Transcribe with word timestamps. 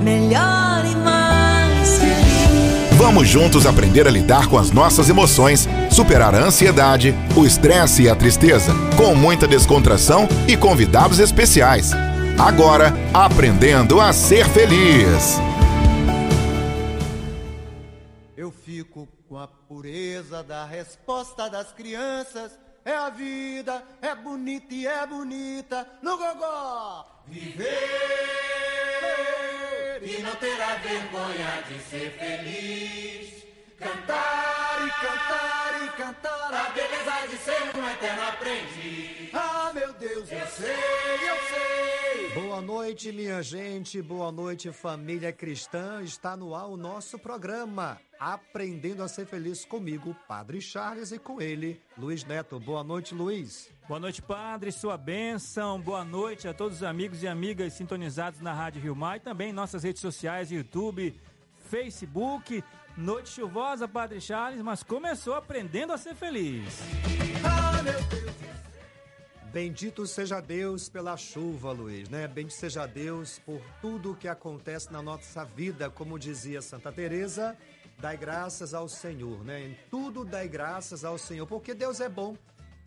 melhor 0.00 0.84
e 0.84 0.96
mais 0.96 1.98
feliz. 1.98 2.96
Vamos 2.96 3.28
juntos 3.28 3.66
aprender 3.66 4.06
a 4.06 4.10
lidar 4.10 4.48
com 4.48 4.58
as 4.58 4.70
nossas 4.70 5.08
emoções, 5.08 5.68
superar 5.90 6.34
a 6.34 6.38
ansiedade, 6.38 7.14
o 7.36 7.44
estresse 7.44 8.02
e 8.02 8.08
a 8.08 8.16
tristeza, 8.16 8.72
com 8.96 9.14
muita 9.14 9.46
descontração 9.46 10.28
e 10.48 10.56
convidados 10.56 11.18
especiais. 11.18 11.92
Agora, 12.38 12.92
aprendendo 13.12 14.00
a 14.00 14.12
ser 14.12 14.46
feliz. 14.48 15.38
Eu 18.36 18.50
fico 18.50 19.08
com 19.28 19.36
a 19.36 19.46
pureza 19.46 20.42
da 20.42 20.64
resposta 20.64 21.48
das 21.48 21.72
crianças. 21.72 22.58
É 22.84 22.94
a 22.94 23.10
vida, 23.10 23.82
é 24.00 24.14
bonita 24.14 24.74
e 24.74 24.86
é 24.86 25.06
bonita. 25.06 25.86
No 26.02 26.16
gogó! 26.16 27.06
Viver 27.28 28.40
e 30.02 30.22
não 30.22 30.34
terá 30.36 30.76
vergonha 30.76 31.62
de 31.68 31.78
ser 31.80 32.10
feliz. 32.12 33.44
Cantar 33.78 34.86
e 34.86 34.90
cantar 34.90 35.84
e 35.84 35.88
cantar 35.96 36.52
a 36.52 36.70
beleza 36.70 37.28
de 37.28 37.36
ser 37.36 37.78
um 37.78 37.88
eterno 37.88 38.22
aprendiz. 38.28 39.30
Ah, 39.32 39.70
meu 39.74 39.92
Deus, 39.94 40.30
eu 40.30 40.46
sei, 40.46 41.30
eu 41.30 41.36
sei. 41.48 42.42
Boa 42.42 42.60
noite, 42.60 43.10
minha 43.12 43.42
gente. 43.42 44.02
Boa 44.02 44.30
noite, 44.30 44.70
família 44.72 45.32
cristã. 45.32 46.02
Está 46.02 46.36
no 46.36 46.54
ar 46.54 46.66
o 46.66 46.76
nosso 46.76 47.18
programa 47.18 47.98
Aprendendo 48.20 49.02
a 49.02 49.08
Ser 49.08 49.24
Feliz 49.24 49.64
comigo, 49.64 50.14
Padre 50.28 50.60
Charles, 50.60 51.10
e 51.10 51.18
com 51.18 51.40
ele, 51.40 51.80
Luiz 51.96 52.22
Neto. 52.22 52.60
Boa 52.60 52.84
noite, 52.84 53.14
Luiz. 53.14 53.70
Boa 53.88 53.98
noite, 53.98 54.20
Padre. 54.20 54.70
Sua 54.70 54.98
bênção. 54.98 55.80
Boa 55.80 56.04
noite 56.04 56.46
a 56.46 56.52
todos 56.52 56.76
os 56.76 56.82
amigos 56.82 57.22
e 57.22 57.26
amigas 57.26 57.72
sintonizados 57.72 58.42
na 58.42 58.52
Rádio 58.52 58.82
Rio 58.82 58.94
Mar 58.94 59.16
e 59.16 59.20
também 59.20 59.48
em 59.48 59.54
nossas 59.54 59.84
redes 59.84 60.02
sociais, 60.02 60.52
YouTube, 60.52 61.18
Facebook. 61.70 62.62
Noite 62.94 63.30
chuvosa, 63.30 63.88
Padre 63.88 64.20
Charles, 64.20 64.60
mas 64.60 64.82
começou 64.82 65.32
aprendendo 65.32 65.94
a 65.94 65.96
ser 65.96 66.14
feliz. 66.14 66.78
Ah, 67.42 67.82
meu 67.82 68.02
Deus. 68.02 68.30
Bendito 69.52 70.06
seja 70.06 70.40
Deus 70.40 70.88
pela 70.88 71.16
chuva, 71.16 71.72
Luiz, 71.72 72.08
né? 72.08 72.28
Bendito 72.28 72.54
seja 72.54 72.86
Deus 72.86 73.40
por 73.40 73.60
tudo 73.80 74.14
que 74.14 74.28
acontece 74.28 74.92
na 74.92 75.02
nossa 75.02 75.44
vida, 75.44 75.90
como 75.90 76.20
dizia 76.20 76.62
Santa 76.62 76.92
Teresa, 76.92 77.58
dai 78.00 78.16
graças 78.16 78.72
ao 78.72 78.88
Senhor, 78.88 79.44
né? 79.44 79.68
Em 79.68 79.76
tudo 79.90 80.24
dai 80.24 80.48
graças 80.48 81.04
ao 81.04 81.18
Senhor, 81.18 81.46
porque 81.46 81.74
Deus 81.74 82.00
é 82.00 82.08
bom 82.08 82.34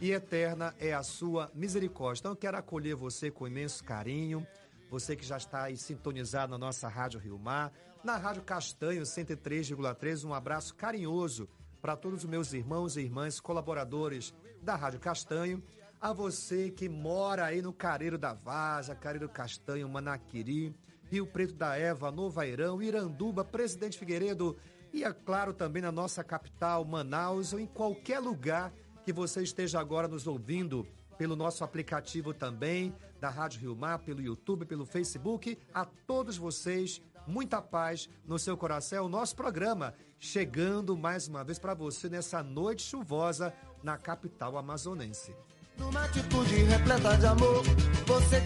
e 0.01 0.11
eterna 0.11 0.73
é 0.79 0.91
a 0.91 1.03
sua 1.03 1.51
misericórdia. 1.53 2.21
Então 2.21 2.31
eu 2.31 2.35
quero 2.35 2.57
acolher 2.57 2.95
você 2.95 3.29
com 3.29 3.47
imenso 3.47 3.83
carinho, 3.83 4.45
você 4.89 5.15
que 5.15 5.23
já 5.23 5.37
está 5.37 5.65
aí 5.65 5.77
sintonizado 5.77 6.51
na 6.51 6.57
nossa 6.57 6.87
Rádio 6.87 7.19
Rio 7.19 7.37
Mar, 7.37 7.71
na 8.03 8.17
Rádio 8.17 8.41
Castanho 8.41 9.03
103,3, 9.03 10.25
um 10.25 10.33
abraço 10.33 10.73
carinhoso 10.73 11.47
para 11.79 11.95
todos 11.95 12.23
os 12.23 12.29
meus 12.29 12.51
irmãos 12.51 12.97
e 12.97 13.01
irmãs 13.01 13.39
colaboradores 13.39 14.33
da 14.63 14.75
Rádio 14.75 14.99
Castanho, 14.99 15.61
a 16.01 16.11
você 16.11 16.71
que 16.71 16.89
mora 16.89 17.45
aí 17.45 17.61
no 17.61 17.71
Careiro 17.71 18.17
da 18.17 18.33
Vaza, 18.33 18.95
Careiro 18.95 19.29
Castanho, 19.29 19.87
Manaquiri, 19.87 20.75
Rio 21.05 21.27
Preto 21.27 21.53
da 21.53 21.77
Eva, 21.77 22.11
Novairão, 22.11 22.81
Iranduba, 22.81 23.45
Presidente 23.45 23.99
Figueiredo 23.99 24.57
e, 24.93 25.03
é 25.03 25.11
claro, 25.11 25.53
também 25.53 25.81
na 25.81 25.91
nossa 25.91 26.23
capital, 26.23 26.85
Manaus, 26.85 27.51
ou 27.51 27.59
em 27.59 27.65
qualquer 27.65 28.19
lugar 28.19 28.71
que 29.03 29.11
você 29.11 29.41
esteja 29.41 29.79
agora 29.79 30.07
nos 30.07 30.27
ouvindo 30.27 30.87
pelo 31.17 31.35
nosso 31.35 31.63
aplicativo 31.63 32.33
também, 32.33 32.95
da 33.19 33.29
Rádio 33.29 33.61
Rio 33.61 33.75
Mar, 33.75 33.99
pelo 33.99 34.21
YouTube, 34.21 34.65
pelo 34.65 34.85
Facebook. 34.85 35.57
A 35.73 35.85
todos 35.85 36.37
vocês, 36.37 37.01
muita 37.25 37.61
paz 37.61 38.09
no 38.25 38.37
seu 38.37 38.55
coração. 38.55 38.99
É 38.99 39.01
o 39.01 39.09
nosso 39.09 39.35
programa 39.35 39.95
chegando 40.19 40.95
mais 40.95 41.27
uma 41.27 41.43
vez 41.43 41.57
para 41.57 41.73
você 41.73 42.07
nessa 42.07 42.43
noite 42.43 42.83
chuvosa 42.83 43.53
na 43.81 43.97
capital 43.97 44.57
amazonense. 44.57 45.35
Numa 45.77 46.05
atitude 46.05 46.63
repleta 46.63 47.17
de 47.17 47.25
amor, 47.25 47.63
você 48.05 48.41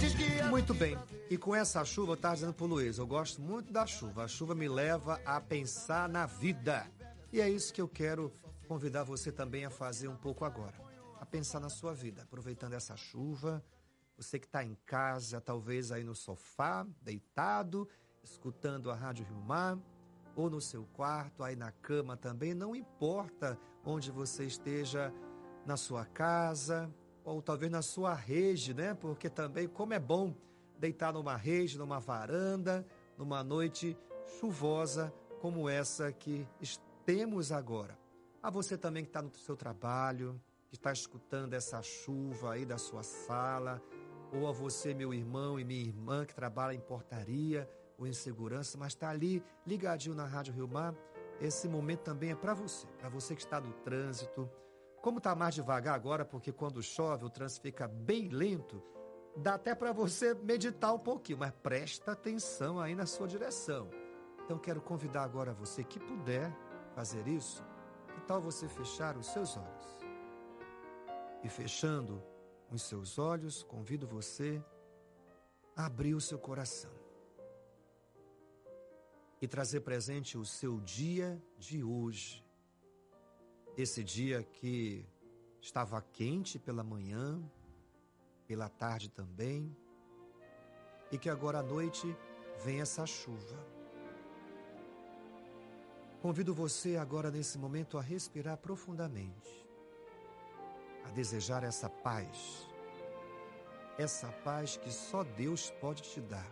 Muito 0.50 0.74
bem. 0.74 0.98
E 1.30 1.38
com 1.38 1.56
essa 1.56 1.84
chuva, 1.84 2.12
eu 2.12 2.16
estava 2.16 2.36
dizendo 2.36 2.54
pro 2.54 2.66
Luiz, 2.66 2.98
eu 2.98 3.08
gosto 3.08 3.42
muito 3.42 3.72
da 3.72 3.86
chuva. 3.86 4.24
A 4.24 4.28
chuva 4.28 4.56
me 4.56 4.68
leva 4.68 5.20
a 5.26 5.40
pensar 5.42 6.08
na 6.08 6.26
vida. 6.26 6.90
E 7.32 7.42
é 7.42 7.50
isso 7.50 7.74
que 7.74 7.82
eu 7.82 7.88
quero 7.88 8.32
convidar 8.68 9.04
você 9.04 9.32
também 9.32 9.66
a 9.66 9.70
fazer 9.70 10.08
um 10.08 10.16
pouco 10.16 10.46
agora. 10.46 10.76
A 11.20 11.26
pensar 11.26 11.60
na 11.60 11.70
sua 11.70 11.94
vida, 11.94 12.24
aproveitando 12.24 12.74
essa 12.74 12.96
chuva. 12.96 13.64
Você 14.18 14.40
que 14.40 14.46
está 14.46 14.64
em 14.64 14.76
casa, 14.86 15.42
talvez 15.42 15.92
aí 15.92 16.04
no 16.04 16.16
sofá, 16.16 16.88
deitado, 17.02 17.88
escutando 18.24 18.90
a 18.90 18.96
Rádio 18.96 19.26
Rio 19.26 19.42
Mar, 19.42 19.78
ou 20.36 20.50
no 20.50 20.62
seu 20.62 20.86
quarto, 20.94 21.44
aí 21.44 21.56
na 21.56 21.72
cama 21.72 22.16
também, 22.16 22.54
não 22.54 22.76
importa 22.76 23.60
onde 23.84 24.12
você 24.12 24.46
esteja, 24.46 25.14
na 25.68 25.76
sua 25.76 26.06
casa, 26.06 26.90
ou 27.28 27.42
talvez 27.42 27.70
na 27.70 27.82
sua 27.82 28.14
rede, 28.14 28.74
né? 28.74 28.94
Porque 28.94 29.30
também, 29.30 29.68
como 29.68 29.94
é 29.94 30.00
bom 30.00 30.34
deitar 30.80 31.12
numa 31.12 31.36
rede, 31.36 31.78
numa 31.78 32.00
varanda, 32.00 32.88
numa 33.18 33.44
noite 33.44 33.98
chuvosa 34.40 35.14
como 35.42 35.68
essa 35.68 36.10
que 36.10 36.48
temos 37.06 37.52
agora. 37.52 38.00
A 38.42 38.50
você 38.50 38.78
também 38.78 39.04
que 39.04 39.10
está 39.10 39.22
no 39.22 39.30
seu 39.36 39.58
trabalho, 39.58 40.42
que 40.70 40.76
está 40.76 40.94
escutando 40.94 41.54
essa 41.54 41.82
chuva 41.82 42.54
aí 42.54 42.66
da 42.66 42.78
sua 42.78 43.04
sala, 43.04 43.82
ou 44.32 44.48
a 44.48 44.54
você, 44.54 44.94
meu 44.94 45.14
irmão 45.14 45.60
e 45.60 45.66
minha 45.66 45.82
irmã, 45.82 46.26
que 46.26 46.34
trabalha 46.34 46.74
em 46.74 46.80
portaria 46.80 47.70
ou 47.98 48.08
em 48.08 48.14
segurança, 48.14 48.78
mas 48.78 48.94
está 48.94 49.10
ali 49.10 49.44
ligadinho 49.66 50.16
na 50.16 50.26
Rádio 50.26 50.54
Rio 50.54 50.68
Mar, 50.68 50.96
esse 51.42 51.68
momento 51.68 52.04
também 52.04 52.32
é 52.32 52.36
para 52.36 52.54
você, 52.54 52.88
para 52.98 53.10
você 53.10 53.36
que 53.36 53.42
está 53.42 53.60
no 53.60 53.74
trânsito. 53.74 54.50
Como 55.02 55.20
está 55.20 55.36
mais 55.36 55.56
devagar 55.56 55.96
agora, 55.96 56.26
porque 56.26 56.52
quando 56.52 56.82
chove 56.82 57.26
o 57.26 57.30
trânsito 57.30 57.62
fica 57.62 57.88
bem 57.88 58.30
lento, 58.30 58.84
dá 59.36 59.54
até 59.54 59.76
para 59.76 59.92
você 59.92 60.34
meditar 60.34 60.94
um 60.94 61.00
pouquinho, 61.00 61.40
mas 61.40 61.52
presta 61.52 62.12
atenção 62.12 62.80
aí 62.80 62.96
na 62.96 63.06
sua 63.06 63.28
direção. 63.28 63.90
Então 64.44 64.58
quero 64.58 64.82
convidar 64.82 65.24
agora 65.24 65.54
você 65.54 65.84
que 65.84 66.00
puder 66.00 66.52
fazer 66.96 67.28
isso, 67.28 67.64
que 68.14 68.22
tal 68.22 68.42
você 68.42 68.68
fechar 68.68 69.18
os 69.18 69.28
seus 69.28 69.58
olhos? 69.58 69.98
E 71.44 71.50
fechando 71.50 72.24
os 72.72 72.82
seus 72.82 73.20
olhos, 73.20 73.64
convido 73.64 74.08
você 74.08 74.64
a 75.76 75.86
abrir 75.86 76.16
o 76.16 76.22
seu 76.22 76.40
coração 76.40 76.92
e 79.42 79.48
trazer 79.48 79.82
presente 79.82 80.38
o 80.38 80.46
seu 80.46 80.80
dia 80.80 81.42
de 81.58 81.84
hoje. 81.84 82.47
Esse 83.78 84.04
dia 84.04 84.42
que 84.42 85.06
estava 85.62 86.02
quente 86.02 86.58
pela 86.58 86.84
manhã, 86.84 87.40
pela 88.48 88.68
tarde 88.68 89.08
também, 89.08 89.78
e 91.12 91.18
que 91.20 91.30
agora 91.30 91.60
à 91.60 91.64
noite 91.64 92.18
vem 92.66 92.82
essa 92.82 93.06
chuva. 93.06 93.56
Convido 96.24 96.56
você 96.56 96.98
agora 96.98 97.30
nesse 97.30 97.60
momento 97.60 98.00
a 98.00 98.02
respirar 98.02 98.58
profundamente, 98.58 99.70
a 101.06 101.12
desejar 101.12 101.64
essa 101.64 101.88
paz, 101.88 102.68
essa 103.96 104.32
paz 104.44 104.76
que 104.76 104.92
só 104.92 105.24
Deus 105.24 105.70
pode 105.80 106.02
te 106.02 106.20
dar, 106.20 106.52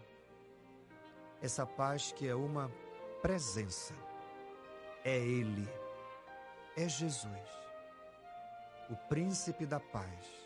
essa 1.41 1.66
paz 1.66 2.12
que 2.12 2.28
é 2.28 2.35
uma 2.35 2.72
presença, 3.19 3.96
é 5.03 5.18
Ele, 5.18 5.68
é 6.75 6.90
Jesus, 6.90 7.50
o 8.90 8.96
príncipe 9.08 9.66
da 9.66 9.80
paz. 9.80 10.46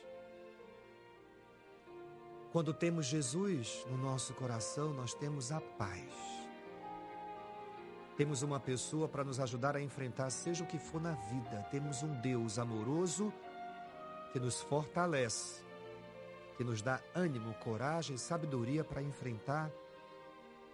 Quando 2.52 2.74
temos 2.74 3.06
Jesus 3.06 3.86
no 3.90 3.98
nosso 3.98 4.34
coração, 4.34 4.94
nós 4.94 5.14
temos 5.14 5.52
a 5.52 5.60
paz. 5.60 6.14
Temos 8.18 8.42
uma 8.42 8.60
pessoa 8.60 9.08
para 9.08 9.24
nos 9.24 9.40
ajudar 9.40 9.76
a 9.76 9.82
enfrentar 9.82 10.30
seja 10.30 10.64
o 10.64 10.68
que 10.68 10.78
for 10.78 11.00
na 11.02 11.14
vida. 11.14 11.66
Temos 11.72 12.04
um 12.04 12.20
Deus 12.22 12.60
amoroso 12.60 13.32
que 14.34 14.40
nos 14.40 14.62
fortalece, 14.62 15.64
que 16.58 16.64
nos 16.64 16.82
dá 16.82 17.02
ânimo, 17.16 17.54
coragem 17.56 18.16
e 18.16 18.20
sabedoria 18.20 18.84
para 18.84 19.02
enfrentar 19.02 19.72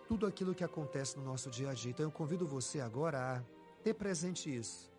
tudo 0.08 0.26
aquilo 0.26 0.56
que 0.56 0.64
acontece 0.64 1.18
no 1.18 1.24
nosso 1.24 1.50
dia 1.50 1.70
a 1.70 1.74
dia. 1.74 1.92
Então 1.92 2.06
eu 2.06 2.12
convido 2.12 2.48
você 2.48 2.80
agora 2.80 3.38
a 3.38 3.44
ter 3.84 3.94
presente 3.94 4.54
isso. 4.54 4.95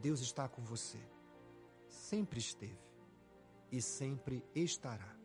Deus 0.00 0.20
está 0.20 0.48
com 0.48 0.62
você. 0.62 0.98
Sempre 1.88 2.38
esteve 2.38 2.78
e 3.70 3.80
sempre 3.80 4.44
estará. 4.54 5.16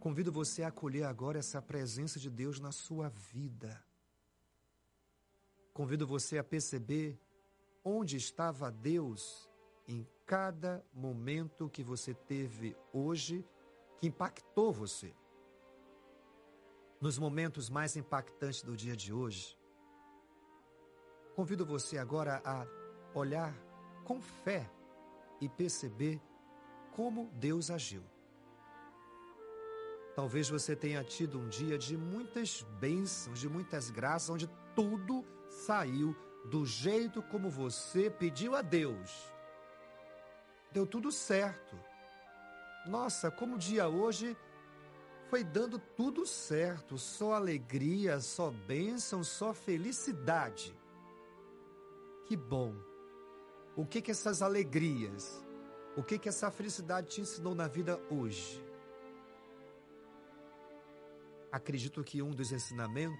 Convido 0.00 0.32
você 0.32 0.62
a 0.62 0.68
acolher 0.68 1.04
agora 1.04 1.38
essa 1.38 1.60
presença 1.60 2.18
de 2.18 2.30
Deus 2.30 2.58
na 2.58 2.72
sua 2.72 3.08
vida. 3.08 3.84
Convido 5.72 6.06
você 6.06 6.38
a 6.38 6.44
perceber 6.44 7.20
onde 7.84 8.16
estava 8.16 8.70
Deus 8.70 9.48
em 9.86 10.06
cada 10.26 10.84
momento 10.92 11.68
que 11.68 11.82
você 11.82 12.14
teve 12.14 12.76
hoje 12.92 13.44
que 13.98 14.06
impactou 14.06 14.72
você. 14.72 15.14
nos 17.00 17.16
momentos 17.16 17.70
mais 17.70 17.96
impactantes 17.96 18.62
do 18.62 18.76
dia 18.76 18.96
de 18.96 19.12
hoje, 19.12 19.56
convido 21.36 21.64
você 21.64 21.96
agora 21.96 22.42
a 22.44 22.66
olhar 23.14 23.54
com 24.04 24.20
fé 24.20 24.68
e 25.40 25.48
perceber 25.48 26.20
como 26.92 27.30
Deus 27.34 27.70
agiu. 27.70 28.02
Talvez 30.14 30.48
você 30.48 30.74
tenha 30.74 31.04
tido 31.04 31.38
um 31.38 31.48
dia 31.48 31.78
de 31.78 31.96
muitas 31.96 32.62
bênçãos, 32.80 33.38
de 33.38 33.48
muitas 33.48 33.88
graças, 33.88 34.28
onde 34.28 34.50
tudo 34.74 35.24
saiu 35.48 36.16
do 36.50 36.66
jeito 36.66 37.22
como 37.22 37.48
você 37.48 38.10
pediu 38.10 38.56
a 38.56 38.62
Deus. 38.62 39.32
Deu 40.72 40.86
tudo 40.86 41.12
certo. 41.12 41.78
Nossa, 42.86 43.30
como 43.30 43.54
o 43.54 43.58
dia 43.58 43.88
hoje 43.88 44.36
foi 45.28 45.44
dando 45.44 45.78
tudo 45.78 46.26
certo, 46.26 46.96
só 46.96 47.34
alegria, 47.34 48.18
só 48.18 48.50
bênção, 48.50 49.22
só 49.22 49.52
felicidade. 49.52 50.74
Que 52.26 52.36
bom. 52.36 52.87
O 53.78 53.86
que 53.86 54.02
que 54.02 54.10
essas 54.10 54.42
alegrias, 54.42 55.40
o 55.96 56.02
que 56.02 56.18
que 56.18 56.28
essa 56.28 56.50
felicidade 56.50 57.06
te 57.10 57.20
ensinou 57.20 57.54
na 57.54 57.68
vida 57.68 57.96
hoje? 58.10 58.60
Acredito 61.52 62.02
que 62.02 62.20
um 62.20 62.32
dos 62.32 62.50
ensinamentos 62.50 63.16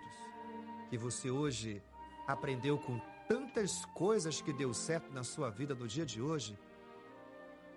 que 0.91 0.99
você 0.99 1.31
hoje 1.31 1.81
aprendeu 2.27 2.77
com 2.77 3.01
tantas 3.29 3.85
coisas 3.95 4.43
que 4.43 4.53
deu 4.53 4.75
certo 4.75 5.13
na 5.13 5.23
sua 5.23 5.49
vida 5.49 5.77
no 5.77 5.87
dia 5.87 6.05
de 6.05 6.21
hoje 6.21 6.59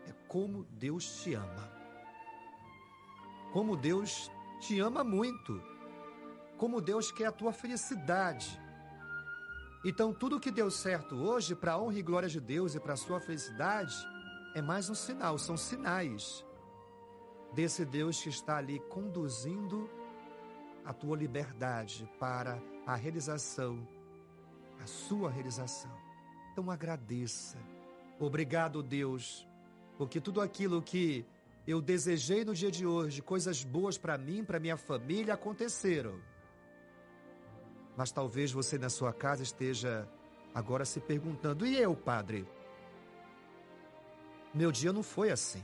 é 0.07 0.13
como 0.27 0.63
Deus 0.63 1.21
te 1.21 1.35
ama. 1.35 1.71
Como 3.53 3.77
Deus 3.77 4.31
te 4.59 4.79
ama 4.79 5.03
muito. 5.03 5.61
Como 6.57 6.81
Deus 6.81 7.11
quer 7.11 7.27
a 7.27 7.31
tua 7.31 7.53
felicidade. 7.53 8.59
Então, 9.83 10.13
tudo 10.13 10.39
que 10.39 10.51
deu 10.51 10.69
certo 10.69 11.15
hoje, 11.15 11.55
para 11.55 11.73
a 11.73 11.81
honra 11.81 11.97
e 11.97 12.03
glória 12.03 12.29
de 12.29 12.39
Deus 12.39 12.75
e 12.75 12.79
para 12.79 12.93
a 12.93 12.97
sua 12.97 13.19
felicidade, 13.19 13.95
é 14.53 14.61
mais 14.61 14.89
um 14.89 14.95
sinal, 14.95 15.39
são 15.39 15.57
sinais 15.57 16.45
desse 17.53 17.83
Deus 17.83 18.21
que 18.21 18.29
está 18.29 18.57
ali 18.57 18.79
conduzindo 18.79 19.89
a 20.85 20.93
tua 20.93 21.17
liberdade 21.17 22.07
para 22.19 22.61
a 22.85 22.95
realização, 22.95 23.87
a 24.79 24.85
sua 24.85 25.31
realização. 25.31 25.91
Então 26.51 26.69
agradeça. 26.69 27.57
Obrigado, 28.19 28.83
Deus, 28.83 29.47
porque 29.97 30.21
tudo 30.21 30.41
aquilo 30.41 30.79
que 30.81 31.25
eu 31.65 31.81
desejei 31.81 32.45
no 32.45 32.53
dia 32.53 32.69
de 32.69 32.85
hoje, 32.85 33.21
coisas 33.21 33.63
boas 33.63 33.97
para 33.97 34.17
mim, 34.17 34.43
para 34.43 34.59
minha 34.59 34.77
família, 34.77 35.33
aconteceram. 35.33 36.19
Mas 37.95 38.11
talvez 38.11 38.51
você 38.51 38.77
na 38.77 38.89
sua 38.89 39.13
casa 39.13 39.43
esteja 39.43 40.07
agora 40.53 40.85
se 40.85 40.99
perguntando: 40.99 41.65
e 41.65 41.77
eu, 41.77 41.95
padre? 41.95 42.47
Meu 44.53 44.71
dia 44.71 44.91
não 44.91 45.03
foi 45.03 45.31
assim. 45.31 45.63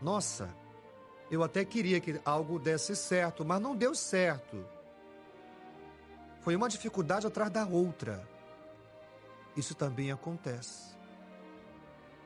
Nossa, 0.00 0.54
eu 1.30 1.42
até 1.42 1.64
queria 1.64 2.00
que 2.00 2.20
algo 2.24 2.58
desse 2.58 2.96
certo, 2.96 3.44
mas 3.44 3.60
não 3.60 3.76
deu 3.76 3.94
certo. 3.94 4.64
Foi 6.40 6.56
uma 6.56 6.68
dificuldade 6.68 7.26
atrás 7.26 7.50
da 7.50 7.64
outra. 7.64 8.26
Isso 9.56 9.74
também 9.74 10.10
acontece. 10.10 10.96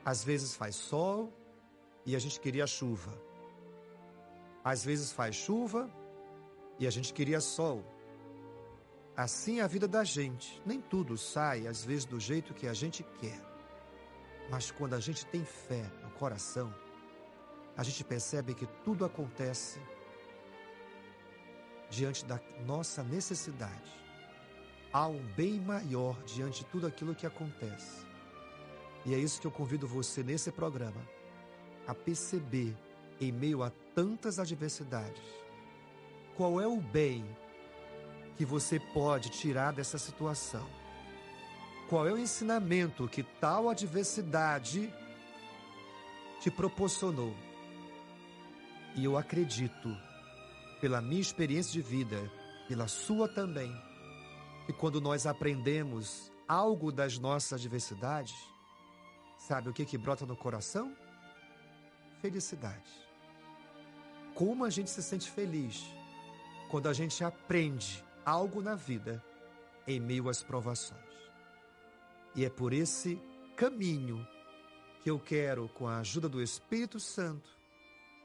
Às 0.05 0.25
vezes 0.25 0.55
faz 0.57 0.77
sol 0.77 1.33
e 2.05 2.17
a 2.17 2.19
gente 2.19 2.41
queria 2.41 2.67
chuva. 2.67 3.13
Às 4.65 4.85
vezes 4.85 5.13
faz 5.13 5.37
chuva 5.37 5.91
e 6.79 6.87
a 6.87 6.91
gente 6.91 7.13
queria 7.13 7.41
sol. 7.41 7.85
Assim 9.17 9.61
é 9.61 9.63
a 9.63 9.67
vida 9.67 9.89
da 9.89 10.05
gente. 10.05 10.61
Nem 10.67 10.81
tudo 10.81 11.17
sai, 11.17 11.67
às 11.67 11.83
vezes, 11.83 12.05
do 12.05 12.21
jeito 12.21 12.53
que 12.53 12.67
a 12.67 12.75
gente 12.75 13.03
quer. 13.19 13.41
Mas 14.51 14.71
quando 14.71 14.95
a 14.95 15.01
gente 15.01 15.25
tem 15.27 15.45
fé 15.45 15.91
no 16.03 16.11
coração, 16.11 16.73
a 17.77 17.83
gente 17.83 18.05
percebe 18.05 18.55
que 18.55 18.67
tudo 18.85 19.05
acontece 19.05 19.81
diante 21.89 22.25
da 22.27 22.39
nossa 22.67 23.03
necessidade. 23.03 23.91
Há 24.93 25.07
um 25.07 25.23
bem 25.35 25.61
maior 25.61 26.23
diante 26.25 26.61
de 26.61 26.67
tudo 26.67 26.87
aquilo 26.87 27.15
que 27.15 27.27
acontece. 27.27 28.05
E 29.05 29.15
é 29.15 29.19
isso 29.19 29.41
que 29.41 29.47
eu 29.47 29.51
convido 29.51 29.87
você 29.87 30.23
nesse 30.23 30.53
programa 30.53 31.01
a 31.87 31.95
perceber 31.95 32.77
em 33.21 33.33
meio 33.33 33.63
a 33.63 33.71
tantas 33.95 34.39
adversidades. 34.39 35.23
Qual 36.37 36.61
é 36.61 36.67
o 36.67 36.81
bem 36.81 37.25
que 38.37 38.44
você 38.44 38.79
pode 38.79 39.31
tirar 39.31 39.73
dessa 39.73 39.99
situação? 39.99 40.67
Qual 41.88 42.06
é 42.06 42.12
o 42.12 42.19
ensinamento 42.19 43.09
que 43.09 43.23
tal 43.23 43.69
adversidade 43.71 44.93
te 46.41 46.50
proporcionou? 46.50 47.35
E 48.94 49.05
eu 49.05 49.17
acredito, 49.17 49.97
pela 50.81 51.00
minha 51.00 51.21
experiência 51.21 51.73
de 51.73 51.81
vida, 51.81 52.31
pela 52.69 52.88
sua 52.88 53.29
também, 53.29 53.73
que 54.67 54.73
quando 54.73 55.00
nós 55.00 55.27
aprendemos 55.27 56.31
algo 56.49 56.93
das 56.93 57.19
nossas 57.19 57.61
adversidades, 57.61 58.35
sabe 59.39 59.69
o 59.69 59.73
que 59.73 59.85
que 59.85 59.97
brota 59.97 60.27
no 60.27 60.37
coração? 60.37 60.94
Felicidade. 62.21 62.91
Como 64.35 64.65
a 64.65 64.71
gente 64.71 64.91
se 64.91 65.03
sente 65.03 65.31
feliz 65.31 65.85
quando 66.69 66.89
a 66.89 66.93
gente 66.93 67.23
aprende 67.23 68.06
algo 68.26 68.61
na 68.61 68.75
vida 68.75 69.25
em 69.87 70.00
meio 70.00 70.28
às 70.28 70.43
provações. 70.43 71.00
E 72.34 72.44
é 72.44 72.50
por 72.50 72.73
esse 72.73 73.23
caminho 73.56 74.26
que 75.00 75.08
eu 75.08 75.20
quero, 75.20 75.69
com 75.69 75.87
a 75.87 75.99
ajuda 75.99 76.28
do 76.28 76.43
Espírito 76.43 76.99
Santo, 76.99 77.49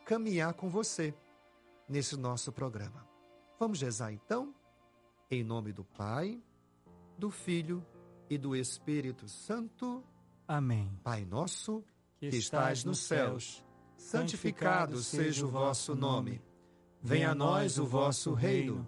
caminhar 0.04 0.56
com 0.56 0.68
você 0.68 1.14
nesse 1.88 2.18
nosso 2.18 2.52
programa. 2.52 3.08
Vamos 3.60 3.80
rezar 3.80 4.12
então? 4.12 4.56
Em 5.30 5.44
nome 5.44 5.72
do 5.72 5.84
Pai, 5.84 6.42
do 7.16 7.30
Filho 7.30 7.86
e 8.28 8.40
do 8.40 8.56
Espírito 8.56 9.30
Santo. 9.30 10.04
Amém. 10.48 10.92
Pai 11.04 11.24
nosso, 11.24 11.84
que 12.20 12.26
estais 12.26 12.84
nos 12.84 12.98
céus, 12.98 13.64
santificado 13.96 14.98
seja 14.98 15.46
o 15.46 15.50
vosso 15.50 15.94
nome. 15.94 16.42
Venha 17.00 17.32
a 17.32 17.36
nós 17.36 17.78
o 17.78 17.86
vosso 17.86 18.34
reino. 18.34 18.88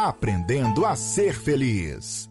Aprendendo 0.00 0.86
a 0.86 0.94
ser 0.94 1.34
feliz. 1.34 2.30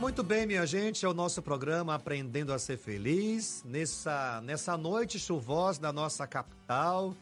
Muito 0.00 0.22
bem, 0.22 0.46
minha 0.46 0.64
gente, 0.64 1.04
é 1.04 1.08
o 1.08 1.12
nosso 1.12 1.42
programa 1.42 1.94
Aprendendo 1.94 2.50
a 2.50 2.58
Ser 2.58 2.78
Feliz, 2.78 3.62
nessa, 3.66 4.40
nessa 4.40 4.74
noite 4.74 5.18
chuvosa 5.18 5.82
da 5.82 5.92
nossa 5.92 6.26
capital. 6.26 7.14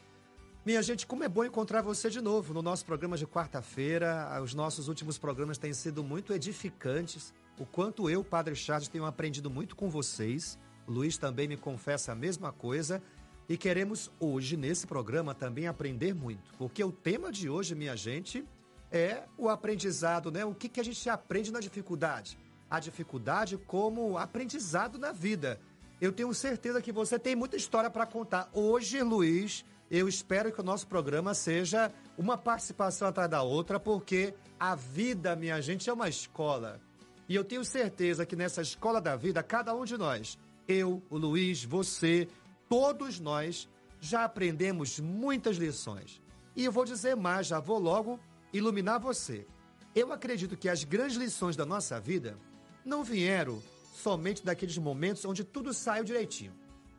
Minha 0.65 0.81
gente, 0.85 1.05
como 1.05 1.25
é 1.25 1.29
bom 1.29 1.45
encontrar 1.45 1.83
você 1.83 2.09
de 2.09 2.21
novo 2.21 2.55
no 2.55 2.63
nosso 2.63 2.87
programa 2.87 3.19
de 3.19 3.27
quarta-feira. 3.27 4.41
Os 4.41 4.55
nossos 4.55 4.87
últimos 4.87 5.19
programas 5.19 5.59
têm 5.59 5.73
sido 5.73 6.05
muito 6.05 6.33
edificantes. 6.33 7.35
O 7.59 7.67
quanto 7.67 8.09
eu, 8.09 8.23
Padre 8.23 8.55
Charles, 8.55 8.87
tenho 8.87 9.05
aprendido 9.05 9.51
muito 9.51 9.75
com 9.75 9.91
vocês. 9.91 10.57
Luiz 10.87 11.19
também 11.19 11.49
me 11.49 11.57
confessa 11.57 12.13
a 12.13 12.15
mesma 12.15 12.53
coisa. 12.53 13.03
E 13.49 13.57
queremos 13.57 14.11
hoje, 14.19 14.57
nesse 14.57 14.87
programa, 14.87 15.35
também 15.35 15.67
aprender 15.67 16.15
muito. 16.15 16.53
Porque 16.57 16.83
o 16.83 16.91
tema 16.93 17.31
de 17.31 17.49
hoje, 17.49 17.75
minha 17.75 17.97
gente, 17.97 18.45
é 18.91 19.25
o 19.37 19.49
aprendizado, 19.49 20.31
né? 20.31 20.45
O 20.45 20.55
que, 20.55 20.69
que 20.69 20.81
a 20.81 20.85
gente 20.85 21.09
aprende 21.09 21.53
na 21.53 21.61
dificuldade? 21.61 22.39
A 22.71 22.81
dificuldade 22.81 23.57
como 23.57 24.17
aprendizado 24.17 24.99
na 24.99 25.13
vida. 25.13 25.61
Eu 26.01 26.13
tenho 26.13 26.33
certeza 26.33 26.81
que 26.81 26.93
você 26.93 27.19
tem 27.19 27.37
muita 27.37 27.57
história 27.57 27.91
para 27.91 28.07
contar. 28.07 28.51
Hoje, 28.53 29.03
Luiz 29.03 29.65
eu 29.91 30.09
espero 30.09 30.51
que 30.51 30.61
o 30.61 30.65
nosso 30.65 30.87
programa 30.87 31.35
seja 31.35 31.93
uma 32.17 32.39
participação 32.39 33.09
atrás 33.09 33.31
da 33.31 33.43
outra, 33.43 33.79
porque 33.79 34.35
a 34.59 34.75
vida, 34.75 35.37
minha 35.37 35.61
gente, 35.61 35.89
é 35.89 35.93
uma 35.93 36.09
escola. 36.09 36.81
E 37.29 37.35
eu 37.35 37.45
tenho 37.45 37.65
certeza 37.65 38.27
que 38.27 38.35
nessa 38.35 38.63
escola 38.63 39.01
da 39.01 39.15
vida, 39.15 39.43
cada 39.43 39.75
um 39.75 39.85
de 39.85 39.97
nós, 39.97 40.39
eu, 40.67 41.03
o 41.11 41.17
Luiz, 41.17 41.65
você, 41.65 42.29
todos 42.69 43.21
nós, 43.21 43.69
já 44.01 44.25
aprendemos 44.25 45.01
muitas 45.01 45.57
lições. 45.57 46.21
E 46.55 46.65
eu 46.65 46.73
vou 46.73 46.85
dizer 46.85 47.17
mais, 47.17 47.47
já 47.47 47.59
vou 47.59 47.79
logo 47.79 48.21
iluminar 48.53 49.01
você. 49.01 49.47
Eu 49.95 50.13
acredito 50.13 50.57
que 50.57 50.69
as 50.69 50.85
grandes 50.85 51.17
lições 51.17 51.57
da 51.57 51.65
nossa 51.65 51.99
vida 52.01 52.37
não 52.85 53.03
vieram 53.03 53.63
somente 53.95 54.45
daqueles 54.45 54.77
momentos 54.77 55.25
onde 55.25 55.43
tudo 55.43 55.73
saiu 55.73 56.05
direitinho, 56.05 56.53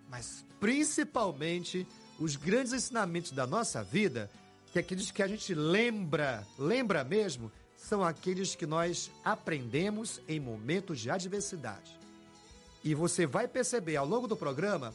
mas 0.10 0.45
principalmente 0.60 1.86
os 2.19 2.36
grandes 2.36 2.74
ensinamentos 2.74 3.31
da 3.31 3.45
nossa 3.45 3.84
vida, 3.84 4.31
que 4.72 4.79
aqueles 4.79 5.12
que 5.12 5.22
a 5.22 5.27
gente 5.27 5.53
lembra, 5.53 6.45
lembra 6.57 7.03
mesmo, 7.03 7.51
são 7.77 8.03
aqueles 8.03 8.55
que 8.55 8.65
nós 8.65 9.12
aprendemos 9.24 10.22
em 10.27 10.39
momentos 10.39 11.00
de 11.00 11.12
adversidade. 11.12 12.00
E 12.84 12.95
você 12.95 13.25
vai 13.25 13.48
perceber 13.48 13.95
ao 13.98 14.05
longo 14.07 14.27
do 14.27 14.36
programa 14.36 14.93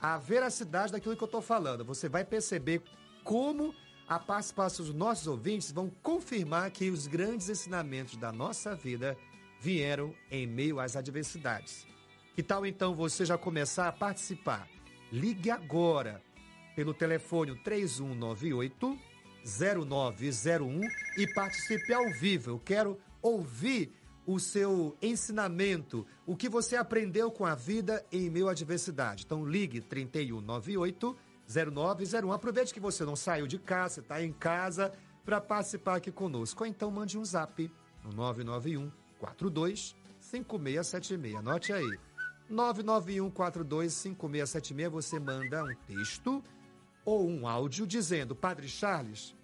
a 0.00 0.18
veracidade 0.18 0.92
daquilo 0.92 1.16
que 1.16 1.22
eu 1.22 1.26
estou 1.26 1.42
falando. 1.42 1.84
Você 1.84 2.08
vai 2.08 2.24
perceber 2.24 2.82
como 3.24 3.74
a 4.08 4.18
participação 4.18 4.86
dos 4.86 4.94
nossos 4.94 5.26
ouvintes 5.26 5.72
vão 5.72 5.90
confirmar 6.02 6.70
que 6.70 6.90
os 6.90 7.06
grandes 7.06 7.48
ensinamentos 7.48 8.16
da 8.16 8.30
nossa 8.32 8.74
vida 8.74 9.16
vieram 9.60 10.14
em 10.30 10.46
meio 10.46 10.78
às 10.78 10.96
adversidades. 10.96 11.86
Que 12.34 12.42
tal 12.42 12.66
então 12.66 12.94
você 12.94 13.24
já 13.24 13.36
começar 13.36 13.88
a 13.88 13.92
participar? 13.92 14.68
Ligue 15.10 15.50
agora 15.50 16.22
pelo 16.74 16.92
telefone 16.92 17.56
3198 17.64 18.98
0901 19.44 20.80
e 21.16 21.32
participe 21.34 21.92
ao 21.92 22.10
vivo. 22.12 22.50
Eu 22.50 22.58
quero 22.58 23.00
ouvir 23.22 23.92
o 24.26 24.40
seu 24.40 24.96
ensinamento, 25.00 26.04
o 26.26 26.36
que 26.36 26.48
você 26.48 26.76
aprendeu 26.76 27.30
com 27.30 27.46
a 27.46 27.54
vida 27.54 28.04
em 28.10 28.28
meio 28.28 28.48
à 28.48 28.50
adversidade. 28.50 29.24
Então 29.24 29.46
ligue 29.46 29.80
3198 29.80 31.16
0901. 31.48 32.32
Aproveite 32.32 32.74
que 32.74 32.80
você 32.80 33.04
não 33.04 33.14
saiu 33.14 33.46
de 33.46 33.58
casa, 33.58 34.00
está 34.00 34.20
em 34.20 34.32
casa 34.32 34.92
para 35.24 35.40
participar 35.40 35.96
aqui 35.96 36.10
conosco. 36.10 36.64
Ou 36.64 36.66
então 36.66 36.90
mande 36.90 37.16
um 37.16 37.24
zap 37.24 37.70
no 38.04 38.12
991 38.12 38.90
42 39.18 39.94
5676. 40.20 41.36
Anote 41.36 41.72
aí. 41.72 41.98
991 42.50 43.30
42 43.30 43.92
5676. 43.92 44.92
Você 44.92 45.20
manda 45.20 45.64
um 45.64 45.74
texto 45.86 46.42
ou 47.04 47.28
um 47.28 47.46
áudio 47.46 47.86
dizendo: 47.86 48.34
Padre 48.34 48.68
Charles, 48.68 49.34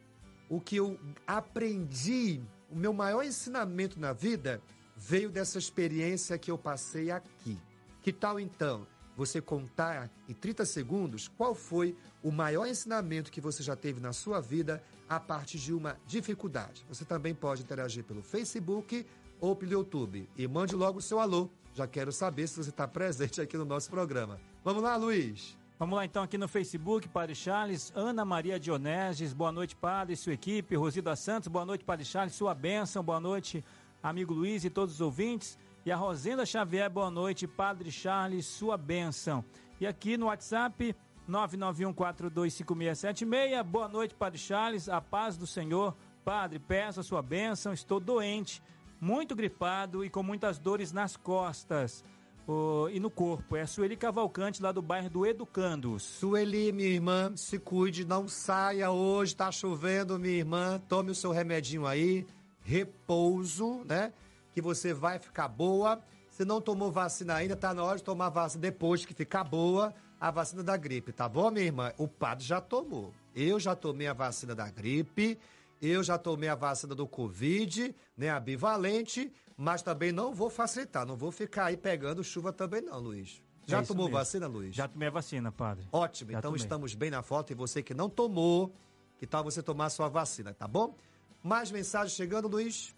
o 0.49 0.61
que 0.61 0.77
eu 0.77 0.99
aprendi, 1.27 2.43
o 2.73 2.77
meu 2.77 2.93
maior 2.93 3.23
ensinamento 3.23 4.01
na 4.01 4.13
vida 4.13 4.63
veio 4.97 5.29
dessa 5.29 5.59
experiência 5.59 6.39
que 6.39 6.51
eu 6.51 6.57
passei 6.57 7.11
aqui. 7.11 7.59
Que 8.01 8.13
tal 8.13 8.41
então 8.41 8.87
você 9.15 9.43
contar 9.43 10.11
em 10.27 10.33
30 10.33 10.65
segundos 10.65 11.29
qual 11.29 11.55
foi 11.55 11.95
o 12.23 12.33
maior 12.33 12.67
ensinamento 12.67 13.31
que 13.31 13.41
você 13.41 13.63
já 13.63 13.77
teve 13.77 14.01
na 14.01 14.13
sua 14.13 14.41
vida 14.41 14.83
a 15.07 15.21
partir 15.21 15.59
de 15.59 15.75
uma 15.75 15.99
dificuldade? 16.07 16.85
Você 16.89 17.05
também 17.05 17.35
pode 17.35 17.63
interagir 17.63 18.05
pelo 18.05 18.23
Facebook 18.23 19.07
ou 19.39 19.55
pelo 19.55 19.73
YouTube. 19.73 20.29
E 20.35 20.49
mande 20.49 20.75
logo 20.75 20.99
o 20.99 21.03
seu 21.03 21.21
alô. 21.21 21.51
Já 21.75 21.87
quero 21.87 22.11
saber 22.11 22.49
se 22.49 22.57
você 22.57 22.71
está 22.71 22.89
presente 22.89 23.41
aqui 23.41 23.57
no 23.57 23.65
nosso 23.65 23.91
programa. 23.91 24.41
Vamos 24.65 24.83
lá, 24.83 24.97
Luiz. 24.97 25.62
Vamos 25.83 25.97
lá 25.97 26.05
então 26.05 26.23
aqui 26.23 26.39
no 26.39 26.47
Facebook, 26.47 27.09
Padre 27.09 27.35
Charles, 27.35 27.93
Ana 27.97 28.25
Maria 28.25 28.61
Dioneses, 28.61 29.33
boa 29.33 29.51
noite, 29.51 29.75
Padre, 29.75 30.15
sua 30.15 30.33
equipe, 30.33 30.77
Rosida 30.77 31.17
Santos, 31.17 31.49
boa 31.49 31.67
noite, 31.67 31.85
Padre 31.85 32.05
Charles, 32.05 32.37
sua 32.37 32.55
bênção, 32.55 33.03
boa 33.03 33.19
noite, 33.19 33.65
amigo 34.01 34.33
Luiz 34.33 34.65
e 34.65 34.71
todos 34.71 34.95
os 34.95 35.01
ouvintes. 35.01 35.59
E 35.85 35.91
a 35.91 35.97
Rosenda 35.97 36.47
Xavier, 36.47 36.89
boa 36.89 37.11
noite, 37.11 37.49
Padre 37.49 37.91
Charles, 37.91 38.47
sua 38.47 38.77
bênção. 38.77 39.45
E 39.81 39.87
aqui 39.89 40.17
no 40.17 40.27
WhatsApp, 40.27 40.95
991425676, 41.29 43.65
boa 43.65 43.89
noite, 43.89 44.15
Padre 44.15 44.39
Charles, 44.39 44.89
a 44.89 45.01
paz 45.01 45.37
do 45.37 45.49
Senhor. 45.49 45.97
Padre, 46.25 46.61
peço 46.61 47.01
a 47.01 47.03
sua 47.03 47.23
bênção, 47.23 47.73
estou 47.73 47.99
doente, 47.99 48.63
muito 49.01 49.35
gripado 49.35 50.05
e 50.05 50.11
com 50.11 50.23
muitas 50.23 50.61
dores 50.61 50.93
nas 50.93 51.17
costas 51.17 52.05
oh, 52.47 52.89
e 52.91 52.99
no 52.99 53.11
corpo. 53.11 53.57
É 53.57 53.63
a 53.63 53.67
Sueli 53.67 53.97
Cavalcante, 53.97 54.63
lá 54.63 54.73
do 54.73 54.83
bairro 54.83 55.11
do 55.11 55.27
Educandos. 55.27 56.03
Sueli, 56.03 56.73
minha 56.73 56.89
irmã, 56.89 57.33
se 57.37 57.59
cuide, 57.59 58.05
não 58.05 58.29
saia 58.29 58.91
hoje, 58.91 59.37
tá 59.37 59.51
chovendo, 59.51 60.19
minha 60.19 60.39
irmã. 60.39 60.81
Tome 60.89 61.11
o 61.11 61.15
seu 61.15 61.31
remedinho 61.33 61.87
aí, 61.87 62.27
repouso, 62.63 63.83
né? 63.85 64.13
Que 64.53 64.61
você 64.61 64.93
vai 64.93 65.19
ficar 65.19 65.49
boa. 65.49 66.01
Se 66.31 66.45
não 66.45 66.61
tomou 66.61 66.91
vacina 66.91 67.35
ainda, 67.35 67.57
tá 67.57 67.75
na 67.75 67.85
hora 67.85 67.99
de 67.99 68.05
tomar 68.05 68.29
vacina 68.29 68.63
depois 68.63 69.05
que 69.05 69.15
ficar 69.15 69.45
boa 69.45 69.95
a 70.23 70.31
vacina 70.31 70.63
da 70.63 70.77
gripe, 70.77 71.13
tá 71.13 71.29
bom, 71.29 71.51
minha 71.51 71.67
irmã? 71.67 71.93
O 71.99 72.07
padre 72.07 72.45
já 72.45 72.61
tomou. 72.61 73.13
Eu 73.35 73.59
já 73.59 73.75
tomei 73.75 74.07
a 74.07 74.13
vacina 74.13 74.55
da 74.55 74.71
gripe. 74.71 75.37
Eu 75.81 76.01
já 76.05 76.17
tomei 76.17 76.49
a 76.49 76.55
vacina 76.55 76.95
do 76.95 77.09
Covid, 77.09 77.93
né, 78.17 78.31
a 78.31 78.39
bivalente, 78.39 79.33
mas 79.63 79.81
também 79.81 80.11
não 80.11 80.35
vou 80.35 80.51
facilitar, 80.51 81.07
não 81.07 81.17
vou 81.17 81.31
ficar 81.31 81.67
aí 81.67 81.77
pegando 81.77 82.25
chuva 82.25 82.53
também 82.53 82.81
não, 82.81 82.99
Luiz. 82.99 83.41
Já 83.65 83.79
É 83.79 83.83
tomou 83.83 84.07
mesmo. 84.07 84.19
vacina, 84.19 84.47
Luiz? 84.49 84.75
Já 84.75 84.89
tomei 84.89 85.07
a 85.07 85.11
vacina, 85.13 85.53
Padre. 85.53 85.87
Ótimo, 85.93 86.33
Já 86.33 86.39
então 86.39 86.51
tomei. 86.51 86.65
estamos 86.65 86.95
bem 86.97 87.11
na 87.13 87.23
foto 87.23 87.53
e 87.53 87.55
você 87.55 87.81
que 87.81 87.95
não 87.95 88.11
tomou, 88.11 88.75
que 89.19 89.25
tal 89.27 89.45
você 89.45 89.63
tomar 89.63 89.89
sua 89.91 90.09
vacina, 90.09 90.53
tá 90.53 90.67
bom? 90.67 90.97
Mais 91.45 91.71
mensagens 91.71 92.13
chegando, 92.17 92.49
Luiz? 92.49 92.93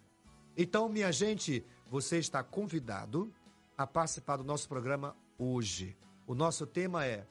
Então, 0.57 0.89
minha 0.89 1.11
gente, 1.11 1.63
você 1.87 2.17
está 2.17 2.43
convidado 2.43 3.31
a 3.77 3.85
participar 3.85 4.37
do 4.37 4.43
nosso 4.43 4.67
programa 4.67 5.15
hoje. 5.37 5.95
O 6.25 6.33
nosso 6.33 6.65
tema 6.65 7.05
é 7.05 7.27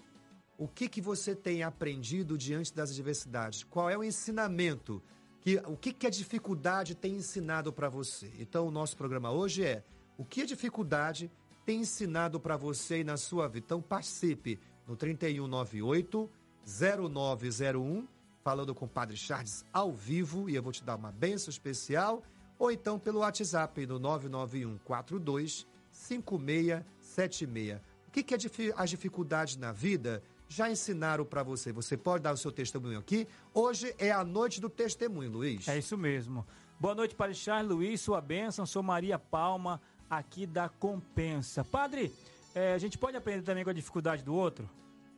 o 0.57 0.69
que, 0.69 0.89
que 0.89 1.01
você 1.01 1.35
tem 1.35 1.65
aprendido 1.65 2.39
diante 2.39 2.73
das 2.73 2.91
adversidades? 2.93 3.65
Qual 3.65 3.91
é 3.91 3.99
o 3.99 4.05
ensinamento? 4.05 5.03
Que, 5.45 5.59
o 5.67 5.77
que, 5.77 5.93
que 5.93 6.07
a 6.07 6.11
dificuldade 6.11 6.95
tem 6.95 7.17
ensinado 7.17 7.71
para 7.71 7.91
você? 7.91 8.33
Então, 8.39 8.67
o 8.67 8.71
nosso 8.71 8.97
programa 8.97 9.31
hoje 9.31 9.63
é 9.63 9.85
o 10.17 10.25
que 10.25 10.41
a 10.41 10.47
dificuldade 10.47 11.31
tem 11.67 11.81
ensinado 11.81 12.41
para 12.41 12.57
você 12.57 13.01
e 13.01 13.05
na 13.05 13.19
sua 13.19 13.47
vida. 13.47 13.67
Então, 13.67 13.83
participe 13.83 14.59
no 14.89 14.97
3198 14.97 16.31
0901, 16.67 18.09
falando 18.43 18.75
com 18.75 18.87
o 18.87 18.89
Padre 18.89 19.19
Charles 19.19 19.67
ao 19.71 19.93
vivo, 19.93 20.49
e 20.49 20.55
eu 20.55 20.63
vou 20.63 20.73
te 20.73 20.83
dar 20.83 20.97
uma 20.97 21.13
benção 21.13 21.51
especial, 21.51 22.23
ou 22.59 22.73
então 22.73 22.99
pelo 22.99 23.19
WhatsApp 23.19 23.87
no 23.87 23.99
991 23.99 24.79
42 24.79 25.67
5676. 25.93 27.81
O 28.09 28.11
que, 28.11 28.23
que 28.23 28.33
é 28.33 28.39
as 28.77 28.89
dificuldades 28.89 29.59
na 29.59 29.73
vida 29.73 30.23
já 30.55 30.71
ensinaram 30.71 31.25
para 31.25 31.43
você? 31.43 31.73
Você 31.73 31.97
pode 31.97 32.23
dar 32.23 32.33
o 32.33 32.37
seu 32.37 32.53
testemunho 32.53 33.01
aqui. 33.01 33.27
Hoje 33.53 33.93
é 33.99 34.13
a 34.13 34.25
noite 34.25 34.61
do 34.61 34.71
testemunho, 34.71 35.29
Luiz. 35.29 35.67
É 35.67 35.77
isso 35.77 35.99
mesmo. 35.99 36.47
Boa 36.79 36.95
noite, 36.95 37.13
Padre 37.13 37.35
Charles 37.35 37.69
Luiz, 37.69 38.01
sua 38.01 38.21
bênção. 38.21 38.65
Sou 38.65 38.81
Maria 38.81 39.19
Palma, 39.19 39.81
aqui 40.09 40.47
da 40.47 40.69
Compensa. 40.69 41.65
Padre, 41.65 42.13
eh, 42.55 42.73
a 42.73 42.79
gente 42.79 42.97
pode 42.97 43.17
aprender 43.17 43.43
também 43.43 43.65
com 43.65 43.71
a 43.71 43.73
dificuldade 43.73 44.23
do 44.23 44.33
outro? 44.33 44.71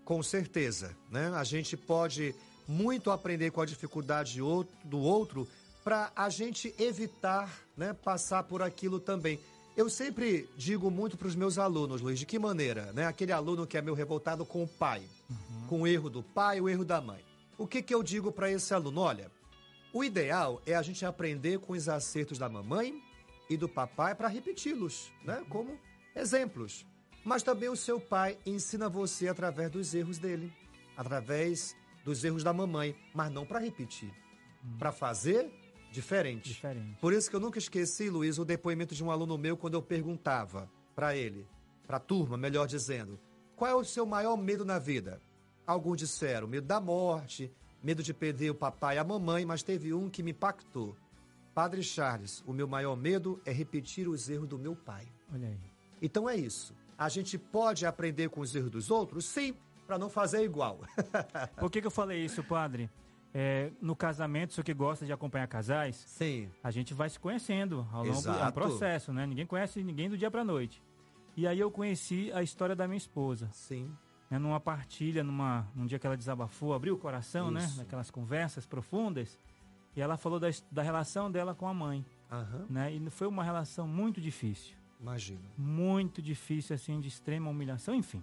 Com 0.06 0.22
certeza, 0.22 0.96
né? 1.10 1.30
A 1.34 1.44
gente 1.44 1.76
pode 1.76 2.34
muito 2.66 3.10
aprender 3.10 3.50
com 3.50 3.60
a 3.60 3.66
dificuldade 3.66 4.40
do 4.84 4.98
outro 4.98 5.46
para 5.84 6.10
a 6.16 6.30
gente 6.30 6.74
evitar, 6.78 7.60
né, 7.76 7.92
passar 7.92 8.42
por 8.44 8.62
aquilo 8.62 8.98
também. 8.98 9.38
Eu 9.76 9.90
sempre 9.90 10.48
digo 10.56 10.90
muito 10.90 11.18
para 11.18 11.28
os 11.28 11.34
meus 11.34 11.58
alunos, 11.58 12.00
Luiz, 12.00 12.18
de 12.18 12.24
que 12.24 12.38
maneira, 12.38 12.94
né? 12.94 13.04
Aquele 13.04 13.30
aluno 13.30 13.66
que 13.66 13.76
é 13.76 13.82
meu 13.82 13.92
revoltado 13.92 14.46
com 14.46 14.62
o 14.62 14.66
pai, 14.66 15.02
com 15.68 15.82
o 15.82 15.86
erro 15.86 16.08
do 16.08 16.22
pai, 16.22 16.62
o 16.62 16.68
erro 16.68 16.82
da 16.82 16.98
mãe. 16.98 17.22
O 17.58 17.66
que 17.66 17.82
que 17.82 17.94
eu 17.94 18.02
digo 18.02 18.32
para 18.32 18.50
esse 18.50 18.72
aluno? 18.72 19.02
Olha, 19.02 19.30
o 19.92 20.02
ideal 20.02 20.62
é 20.64 20.74
a 20.74 20.80
gente 20.80 21.04
aprender 21.04 21.58
com 21.58 21.74
os 21.74 21.90
acertos 21.90 22.38
da 22.38 22.48
mamãe 22.48 23.02
e 23.50 23.56
do 23.58 23.68
papai 23.68 24.14
para 24.14 24.28
repeti-los, 24.28 25.10
né? 25.22 25.44
Como 25.50 25.78
exemplos. 26.14 26.86
Mas 27.22 27.42
também 27.42 27.68
o 27.68 27.76
seu 27.76 28.00
pai 28.00 28.38
ensina 28.46 28.88
você 28.88 29.28
através 29.28 29.70
dos 29.70 29.94
erros 29.94 30.16
dele, 30.16 30.50
através 30.96 31.76
dos 32.02 32.24
erros 32.24 32.42
da 32.42 32.52
mamãe, 32.52 32.96
mas 33.12 33.30
não 33.30 33.44
para 33.44 33.58
repetir, 33.58 34.10
para 34.78 34.90
fazer 34.90 35.52
diferente. 35.96 36.48
Diferente. 36.48 36.98
Por 37.00 37.12
isso 37.12 37.28
que 37.28 37.36
eu 37.36 37.40
nunca 37.40 37.58
esqueci, 37.58 38.08
Luiz, 38.08 38.38
o 38.38 38.44
depoimento 38.44 38.94
de 38.94 39.02
um 39.02 39.10
aluno 39.10 39.36
meu 39.36 39.56
quando 39.56 39.74
eu 39.74 39.82
perguntava 39.82 40.70
para 40.94 41.16
ele, 41.16 41.46
para 41.86 41.96
a 41.96 42.00
turma, 42.00 42.36
melhor 42.36 42.66
dizendo, 42.66 43.18
qual 43.54 43.70
é 43.70 43.74
o 43.74 43.84
seu 43.84 44.04
maior 44.06 44.36
medo 44.36 44.64
na 44.64 44.78
vida? 44.78 45.20
Alguns 45.66 45.98
disseram 45.98 46.46
medo 46.46 46.66
da 46.66 46.80
morte, 46.80 47.50
medo 47.82 48.02
de 48.02 48.12
perder 48.12 48.50
o 48.50 48.54
papai 48.54 48.96
e 48.96 48.98
a 48.98 49.04
mamãe, 49.04 49.44
mas 49.44 49.62
teve 49.62 49.92
um 49.92 50.08
que 50.08 50.22
me 50.22 50.30
impactou. 50.30 50.96
Padre 51.54 51.82
Charles, 51.82 52.42
o 52.46 52.52
meu 52.52 52.68
maior 52.68 52.96
medo 52.96 53.40
é 53.44 53.50
repetir 53.50 54.08
os 54.08 54.28
erros 54.28 54.48
do 54.48 54.58
meu 54.58 54.76
pai. 54.76 55.06
Olha 55.32 55.48
aí. 55.48 55.58
Então 56.02 56.28
é 56.28 56.36
isso. 56.36 56.74
A 56.98 57.08
gente 57.08 57.38
pode 57.38 57.86
aprender 57.86 58.28
com 58.28 58.40
os 58.40 58.54
erros 58.54 58.70
dos 58.70 58.90
outros? 58.90 59.24
Sim, 59.24 59.54
para 59.86 59.98
não 59.98 60.10
fazer 60.10 60.42
igual. 60.42 60.80
Por 61.58 61.70
que, 61.70 61.80
que 61.80 61.86
eu 61.86 61.90
falei 61.90 62.24
isso, 62.24 62.44
Padre? 62.44 62.90
É, 63.34 63.70
no 63.82 63.94
casamento, 63.94 64.54
você 64.54 64.62
que 64.62 64.72
gosta 64.72 65.04
de 65.04 65.12
acompanhar 65.12 65.46
casais, 65.46 65.96
Sim. 66.06 66.48
a 66.64 66.70
gente 66.70 66.94
vai 66.94 67.08
se 67.10 67.20
conhecendo 67.20 67.86
ao 67.92 67.98
longo 67.98 68.08
é 68.08 68.16
um 68.16 68.18
Exato. 68.18 68.52
processo, 68.52 69.12
né? 69.12 69.26
Ninguém 69.26 69.44
conhece 69.46 69.82
ninguém 69.82 70.08
do 70.08 70.16
dia 70.16 70.30
pra 70.30 70.42
noite. 70.42 70.82
E 71.36 71.46
aí 71.46 71.60
eu 71.60 71.70
conheci 71.70 72.32
a 72.32 72.42
história 72.42 72.74
da 72.74 72.86
minha 72.88 72.96
esposa. 72.96 73.48
Sim. 73.52 73.90
né, 74.30 74.38
numa 74.38 74.58
partilha, 74.58 75.22
numa, 75.22 75.68
num 75.74 75.86
dia 75.86 75.98
que 75.98 76.06
ela 76.06 76.16
desabafou, 76.16 76.72
abriu 76.74 76.94
o 76.94 76.98
coração, 76.98 77.50
né? 77.50 77.60
Isso. 77.60 77.78
Naquelas 77.78 78.10
conversas 78.10 78.66
profundas. 78.66 79.38
E 79.94 80.00
ela 80.00 80.16
falou 80.16 80.40
da, 80.40 80.48
da 80.70 80.82
relação 80.82 81.30
dela 81.30 81.54
com 81.54 81.68
a 81.68 81.72
mãe, 81.74 82.04
né? 82.68 82.92
E 82.92 83.10
foi 83.10 83.26
uma 83.26 83.44
relação 83.44 83.86
muito 83.86 84.20
difícil. 84.20 84.74
imagino. 85.00 85.40
Muito 85.56 86.20
difícil, 86.22 86.74
assim, 86.74 87.00
de 87.00 87.08
extrema 87.08 87.50
humilhação, 87.50 87.94
enfim. 87.94 88.22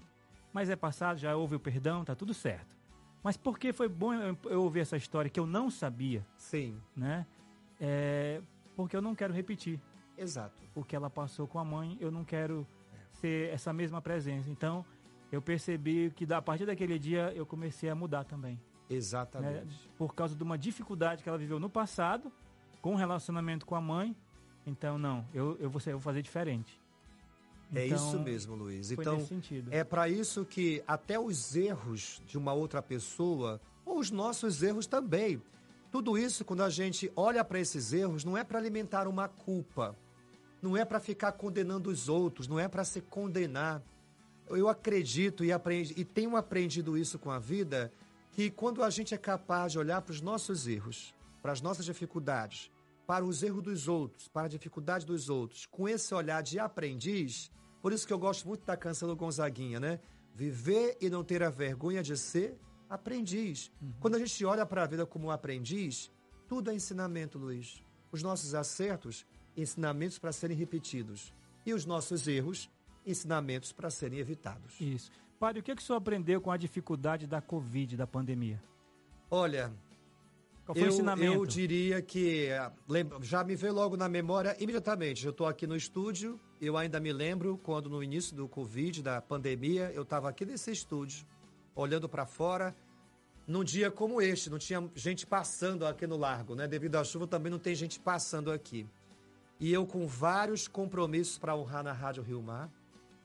Mas 0.51 0.69
é 0.69 0.75
passado, 0.75 1.17
já 1.17 1.36
houve 1.36 1.55
o 1.55 1.60
perdão, 1.60 2.03
tá 2.03 2.15
tudo 2.15 2.33
certo. 2.33 2.75
Mas 3.24 3.38
por 3.38 3.58
que 3.58 3.72
foi 3.72 3.88
bom 3.88 4.13
eu, 4.13 4.62
ouvir 4.62 4.82
essa 4.82 4.98
história 4.98 5.30
que 5.30 5.39
eu 5.39 5.46
não 5.48 5.70
sabia, 5.70 6.25
Sim, 6.36 6.80
né? 6.96 7.25
É, 7.80 8.42
porque 8.75 8.96
eu 8.96 9.01
não 9.01 9.15
quero 9.15 9.34
repetir. 9.34 9.80
exato. 10.18 10.62
o 10.75 10.84
que 10.84 10.96
ela 10.96 11.10
passou 11.10 11.48
com 11.48 11.60
a 11.60 11.63
mãe, 11.65 11.98
eu 12.00 12.10
não 12.12 12.24
quero 12.25 12.65
ser 13.12 13.50
essa 13.53 13.72
mesma 13.72 14.01
presença. 14.01 14.50
Então, 14.50 14.84
eu 15.32 15.39
percebi 15.42 16.12
que 16.15 16.25
da- 16.25 16.38
a 16.38 16.42
partir 16.42 16.65
daquele 16.65 16.98
dia 16.98 17.32
eu 17.36 17.46
comecei 17.46 17.89
a 17.89 17.96
mudar 17.96 18.24
também. 18.24 18.56
né? 18.56 18.96
Exatamente. 18.98 19.89
Por 19.98 20.13
causa 20.13 20.36
de 20.36 20.44
uma 20.44 20.58
dificuldade 20.58 21.22
que 21.24 21.30
ela 21.30 21.38
viveu 21.38 21.60
no 21.60 21.70
passado, 21.70 22.32
com 22.82 22.94
o 22.94 22.96
relacionamento 22.98 23.65
com 23.65 23.75
a 23.75 23.82
mãe. 23.82 24.15
Então, 24.65 24.98
não, 24.98 25.25
eu, 25.34 25.56
eu, 25.60 25.70
vou, 25.70 25.82
eu 25.86 25.94
vou 25.94 26.00
fazer 26.01 26.22
diferente. 26.22 26.82
É 27.75 27.88
Então, 27.88 27.98
isso 27.98 28.20
mesmo, 28.20 28.56
Luiz. 28.56 28.92
Então, 28.92 29.25
é 29.72 29.84
para 29.84 30.08
isso 30.08 30.46
que 30.46 30.84
até 30.88 31.20
os 31.20 31.56
erros 31.56 32.22
de 32.25 32.38
uma 32.38 32.53
outra 32.53 32.82
pessoa, 32.82 33.60
ou 33.86 34.00
os 34.00 34.12
nossos 34.12 34.62
erros 34.62 34.86
também, 34.86 35.42
tudo 35.92 36.18
isso, 36.18 36.44
quando 36.44 36.63
a 36.63 36.70
gente 36.70 37.12
olha 37.15 37.44
para 37.44 37.60
esses 37.60 37.94
erros, 37.94 38.24
não 38.24 38.38
é 38.38 38.44
para 38.44 38.58
alimentar 38.58 39.08
uma 39.08 39.27
culpa, 39.27 39.96
não 40.62 40.75
é 40.75 40.84
para 40.84 41.00
ficar 41.00 41.34
condenando 41.34 41.89
os 41.89 42.10
outros, 42.10 42.48
não 42.48 42.60
é 42.60 42.68
para 42.68 42.84
se 42.84 43.01
condenar. 43.01 43.82
Eu 44.50 44.68
acredito 44.68 45.44
e, 45.44 45.51
aprendi, 45.51 45.94
e 45.96 46.03
tenho 46.03 46.36
aprendido 46.36 46.98
isso 46.98 47.20
com 47.20 47.30
a 47.30 47.38
vida, 47.38 47.92
que 48.32 48.50
quando 48.50 48.84
a 48.84 48.89
gente 48.89 49.13
é 49.13 49.18
capaz 49.18 49.72
de 49.72 49.80
olhar 49.80 50.01
para 50.01 50.12
os 50.12 50.22
nossos 50.22 50.68
erros, 50.68 51.13
para 51.42 51.51
as 51.51 51.62
nossas 51.62 51.86
dificuldades, 51.86 52.72
para 53.06 53.24
os 53.24 53.44
erros 53.44 53.62
dos 53.62 53.88
outros, 53.88 54.27
para 54.27 54.46
a 54.46 54.50
dificuldade 54.50 55.06
dos 55.06 55.30
outros, 55.30 55.65
com 55.65 55.88
esse 55.88 56.13
olhar 56.15 56.42
de 56.42 56.58
aprendiz, 56.58 57.51
por 57.84 57.92
isso 57.92 58.08
que 58.08 58.13
eu 58.13 58.18
gosto 58.18 58.48
muito 58.48 58.66
da 58.66 58.78
canção 58.78 59.10
do 59.10 59.16
Gonzaguinha, 59.16 59.78
né? 59.78 60.00
Viver 60.34 60.98
e 61.02 61.10
não 61.10 61.22
ter 61.22 61.44
a 61.44 61.50
vergonha 61.50 62.02
de 62.02 62.16
ser 62.16 62.58
aprendiz. 62.90 63.70
Quando 64.00 64.16
a 64.16 64.20
gente 64.20 64.46
olha 64.46 64.66
para 64.66 64.84
a 64.84 64.88
vida 64.88 65.06
como 65.06 65.28
um 65.28 65.32
aprendiz, 65.32 66.10
tudo 66.48 66.72
é 66.72 66.74
ensinamento, 66.74 67.38
Luiz. 67.38 67.84
Os 68.10 68.24
nossos 68.24 68.56
acertos, 68.56 69.25
ensinamentos 69.58 70.18
para 70.18 70.32
serem 70.32 70.56
repetidos. 70.56 71.34
E 71.66 71.74
os 71.74 71.86
nossos 71.86 72.25
erros, 72.25 72.70
ensinamentos 73.06 73.74
para 73.74 73.90
serem 73.90 74.20
evitados. 74.20 74.80
Isso. 74.80 75.12
Padre, 75.38 75.60
o 75.60 75.63
que, 75.63 75.75
que 75.75 75.82
o 75.82 75.86
senhor 75.86 75.98
aprendeu 75.98 76.40
com 76.40 76.52
a 76.52 76.56
dificuldade 76.56 77.28
da 77.28 77.42
Covid, 77.42 77.98
da 77.98 78.08
pandemia? 78.08 78.63
Olha, 79.30 79.74
Qual 80.66 80.74
foi 80.74 80.84
eu, 80.84 80.88
o 80.88 80.94
ensinamento? 80.94 81.34
eu 81.34 81.46
diria 81.46 82.02
que 82.02 82.50
ah, 82.52 82.72
já 83.22 83.44
me 83.44 83.58
veio 83.58 83.74
logo 83.74 83.98
na 83.98 84.08
memória 84.08 84.56
imediatamente. 84.58 85.25
Eu 85.25 85.32
estou 85.32 85.46
aqui 85.46 85.68
no 85.68 85.75
estúdio, 85.75 86.40
eu 86.65 86.77
ainda 86.77 87.00
me 87.00 87.12
lembro 87.12 87.58
quando 87.63 87.89
no 87.89 88.03
início 88.03 88.36
do 88.36 88.48
Covid, 88.48 89.01
da 89.01 89.22
pandemia, 89.22 89.91
eu 89.93 90.03
estava 90.03 90.29
aqui 90.29 90.46
nesse 90.46 90.72
estúdio, 90.72 91.25
olhando 91.75 92.08
para 92.08 92.25
fora, 92.25 92.75
num 93.48 93.63
dia 93.63 93.91
como 93.91 94.22
este, 94.22 94.50
não 94.50 94.58
tinha 94.58 94.89
gente 94.96 95.25
passando 95.25 95.86
aqui 95.86 96.08
no 96.08 96.15
largo, 96.17 96.55
né? 96.55 96.67
Devido 96.67 96.96
à 96.96 97.03
chuva 97.03 97.27
também 97.27 97.51
não 97.51 97.60
tem 97.60 97.75
gente 97.75 98.00
passando 98.00 98.51
aqui. 98.51 98.88
E 99.60 99.72
eu 99.72 99.86
com 99.86 100.08
vários 100.08 100.67
compromissos 100.67 101.38
para 101.38 101.55
honrar 101.55 101.84
na 101.84 101.91
Rádio 101.91 102.24
Rio 102.24 102.41
Mar, 102.41 102.72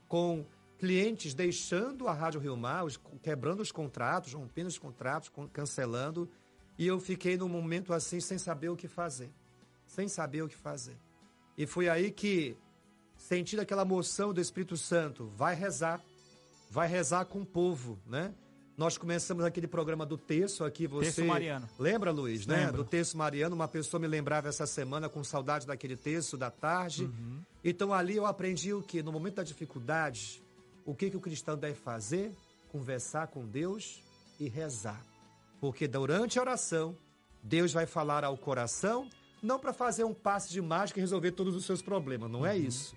com 0.09 0.45
clientes 0.79 1.35
deixando 1.35 2.09
a 2.09 2.13
Rádio 2.13 2.41
Rio 2.41 2.57
Mar, 2.57 2.85
quebrando 3.23 3.61
os 3.61 3.73
contratos, 3.73 4.33
rompendo 4.33 4.69
os 4.69 4.79
contratos, 4.79 5.29
con- 5.29 5.49
cancelando. 5.49 6.29
E 6.79 6.87
eu 6.87 7.01
fiquei 7.01 7.37
num 7.37 7.49
momento 7.49 7.93
assim 7.93 8.21
sem 8.21 8.39
saber 8.39 8.69
o 8.69 8.77
que 8.77 8.87
fazer. 8.89 9.31
Sem 9.87 10.09
saber 10.09 10.43
o 10.43 10.49
que 10.49 10.57
fazer. 10.57 10.97
E 11.57 11.67
foi 11.67 11.89
aí 11.89 12.11
que, 12.13 12.57
sentindo 13.19 13.61
aquela 13.61 13.85
moção 13.85 14.33
do 14.33 14.41
Espírito 14.41 14.77
Santo, 14.77 15.27
vai 15.37 15.55
rezar, 15.55 16.01
vai 16.71 16.89
rezar 16.89 17.27
com 17.27 17.43
o 17.43 17.47
povo, 17.47 17.99
né? 18.07 18.33
Nós 18.77 18.97
começamos 18.97 19.45
aquele 19.45 19.67
programa 19.67 20.07
do 20.07 20.17
terço 20.17 20.65
aqui, 20.65 20.87
você... 20.87 21.07
Terço 21.07 21.25
mariano. 21.25 21.69
Lembra, 21.77 22.13
Luiz, 22.13 22.47
né? 22.47 22.67
Lembro. 22.67 22.77
Do 22.77 22.85
terço 22.85 23.19
mariano, 23.19 23.57
uma 23.57 23.67
pessoa 23.67 24.01
me 24.01 24.07
lembrava 24.07 24.49
essa 24.49 24.69
semana 24.69 25.09
com 25.09 25.25
saudade 25.25 25.67
daquele 25.67 25.97
terço 25.97 26.37
da 26.37 26.49
tarde. 26.49 27.07
Uhum. 27.07 27.43
Então 27.65 27.93
ali 27.93 28.15
eu 28.15 28.25
aprendi 28.25 28.73
o 28.73 28.81
que? 28.81 29.03
No 29.03 29.11
momento 29.11 29.35
da 29.35 29.43
dificuldade, 29.43 30.41
o 30.87 30.95
que, 30.95 31.11
que 31.11 31.17
o 31.17 31.21
cristão 31.21 31.59
deve 31.59 31.75
fazer? 31.75 32.33
Conversar 32.71 33.27
com 33.27 33.45
Deus 33.45 34.01
e 34.39 34.49
rezar. 34.49 35.05
Porque 35.61 35.89
durante 35.89 36.39
a 36.39 36.43
oração, 36.43 36.97
Deus 37.43 37.73
vai 37.73 37.85
falar 37.85 38.23
ao 38.23 38.39
coração, 38.39 39.09
não 39.43 39.59
para 39.59 39.73
fazer 39.73 40.05
um 40.05 40.15
passe 40.15 40.51
de 40.51 40.63
mágica 40.63 41.01
e 41.01 41.03
resolver 41.03 41.33
todos 41.33 41.57
os 41.57 41.65
seus 41.65 41.83
problemas, 41.83 42.31
não 42.31 42.47
é 42.47 42.57
isso. 42.57 42.95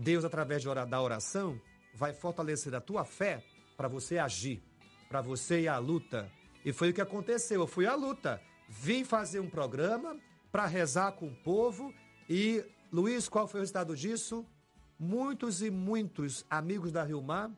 Deus, 0.00 0.24
através 0.24 0.64
da 0.64 1.02
oração, 1.02 1.60
vai 1.94 2.14
fortalecer 2.14 2.74
a 2.74 2.80
tua 2.80 3.04
fé 3.04 3.44
para 3.76 3.86
você 3.86 4.16
agir, 4.16 4.62
para 5.10 5.20
você 5.20 5.60
ir 5.60 5.68
à 5.68 5.76
luta. 5.76 6.30
E 6.64 6.72
foi 6.72 6.88
o 6.88 6.94
que 6.94 7.02
aconteceu. 7.02 7.60
Eu 7.60 7.66
fui 7.66 7.86
à 7.86 7.94
luta. 7.94 8.40
Vim 8.66 9.04
fazer 9.04 9.40
um 9.40 9.50
programa 9.50 10.18
para 10.50 10.64
rezar 10.64 11.12
com 11.12 11.28
o 11.28 11.36
povo. 11.42 11.92
E, 12.28 12.64
Luiz, 12.90 13.28
qual 13.28 13.46
foi 13.46 13.60
o 13.60 13.62
resultado 13.62 13.94
disso? 13.94 14.46
Muitos 14.98 15.60
e 15.60 15.70
muitos 15.70 16.46
amigos 16.48 16.90
da 16.90 17.02
Rio 17.02 17.20
Mar 17.20 17.50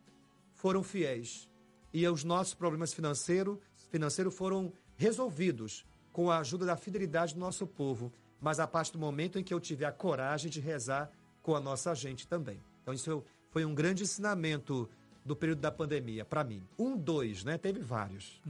foram 0.52 0.82
fiéis. 0.82 1.48
E 1.94 2.06
os 2.08 2.24
nossos 2.24 2.54
problemas 2.54 2.92
financeiros 2.92 3.58
financeiros 3.88 4.34
foram 4.34 4.72
resolvidos 4.96 5.84
com 6.12 6.28
a 6.28 6.38
ajuda 6.38 6.66
da 6.66 6.76
fidelidade 6.76 7.34
do 7.34 7.40
nosso 7.40 7.68
povo. 7.68 8.12
Mas 8.40 8.58
a 8.58 8.66
partir 8.66 8.92
do 8.92 8.98
momento 8.98 9.38
em 9.38 9.44
que 9.44 9.54
eu 9.54 9.60
tive 9.60 9.84
a 9.84 9.92
coragem 9.92 10.50
de 10.50 10.60
rezar 10.60 11.08
com 11.42 11.54
a 11.56 11.60
nossa 11.60 11.94
gente 11.94 12.26
também. 12.26 12.60
Então, 12.82 12.94
isso 12.94 13.22
foi 13.50 13.64
um 13.64 13.74
grande 13.74 14.02
ensinamento 14.02 14.88
do 15.24 15.36
período 15.36 15.60
da 15.60 15.70
pandemia, 15.70 16.24
para 16.24 16.42
mim. 16.42 16.62
Um, 16.78 16.96
dois, 16.96 17.44
né? 17.44 17.58
Teve 17.58 17.80
vários. 17.80 18.40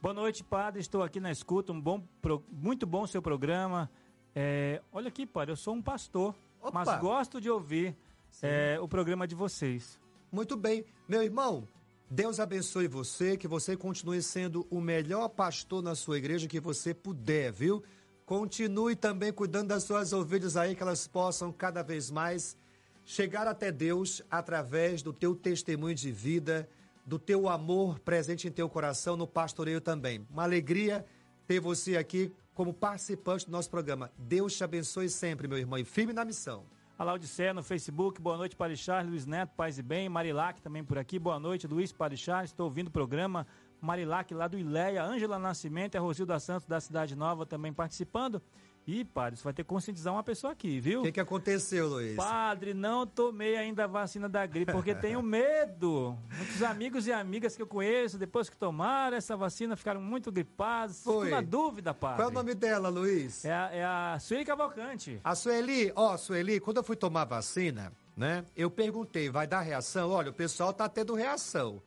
Boa 0.00 0.14
noite, 0.14 0.42
padre. 0.42 0.80
Estou 0.80 1.02
aqui 1.02 1.20
na 1.20 1.30
escuta. 1.30 1.72
Um 1.72 1.80
bom, 1.80 2.02
muito 2.50 2.86
bom 2.86 3.06
seu 3.06 3.22
programa. 3.22 3.90
É, 4.34 4.82
olha 4.92 5.08
aqui, 5.08 5.26
padre, 5.26 5.52
eu 5.52 5.56
sou 5.56 5.74
um 5.74 5.82
pastor, 5.82 6.34
Opa! 6.60 6.84
mas 6.84 7.00
gosto 7.00 7.40
de 7.40 7.48
ouvir 7.48 7.96
é, 8.42 8.78
o 8.80 8.86
programa 8.86 9.26
de 9.26 9.34
vocês. 9.34 9.98
Muito 10.30 10.56
bem. 10.56 10.84
Meu 11.08 11.22
irmão, 11.22 11.66
Deus 12.10 12.38
abençoe 12.38 12.86
você, 12.86 13.36
que 13.36 13.48
você 13.48 13.76
continue 13.76 14.22
sendo 14.22 14.66
o 14.70 14.80
melhor 14.80 15.28
pastor 15.28 15.82
na 15.82 15.94
sua 15.94 16.18
igreja 16.18 16.46
que 16.46 16.60
você 16.60 16.92
puder, 16.92 17.50
viu? 17.50 17.82
Continue 18.26 18.96
também 18.96 19.32
cuidando 19.32 19.68
das 19.68 19.84
suas 19.84 20.12
ovelhas 20.12 20.56
aí, 20.56 20.74
que 20.74 20.82
elas 20.82 21.06
possam 21.06 21.52
cada 21.52 21.80
vez 21.80 22.10
mais 22.10 22.56
chegar 23.04 23.46
até 23.46 23.70
Deus 23.70 24.20
através 24.28 25.00
do 25.00 25.12
teu 25.12 25.32
testemunho 25.32 25.94
de 25.94 26.10
vida, 26.10 26.68
do 27.06 27.20
teu 27.20 27.48
amor 27.48 28.00
presente 28.00 28.48
em 28.48 28.50
teu 28.50 28.68
coração 28.68 29.16
no 29.16 29.28
pastoreio 29.28 29.80
também. 29.80 30.26
Uma 30.28 30.42
alegria 30.42 31.06
ter 31.46 31.60
você 31.60 31.96
aqui 31.96 32.32
como 32.52 32.74
participante 32.74 33.46
do 33.46 33.52
nosso 33.52 33.70
programa. 33.70 34.10
Deus 34.18 34.56
te 34.56 34.64
abençoe 34.64 35.08
sempre, 35.08 35.46
meu 35.46 35.58
irmão, 35.58 35.78
e 35.78 35.84
firme 35.84 36.12
na 36.12 36.24
missão. 36.24 36.64
A 36.98 37.52
no 37.52 37.62
Facebook, 37.62 38.20
boa 38.20 38.38
noite, 38.38 38.56
Padre 38.56 38.76
Charles, 38.76 39.08
Luiz 39.08 39.26
Neto, 39.26 39.52
Paz 39.54 39.78
e 39.78 39.82
Bem, 39.82 40.08
Marilac 40.08 40.60
também 40.62 40.82
por 40.82 40.98
aqui, 40.98 41.18
boa 41.18 41.38
noite, 41.38 41.66
Luiz 41.66 41.92
Padre 41.92 42.16
Charles, 42.16 42.50
estou 42.50 42.64
ouvindo 42.64 42.88
o 42.88 42.90
programa, 42.90 43.46
Marilac 43.80 44.32
lá 44.34 44.48
do 44.48 44.58
Ileia, 44.58 45.04
Ângela 45.04 45.38
Nascimento 45.38 45.94
e 45.94 45.98
a 45.98 46.00
Rosilda 46.00 46.38
Santos 46.38 46.66
da 46.66 46.80
Cidade 46.80 47.14
Nova 47.16 47.46
também 47.46 47.72
participando. 47.72 48.42
E, 48.86 49.04
padre, 49.04 49.36
você 49.36 49.42
vai 49.42 49.52
ter 49.52 49.64
que 49.64 49.68
conscientizar 49.68 50.12
uma 50.14 50.22
pessoa 50.22 50.52
aqui, 50.52 50.78
viu? 50.78 51.00
O 51.00 51.02
que, 51.02 51.10
que 51.10 51.18
aconteceu, 51.18 51.88
Luiz? 51.88 52.14
Padre, 52.14 52.72
não 52.72 53.04
tomei 53.04 53.56
ainda 53.56 53.82
a 53.82 53.86
vacina 53.88 54.28
da 54.28 54.46
gripe 54.46 54.70
porque 54.70 54.94
tenho 54.94 55.20
medo. 55.20 56.16
Muitos 56.36 56.62
amigos 56.62 57.04
e 57.08 57.12
amigas 57.12 57.56
que 57.56 57.62
eu 57.62 57.66
conheço, 57.66 58.16
depois 58.16 58.48
que 58.48 58.56
tomaram 58.56 59.16
essa 59.16 59.36
vacina, 59.36 59.74
ficaram 59.74 60.00
muito 60.00 60.30
gripados. 60.30 60.98
Fico 60.98 61.14
Foi. 61.14 61.30
na 61.30 61.40
dúvida, 61.40 61.92
padre. 61.92 62.18
Qual 62.18 62.28
é 62.28 62.30
o 62.30 62.34
nome 62.34 62.54
dela, 62.54 62.88
Luiz? 62.88 63.44
É 63.44 63.52
a, 63.52 63.70
é 63.72 63.84
a 63.84 64.18
Sueli 64.20 64.44
Cavalcante. 64.44 65.20
A 65.24 65.34
Sueli, 65.34 65.90
ó, 65.96 66.16
Sueli, 66.16 66.60
quando 66.60 66.76
eu 66.76 66.84
fui 66.84 66.94
tomar 66.94 67.24
vacina, 67.24 67.92
né? 68.16 68.44
Eu 68.56 68.70
perguntei, 68.70 69.28
vai 69.28 69.48
dar 69.48 69.62
reação? 69.62 70.10
Olha, 70.10 70.30
o 70.30 70.34
pessoal 70.34 70.72
tá 70.72 70.88
tendo 70.88 71.12
reação. 71.12 71.82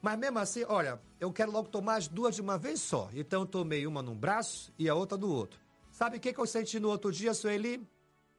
Mas 0.00 0.18
mesmo 0.18 0.38
assim, 0.38 0.64
olha, 0.68 1.00
eu 1.18 1.32
quero 1.32 1.50
logo 1.50 1.68
tomar 1.68 1.96
as 1.96 2.08
duas 2.08 2.34
de 2.34 2.40
uma 2.40 2.56
vez 2.56 2.80
só. 2.80 3.08
Então 3.12 3.42
eu 3.42 3.46
tomei 3.46 3.86
uma 3.86 4.02
num 4.02 4.14
braço 4.14 4.72
e 4.78 4.88
a 4.88 4.94
outra 4.94 5.18
no 5.18 5.28
outro. 5.28 5.60
Sabe 5.90 6.16
o 6.16 6.20
que, 6.20 6.32
que 6.32 6.38
eu 6.38 6.46
senti 6.46 6.78
no 6.78 6.88
outro 6.88 7.10
dia, 7.10 7.34
Sueli? 7.34 7.86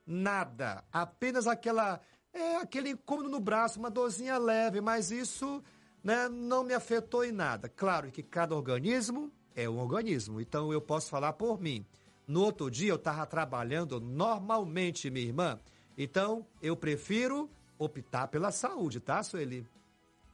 Nada. 0.06 0.84
Apenas 0.92 1.48
aquela. 1.48 2.00
É, 2.32 2.58
aquele 2.58 2.92
incômodo 2.92 3.28
no 3.28 3.40
braço, 3.40 3.80
uma 3.80 3.90
dorzinha 3.90 4.38
leve, 4.38 4.80
mas 4.80 5.10
isso 5.10 5.64
né, 6.04 6.30
não 6.30 6.64
me 6.64 6.74
afetou 6.74 7.26
em 7.26 7.32
nada. 7.32 7.68
Claro 7.68 8.12
que 8.12 8.22
cada 8.22 8.56
organismo 8.56 9.32
é 9.56 9.68
um 9.68 9.80
organismo, 9.80 10.40
então 10.40 10.72
eu 10.72 10.80
posso 10.80 11.10
falar 11.10 11.34
por 11.34 11.60
mim. 11.60 11.86
No 12.28 12.44
outro 12.44 12.70
dia 12.70 12.92
eu 12.92 12.98
estava 12.98 13.26
trabalhando 13.26 14.00
normalmente, 14.00 15.10
minha 15.10 15.26
irmã. 15.26 15.60
Então 15.98 16.46
eu 16.62 16.78
prefiro 16.78 17.50
optar 17.80 18.28
pela 18.28 18.52
saúde, 18.52 19.00
tá, 19.00 19.24
Sueli? 19.24 19.66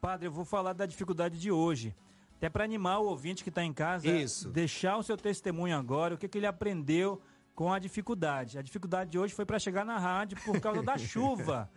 Padre, 0.05 0.27
eu 0.27 0.31
vou 0.31 0.45
falar 0.45 0.73
da 0.73 0.85
dificuldade 0.85 1.39
de 1.39 1.51
hoje. 1.51 1.95
Até 2.37 2.47
para 2.47 2.63
animar 2.63 2.99
o 2.99 3.05
ouvinte 3.07 3.43
que 3.43 3.49
está 3.49 3.63
em 3.63 3.73
casa, 3.73 4.07
Isso. 4.07 4.49
deixar 4.51 4.97
o 4.97 5.01
seu 5.03 5.17
testemunho 5.17 5.75
agora, 5.75 6.13
o 6.13 6.17
que, 6.17 6.27
que 6.27 6.37
ele 6.37 6.45
aprendeu 6.45 7.19
com 7.55 7.73
a 7.73 7.79
dificuldade. 7.79 8.59
A 8.59 8.61
dificuldade 8.61 9.09
de 9.09 9.17
hoje 9.17 9.33
foi 9.33 9.47
para 9.47 9.57
chegar 9.57 9.83
na 9.83 9.97
rádio 9.97 10.37
por 10.45 10.59
causa 10.59 10.83
da 10.83 10.95
chuva. 10.99 11.67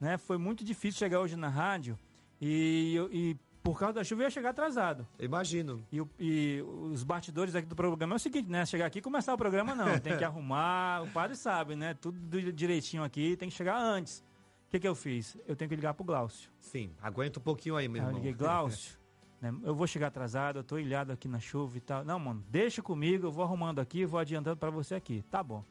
Né? 0.00 0.18
Foi 0.18 0.36
muito 0.36 0.64
difícil 0.64 0.98
chegar 0.98 1.20
hoje 1.20 1.36
na 1.36 1.48
rádio 1.48 1.96
e, 2.40 2.96
e 3.12 3.36
por 3.62 3.78
causa 3.78 3.94
da 3.94 4.02
chuva 4.04 4.22
eu 4.22 4.26
ia 4.26 4.30
chegar 4.30 4.50
atrasado. 4.50 5.06
Imagino. 5.20 5.80
E, 5.92 6.02
e 6.18 6.62
os 6.90 7.04
bastidores 7.04 7.54
aqui 7.54 7.68
do 7.68 7.76
programa 7.76 8.14
é 8.14 8.16
o 8.16 8.18
seguinte, 8.18 8.50
né? 8.50 8.66
Chegar 8.66 8.86
aqui 8.86 8.98
e 8.98 9.02
começar 9.02 9.32
o 9.32 9.38
programa 9.38 9.76
não. 9.76 9.96
Tem 10.00 10.18
que 10.18 10.24
arrumar, 10.24 11.04
o 11.04 11.10
padre 11.12 11.36
sabe, 11.36 11.76
né? 11.76 11.94
Tudo 11.94 12.18
do- 12.18 12.52
direitinho 12.52 13.04
aqui, 13.04 13.36
tem 13.36 13.48
que 13.48 13.54
chegar 13.54 13.78
antes. 13.78 14.24
O 14.66 14.70
que, 14.70 14.80
que 14.80 14.88
eu 14.88 14.94
fiz? 14.94 15.36
Eu 15.46 15.54
tenho 15.54 15.68
que 15.68 15.76
ligar 15.76 15.94
pro 15.94 16.04
Glaucio. 16.04 16.50
Sim, 16.60 16.90
aguenta 17.00 17.38
um 17.38 17.42
pouquinho 17.42 17.76
aí, 17.76 17.88
meu 17.88 18.02
Aí 18.02 18.06
eu 18.06 18.08
irmão. 18.10 18.20
liguei, 18.22 18.34
Glaucio, 18.34 18.98
né, 19.40 19.54
eu 19.62 19.74
vou 19.74 19.86
chegar 19.86 20.08
atrasado, 20.08 20.58
eu 20.58 20.64
tô 20.64 20.76
ilhado 20.78 21.12
aqui 21.12 21.28
na 21.28 21.38
chuva 21.38 21.76
e 21.76 21.80
tal. 21.80 22.04
Não, 22.04 22.18
mano, 22.18 22.44
deixa 22.50 22.82
comigo, 22.82 23.26
eu 23.26 23.32
vou 23.32 23.44
arrumando 23.44 23.78
aqui, 23.78 24.04
vou 24.04 24.18
adiantando 24.18 24.56
pra 24.56 24.70
você 24.70 24.94
aqui. 24.94 25.22
Tá 25.30 25.42
bom. 25.42 25.64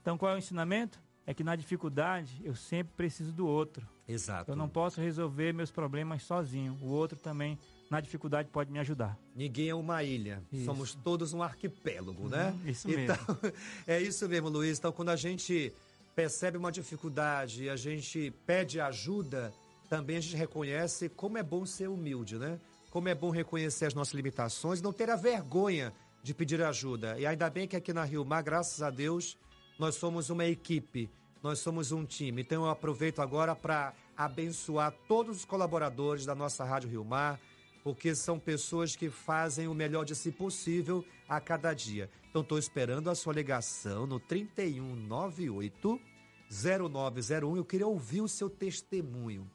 Então 0.00 0.16
qual 0.16 0.32
é 0.32 0.34
o 0.34 0.38
ensinamento? 0.38 0.98
É 1.26 1.34
que 1.34 1.44
na 1.44 1.54
dificuldade 1.54 2.40
eu 2.42 2.54
sempre 2.54 2.94
preciso 2.96 3.30
do 3.32 3.46
outro. 3.46 3.86
Exato. 4.08 4.50
Eu 4.50 4.56
não 4.56 4.68
posso 4.68 5.00
resolver 5.00 5.52
meus 5.52 5.70
problemas 5.70 6.22
sozinho. 6.24 6.76
O 6.80 6.88
outro 6.88 7.18
também, 7.20 7.56
na 7.88 8.00
dificuldade, 8.00 8.48
pode 8.48 8.72
me 8.72 8.78
ajudar. 8.80 9.16
Ninguém 9.36 9.68
é 9.68 9.74
uma 9.74 10.02
ilha. 10.02 10.42
Isso. 10.50 10.64
Somos 10.64 10.94
todos 10.94 11.32
um 11.32 11.42
arquipélago, 11.42 12.28
né? 12.28 12.50
Uhum, 12.50 12.68
isso 12.70 12.90
então, 12.90 13.16
é 13.86 14.00
isso 14.00 14.28
mesmo, 14.28 14.48
Luiz. 14.48 14.78
Então, 14.78 14.90
quando 14.90 15.10
a 15.10 15.16
gente 15.16 15.72
percebe 16.20 16.58
uma 16.58 16.70
dificuldade 16.70 17.64
e 17.64 17.70
a 17.70 17.76
gente 17.76 18.30
pede 18.44 18.78
ajuda, 18.78 19.54
também 19.88 20.18
a 20.18 20.20
gente 20.20 20.36
reconhece 20.36 21.08
como 21.08 21.38
é 21.38 21.42
bom 21.42 21.64
ser 21.64 21.88
humilde, 21.88 22.36
né? 22.36 22.60
Como 22.90 23.08
é 23.08 23.14
bom 23.14 23.30
reconhecer 23.30 23.86
as 23.86 23.94
nossas 23.94 24.12
limitações 24.12 24.82
não 24.82 24.92
ter 24.92 25.08
a 25.08 25.16
vergonha 25.16 25.94
de 26.22 26.34
pedir 26.34 26.60
ajuda. 26.62 27.18
E 27.18 27.24
ainda 27.24 27.48
bem 27.48 27.66
que 27.66 27.74
aqui 27.74 27.94
na 27.94 28.04
Rio 28.04 28.22
Mar, 28.22 28.42
graças 28.42 28.82
a 28.82 28.90
Deus, 28.90 29.38
nós 29.78 29.94
somos 29.94 30.28
uma 30.28 30.44
equipe, 30.44 31.08
nós 31.42 31.60
somos 31.60 31.90
um 31.90 32.04
time. 32.04 32.42
Então 32.42 32.64
eu 32.64 32.70
aproveito 32.70 33.22
agora 33.22 33.56
para 33.56 33.94
abençoar 34.14 34.92
todos 35.08 35.38
os 35.38 35.44
colaboradores 35.46 36.26
da 36.26 36.34
nossa 36.34 36.64
Rádio 36.64 36.90
Rio 36.90 37.02
Mar, 37.02 37.40
porque 37.82 38.14
são 38.14 38.38
pessoas 38.38 38.94
que 38.94 39.08
fazem 39.08 39.68
o 39.68 39.74
melhor 39.74 40.04
de 40.04 40.14
si 40.14 40.30
possível 40.30 41.02
a 41.26 41.40
cada 41.40 41.72
dia. 41.72 42.10
Então 42.28 42.42
estou 42.42 42.58
esperando 42.58 43.08
a 43.08 43.14
sua 43.14 43.32
ligação 43.32 44.06
no 44.06 44.20
3198 44.20 46.09
0901. 46.50 47.56
Eu 47.56 47.64
queria 47.64 47.86
ouvir 47.86 48.20
o 48.20 48.28
seu 48.28 48.50
testemunho. 48.50 49.48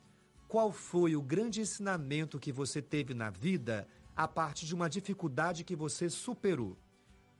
Qual 0.47 0.71
foi 0.71 1.15
o 1.15 1.21
grande 1.21 1.59
ensinamento 1.59 2.39
que 2.39 2.51
você 2.51 2.81
teve 2.81 3.13
na 3.13 3.29
vida 3.29 3.87
a 4.15 4.27
partir 4.27 4.65
de 4.65 4.73
uma 4.73 4.89
dificuldade 4.89 5.65
que 5.65 5.75
você 5.75 6.09
superou? 6.09 6.77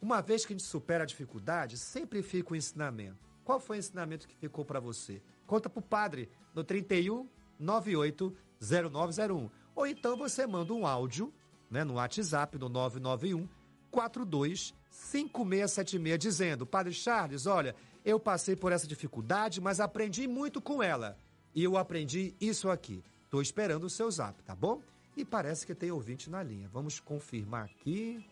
Uma 0.01 0.21
vez 0.21 0.45
que 0.45 0.53
a 0.53 0.57
gente 0.57 0.67
supera 0.67 1.03
a 1.03 1.07
dificuldade, 1.07 1.77
sempre 1.77 2.21
fica 2.21 2.53
o 2.53 2.55
ensinamento. 2.55 3.17
Qual 3.45 3.59
foi 3.59 3.77
o 3.77 3.79
ensinamento 3.79 4.27
que 4.27 4.35
ficou 4.35 4.65
para 4.65 4.79
você? 4.79 5.21
Conta 5.47 5.69
pro 5.69 5.81
padre 5.81 6.29
no 6.53 6.63
31 6.63 7.27
98 7.57 8.35
0901. 8.59 9.49
Ou 9.73 9.87
então 9.87 10.17
você 10.17 10.45
manda 10.45 10.73
um 10.73 10.85
áudio, 10.85 11.33
né, 11.69 11.83
no 11.83 11.93
WhatsApp 11.93 12.57
no 12.57 12.67
991 12.67 13.47
42 13.89 14.73
5676 14.89 16.19
dizendo: 16.19 16.65
"Padre 16.65 16.93
Charles, 16.93 17.45
olha, 17.45 17.75
eu 18.05 18.19
passei 18.19 18.55
por 18.55 18.71
essa 18.71 18.87
dificuldade, 18.87 19.59
mas 19.59 19.79
aprendi 19.79 20.27
muito 20.27 20.61
com 20.61 20.81
ela. 20.81 21.17
E 21.55 21.63
eu 21.63 21.75
aprendi 21.75 22.35
isso 22.39 22.69
aqui. 22.69 23.03
Tô 23.31 23.41
esperando 23.41 23.85
o 23.85 23.89
seu 23.89 24.09
zap, 24.11 24.41
tá 24.43 24.53
bom? 24.53 24.81
E 25.17 25.25
parece 25.25 25.65
que 25.65 25.73
tem 25.73 25.91
ouvinte 25.91 26.29
na 26.29 26.43
linha. 26.43 26.69
Vamos 26.71 26.99
confirmar 26.99 27.65
aqui. 27.65 28.23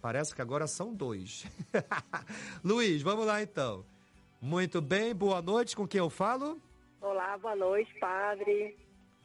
Parece 0.00 0.34
que 0.34 0.42
agora 0.42 0.66
são 0.66 0.92
dois. 0.92 1.46
Luiz, 2.64 3.00
vamos 3.02 3.24
lá 3.24 3.40
então. 3.40 3.84
Muito 4.40 4.80
bem, 4.80 5.14
boa 5.14 5.40
noite. 5.40 5.76
Com 5.76 5.86
quem 5.86 6.00
eu 6.00 6.10
falo? 6.10 6.60
Olá, 7.00 7.38
boa 7.38 7.54
noite, 7.54 7.94
padre. 8.00 8.76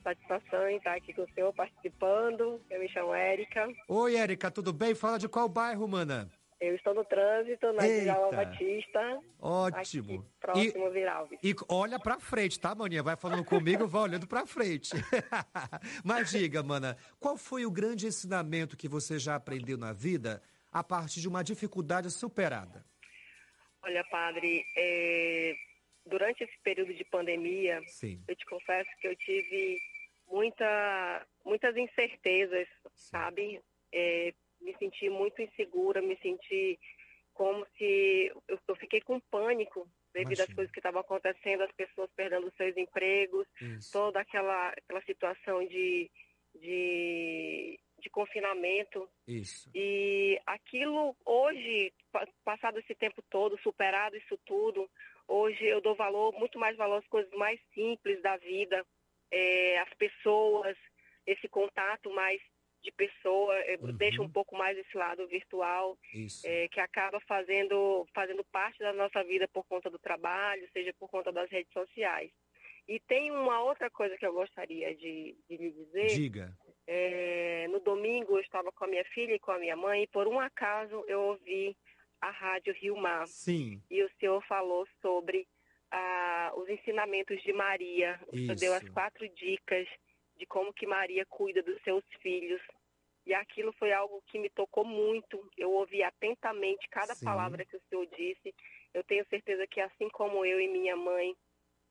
Satisfação 0.04 0.70
em 0.70 0.78
estar 0.78 0.96
aqui 0.96 1.12
com 1.14 1.24
o 1.24 1.30
senhor 1.34 1.52
participando. 1.54 2.62
Eu 2.70 2.80
me 2.80 2.88
chamo 2.90 3.14
Érica. 3.16 3.68
Oi, 3.88 4.16
Érica, 4.16 4.52
tudo 4.52 4.72
bem? 4.72 4.94
Fala 4.94 5.18
de 5.18 5.28
qual 5.28 5.50
bairro, 5.50 5.88
mana? 5.88 6.30
Eu 6.60 6.76
estou 6.76 6.94
no 6.94 7.06
trânsito 7.06 7.72
na. 7.74 7.84
Djalma 7.86 8.32
Batista. 8.32 9.22
Ótimo. 9.40 10.14
Aqui, 10.14 10.24
próximo 10.40 10.92
Viralves. 10.92 11.40
E 11.44 11.56
olha 11.70 12.00
pra 12.00 12.20
frente, 12.20 12.60
tá, 12.60 12.74
maninha? 12.74 13.04
Vai 13.04 13.16
falando 13.16 13.46
comigo, 13.46 13.88
vai 13.88 14.02
olhando 14.04 14.28
pra 14.28 14.46
frente. 14.46 14.90
Mas 16.04 16.32
diga, 16.32 16.64
mana, 16.64 16.98
qual 17.20 17.38
foi 17.38 17.66
o 17.66 17.72
grande 17.72 18.08
ensinamento 18.08 18.76
que 18.76 18.88
você 18.88 19.20
já 19.20 19.36
aprendeu 19.36 19.78
na 19.78 19.94
vida 19.94 20.42
a 20.72 20.84
partir 20.84 21.22
de 21.22 21.28
uma 21.28 21.44
dificuldade 21.44 22.10
superada? 22.10 22.84
Olha, 23.84 24.04
padre, 24.06 24.66
é, 24.76 25.56
durante 26.08 26.44
esse 26.44 26.58
período 26.64 26.94
de 26.94 27.06
pandemia, 27.06 27.82
Sim. 27.88 28.22
eu 28.28 28.36
te 28.36 28.46
confesso 28.48 28.90
que 29.00 29.08
eu 29.08 29.16
tive 29.16 29.80
muita, 30.28 31.26
muitas 31.46 31.78
incertezas, 31.78 32.68
sabe? 32.96 33.62
É, 33.94 34.34
me 34.62 34.76
senti 34.78 35.10
muito 35.10 35.42
insegura, 35.42 36.02
me 36.02 36.18
senti 36.18 36.80
como 37.34 37.66
se 37.78 38.32
eu, 38.48 38.60
eu 38.68 38.76
fiquei 38.76 39.00
com 39.02 39.20
pânico 39.20 39.88
devido 40.14 40.32
às 40.34 40.38
Imagino. 40.40 40.56
coisas 40.56 40.72
que 40.72 40.80
estavam 40.80 41.02
acontecendo, 41.02 41.62
as 41.62 41.72
pessoas 41.74 42.10
perdendo 42.16 42.52
seus 42.58 42.76
empregos, 42.76 43.48
Isso. 43.62 43.92
toda 43.92 44.20
aquela, 44.20 44.70
aquela 44.70 45.02
situação 45.04 45.64
de, 45.68 46.10
de, 46.56 47.80
de 48.00 48.10
confinamento. 48.10 49.08
Isso. 49.28 49.70
E 49.76 50.40
aquilo 50.46 51.16
hoje, 51.26 51.94
pa- 52.12 52.28
passado 52.44 52.80
esse 52.80 52.96
tempo 52.96 53.22
todo, 53.30 53.60
superado 53.62 54.18
isso 54.18 54.38
tudo, 54.46 54.90
hoje 55.28 55.64
eu 55.66 55.80
dou 55.82 55.96
valor, 55.96 56.34
muito 56.34 56.58
mais 56.58 56.76
valor 56.76 56.98
às 56.98 57.08
coisas 57.08 57.32
mais 57.34 57.60
simples 57.74 58.20
da 58.22 58.38
vida, 58.38 58.86
é, 59.30 59.78
as 59.80 59.94
pessoas, 59.96 60.76
esse 61.26 61.48
contato 61.48 62.10
mais 62.12 62.42
de 62.88 62.92
pessoa, 62.94 63.54
eu 63.66 63.80
Uhum. 63.82 63.98
deixo 63.98 64.22
um 64.24 64.30
pouco 64.30 64.56
mais 64.56 64.78
esse 64.78 64.96
lado 64.96 65.28
virtual, 65.28 65.98
é, 66.46 66.68
que 66.70 66.80
acaba 66.80 67.20
fazendo, 67.28 68.08
fazendo 68.16 68.44
parte 68.46 68.80
da 68.80 68.94
nossa 68.94 69.22
vida 69.26 69.46
por 69.50 69.66
conta 69.66 69.90
do 69.90 70.00
trabalho, 70.00 70.68
seja 70.72 70.94
por 70.98 71.10
conta 71.10 71.30
das 71.32 71.50
redes 71.50 71.72
sociais. 71.74 72.32
E 72.88 72.98
tem 73.02 73.30
uma 73.32 73.62
outra 73.62 73.90
coisa 73.90 74.18
que 74.18 74.26
eu 74.26 74.32
gostaria 74.32 74.96
de, 74.96 75.36
de 75.50 75.58
lhe 75.58 75.72
dizer. 75.72 76.08
Diga. 76.08 76.54
É, 76.88 77.68
no 77.68 77.82
domingo 77.82 78.38
eu 78.38 78.42
estava 78.42 78.72
com 78.72 78.86
a 78.86 78.88
minha 78.88 79.04
filha 79.14 79.34
e 79.36 79.40
com 79.40 79.52
a 79.52 79.60
minha 79.60 79.76
mãe 79.76 80.04
e 80.04 80.08
por 80.08 80.26
um 80.26 80.40
acaso 80.40 81.04
eu 81.10 81.20
ouvi 81.22 81.76
a 82.22 82.32
rádio 82.32 82.74
Rio 82.74 82.96
Mar 82.96 83.28
Sim. 83.28 83.82
e 83.92 84.02
o 84.02 84.10
senhor 84.18 84.42
falou 84.48 84.88
sobre 85.02 85.46
ah, 85.92 86.54
os 86.56 86.70
ensinamentos 86.70 87.44
de 87.44 87.52
Maria. 87.52 88.18
O 88.28 88.38
senhor 88.38 88.56
deu 88.56 88.74
as 88.74 88.88
quatro 88.90 89.28
dicas 89.28 89.86
de 90.38 90.46
como 90.46 90.72
que 90.72 90.86
Maria 90.88 91.26
cuida 91.26 91.62
dos 91.62 91.82
seus 91.84 92.04
filhos. 92.22 92.62
E 93.28 93.34
aquilo 93.34 93.74
foi 93.74 93.92
algo 93.92 94.24
que 94.28 94.40
me 94.40 94.50
tocou 94.50 94.86
muito. 94.86 95.52
Eu 95.58 95.70
ouvi 95.74 96.02
atentamente 96.02 96.88
cada 96.90 97.14
Sim. 97.14 97.26
palavra 97.26 97.66
que 97.66 97.76
o 97.76 97.82
senhor 97.90 98.06
disse. 98.08 98.56
Eu 98.94 99.04
tenho 99.04 99.28
certeza 99.28 99.68
que 99.68 99.82
assim 99.82 100.08
como 100.10 100.46
eu 100.46 100.62
e 100.62 100.68
minha 100.70 100.96
mãe, 100.96 101.36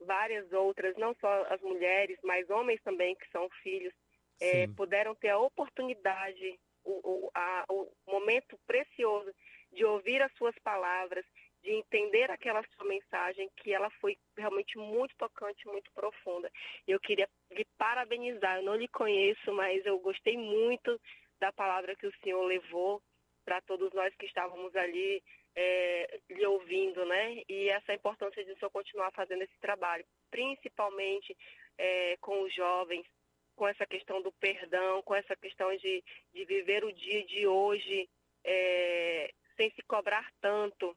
várias 0.01 0.51
outras, 0.53 0.97
não 0.97 1.15
só 1.21 1.43
as 1.51 1.61
mulheres, 1.61 2.19
mas 2.25 2.49
homens 2.49 2.81
também 2.83 3.15
que 3.15 3.29
são 3.29 3.51
filhos, 3.63 3.93
é, 4.41 4.67
puderam 4.69 5.15
ter 5.15 5.29
a 5.29 5.39
oportunidade, 5.39 6.59
o, 6.83 7.27
o, 7.27 7.31
a- 7.35 7.67
o 7.69 7.93
momento 8.07 8.59
precioso 8.67 9.31
de 9.73 9.85
ouvir 9.85 10.23
as 10.23 10.33
suas 10.37 10.55
palavras, 10.61 11.25
de 11.63 11.71
entender 11.73 12.31
aquela 12.31 12.63
sua 12.75 12.87
mensagem, 12.87 13.51
que 13.57 13.73
ela 13.75 13.91
foi 14.01 14.17
realmente 14.39 14.79
muito 14.79 15.15
tocante, 15.17 15.67
muito 15.67 15.91
profunda. 15.93 16.51
Eu 16.87 16.99
queria 17.01 17.29
lhe 17.51 17.65
parabenizar, 17.77 18.57
eu 18.59 18.63
não 18.63 18.77
lhe 18.77 18.89
conheço, 18.89 19.53
mas 19.53 19.85
eu 19.85 19.99
gostei 19.99 20.37
muito 20.39 20.99
da 21.41 21.53
palavra 21.53 21.97
que 21.97 22.07
o 22.07 22.17
senhor 22.23 22.43
levou 22.45 23.03
para 23.45 23.61
todos 23.63 23.93
nós 23.93 24.15
que 24.17 24.27
estávamos 24.27 24.75
ali 24.75 25.23
é, 25.55 26.21
lhe 26.31 26.47
ouvindo, 26.47 27.05
né? 27.07 27.43
E 27.49 27.69
essa 27.71 27.95
importância 27.95 28.45
de 28.45 28.53
o 28.53 28.59
senhor 28.59 28.71
continuar 28.71 29.11
fazendo 29.13 29.43
esse 29.43 29.59
trabalho, 29.61 30.05
principalmente 30.31 31.37
é, 31.79 32.17
com 32.19 32.43
os 32.43 32.55
jovens, 32.55 33.07
com 33.55 33.67
essa 33.67 33.87
questão 33.87 34.21
do 34.21 34.33
perdão, 34.33 35.03
com 35.03 35.15
essa 35.15 35.35
questão 35.37 35.75
de, 35.77 36.05
de 36.35 36.45
viver 36.45 36.85
o 36.85 36.93
dia 36.93 37.25
de 37.25 37.47
hoje 37.47 38.09
é, 38.45 39.33
sem 39.57 39.71
se 39.71 39.83
cobrar 39.83 40.31
tanto, 40.41 40.95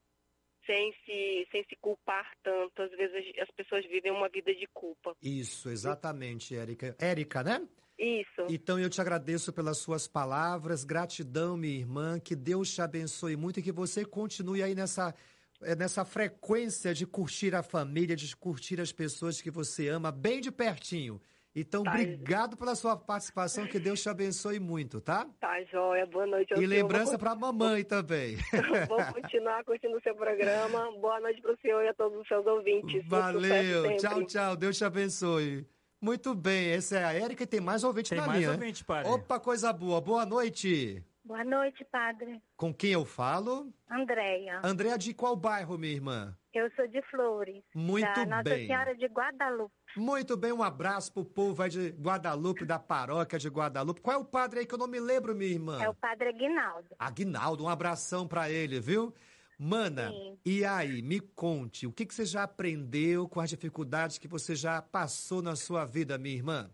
sem 0.66 0.94
se, 1.06 1.48
sem 1.52 1.64
se 1.64 1.76
culpar 1.78 2.30
tanto. 2.44 2.82
Às 2.82 2.92
vezes 2.92 3.34
as 3.40 3.50
pessoas 3.52 3.86
vivem 3.86 4.12
uma 4.12 4.28
vida 4.28 4.54
de 4.54 4.68
culpa. 4.74 5.16
Isso, 5.22 5.70
exatamente, 5.70 6.56
Érica. 6.56 6.96
Érica, 7.00 7.44
né? 7.44 7.68
Isso. 8.00 8.46
Então 8.50 8.80
eu 8.80 8.90
te 8.90 9.02
agradeço 9.02 9.52
pelas 9.52 9.78
suas 9.78 10.08
palavras, 10.08 10.86
gratidão, 10.86 11.58
minha 11.58 11.78
irmã, 11.78 12.18
que 12.18 12.34
Deus 12.34 12.74
te 12.74 12.82
abençoe 12.82 13.36
muito 13.36 13.60
e 13.60 13.64
que 13.64 13.74
você 13.74 14.06
continue 14.06 14.64
aí 14.64 14.74
nessa, 14.74 15.14
eh, 15.62 15.76
nessa 15.76 16.06
frequência 16.06 16.94
de 16.94 17.06
curtir 17.06 17.54
a 17.54 17.62
família, 17.62 18.16
de 18.16 18.34
curtir 18.38 18.80
as 18.80 18.94
pessoas 18.94 19.42
que 19.42 19.52
você 19.52 19.90
ama 19.90 20.12
bem 20.14 20.40
de 20.40 20.50
pertinho. 20.50 21.20
Então, 21.54 21.84
Tá. 21.84 21.90
obrigado 21.92 22.56
pela 22.56 22.76
sua 22.76 22.96
participação, 22.96 23.66
que 23.66 23.80
Deus 23.80 24.02
te 24.02 24.08
abençoe 24.08 24.60
muito, 24.60 25.02
tá? 25.02 25.28
Tá, 25.42 25.62
joia. 25.66 26.06
Boa 26.06 26.26
noite. 26.28 26.54
E 26.54 26.66
lembrança 26.66 27.12
Vou 27.14 27.20
pra 27.20 27.36
mamãe 27.36 27.84
também. 27.84 28.38
Vou 28.88 29.04
continuar 29.14 29.64
curtindo 29.66 29.98
o 29.98 30.02
seu 30.02 30.16
programa. 30.16 30.92
Boa 31.00 31.20
noite 31.20 31.42
para 31.42 31.52
o 31.52 31.58
senhor 31.60 31.84
e 31.84 31.88
a 31.90 31.94
todos 31.94 32.18
os 32.20 32.28
seus 32.28 32.46
ouvintes. 32.46 33.04
Valeu, 33.08 33.98
tchau, 33.98 34.24
tchau, 34.26 34.56
Deus 34.56 34.78
te 34.78 34.86
abençoe. 34.86 35.66
Muito 36.02 36.34
bem, 36.34 36.70
essa 36.72 36.98
é 36.98 37.04
a 37.04 37.14
Érica 37.14 37.44
e 37.44 37.48
tem 37.48 37.60
mais 37.60 37.84
ouvinte 37.84 38.10
Tem 38.10 38.20
na 38.20 38.28
mais 38.28 38.40
linha. 38.40 38.52
né? 38.52 38.56
ouvinte, 38.58 38.86
padre. 38.86 39.12
Opa, 39.12 39.40
coisa 39.40 39.74
boa, 39.74 40.00
boa 40.00 40.26
noite. 40.26 41.04
Boa 41.26 41.44
noite, 41.44 41.86
padre. 41.92 42.42
Com 42.56 42.74
quem 42.74 42.92
eu 42.92 43.06
falo? 43.06 43.72
Andréia. 43.92 44.62
Andréa 44.64 44.98
de 44.98 45.14
qual 45.14 45.36
bairro, 45.36 45.78
minha 45.78 45.94
irmã? 45.94 46.36
Eu 46.54 46.72
sou 46.76 46.88
de 46.88 47.02
Flores. 47.12 47.62
Muito 47.76 48.08
da 48.16 48.26
Nossa 48.26 48.44
bem. 48.44 48.66
Senhora 48.66 48.96
de 48.96 49.06
Guadalupe. 49.06 49.72
Muito 49.96 50.36
bem, 50.38 50.52
um 50.52 50.64
abraço 50.64 51.12
pro 51.14 51.24
povo 51.26 51.62
aí 51.62 51.70
de 51.70 51.90
Guadalupe, 51.90 52.66
da 52.66 52.80
paróquia 52.80 53.38
de 53.38 53.48
Guadalupe. 53.50 54.02
Qual 54.02 54.16
é 54.16 54.20
o 54.20 54.26
padre 54.26 54.62
aí 54.62 54.66
que 54.66 54.74
eu 54.74 54.80
não 54.80 54.88
me 54.88 55.00
lembro, 55.00 55.36
minha 55.36 55.52
irmã? 55.52 55.80
É 55.84 55.90
o 55.90 55.94
padre 55.94 56.30
Aguinaldo. 56.30 56.88
Aguinaldo, 56.98 57.64
um 57.66 57.70
abração 57.70 58.28
pra 58.28 58.50
ele, 58.50 58.80
viu? 58.80 59.14
Mana, 59.60 60.20
Sim. 60.20 60.42
e 60.46 60.66
aí, 60.66 61.02
me 61.04 61.20
conte, 61.20 61.86
o 61.86 61.94
que, 61.94 62.06
que 62.06 62.14
você 62.16 62.26
já 62.26 62.44
aprendeu 62.44 63.28
com 63.30 63.40
as 63.42 63.50
dificuldades 63.50 64.18
que 64.18 64.28
você 64.28 64.56
já 64.56 64.82
passou 64.82 65.42
na 65.42 65.56
sua 65.56 65.86
vida, 65.86 66.18
minha 66.18 66.36
irmã? 66.36 66.74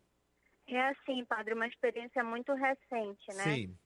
É 0.68 0.82
assim, 0.90 1.24
padre, 1.26 1.54
uma 1.54 1.68
experiência 1.68 2.24
muito 2.24 2.54
recente, 2.54 3.34
né? 3.34 3.60
Sim, 3.60 3.78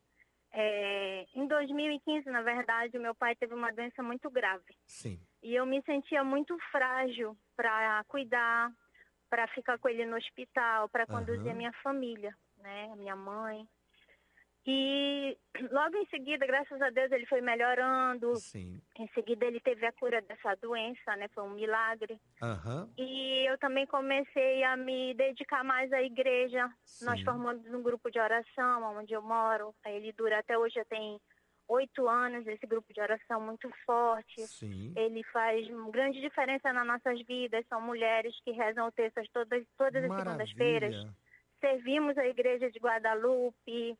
É, 0.53 1.25
em 1.35 1.47
2015, 1.47 2.29
na 2.29 2.41
verdade, 2.43 2.97
o 2.97 3.01
meu 3.01 3.15
pai 3.15 3.35
teve 3.35 3.53
uma 3.53 3.71
doença 3.73 4.03
muito 4.03 4.29
grave. 4.31 4.75
sim. 4.87 5.27
E 5.43 5.55
eu 5.55 5.65
me 5.65 5.81
sentia 5.83 6.23
muito 6.23 6.57
frágil 6.71 7.37
para 7.55 8.03
cuidar, 8.05 8.71
para 9.29 9.47
ficar 9.49 9.79
com 9.79 9.89
ele 9.89 10.05
no 10.05 10.17
hospital, 10.17 10.89
para 10.89 11.07
conduzir 11.07 11.51
Aham. 11.51 11.53
a 11.53 11.55
minha 11.55 11.73
família, 11.83 12.35
né? 12.57 12.95
Minha 12.95 13.15
mãe. 13.15 13.67
E 14.65 15.37
logo 15.71 15.97
em 15.97 16.05
seguida, 16.07 16.45
graças 16.45 16.81
a 16.81 16.89
Deus, 16.89 17.11
ele 17.11 17.25
foi 17.25 17.41
melhorando. 17.41 18.35
Sim. 18.35 18.81
Em 18.97 19.07
seguida, 19.09 19.45
ele 19.45 19.59
teve 19.59 19.85
a 19.85 19.91
cura 19.93 20.21
dessa 20.21 20.55
doença, 20.55 21.15
né? 21.15 21.27
Foi 21.29 21.43
um 21.43 21.53
milagre. 21.53 22.19
Aham. 22.41 22.89
E 22.97 23.45
eu 23.49 23.57
também 23.57 23.87
comecei 23.87 24.63
a 24.63 24.75
me 24.75 25.13
dedicar 25.13 25.63
mais 25.63 25.91
à 25.93 26.01
igreja. 26.01 26.69
Nós 27.01 27.19
Sim. 27.19 27.25
formamos 27.25 27.65
um 27.67 27.81
grupo 27.81 28.11
de 28.11 28.19
oração 28.19 28.97
onde 28.97 29.13
eu 29.13 29.21
moro. 29.21 29.73
Ele 29.85 30.11
dura 30.11 30.39
até 30.39 30.57
hoje, 30.57 30.75
já 30.75 30.85
tem 30.85 31.19
oito 31.69 32.07
anos, 32.07 32.45
esse 32.47 32.65
grupo 32.65 32.91
de 32.93 32.99
oração 32.99 33.39
muito 33.39 33.69
forte. 33.85 34.41
Sim. 34.47 34.91
Ele 34.95 35.23
faz 35.25 35.67
uma 35.69 35.89
grande 35.89 36.19
diferença 36.19 36.73
nas 36.73 36.85
nossas 36.85 37.21
vidas. 37.25 37.65
São 37.67 37.81
mulheres 37.81 38.35
que 38.43 38.51
rezam 38.51 38.91
textos 38.91 39.27
todas, 39.31 39.63
todas 39.77 40.03
as 40.03 40.17
segundas-feiras. 40.17 40.95
Servimos 41.61 42.17
a 42.17 42.25
igreja 42.25 42.71
de 42.71 42.79
Guadalupe, 42.79 43.97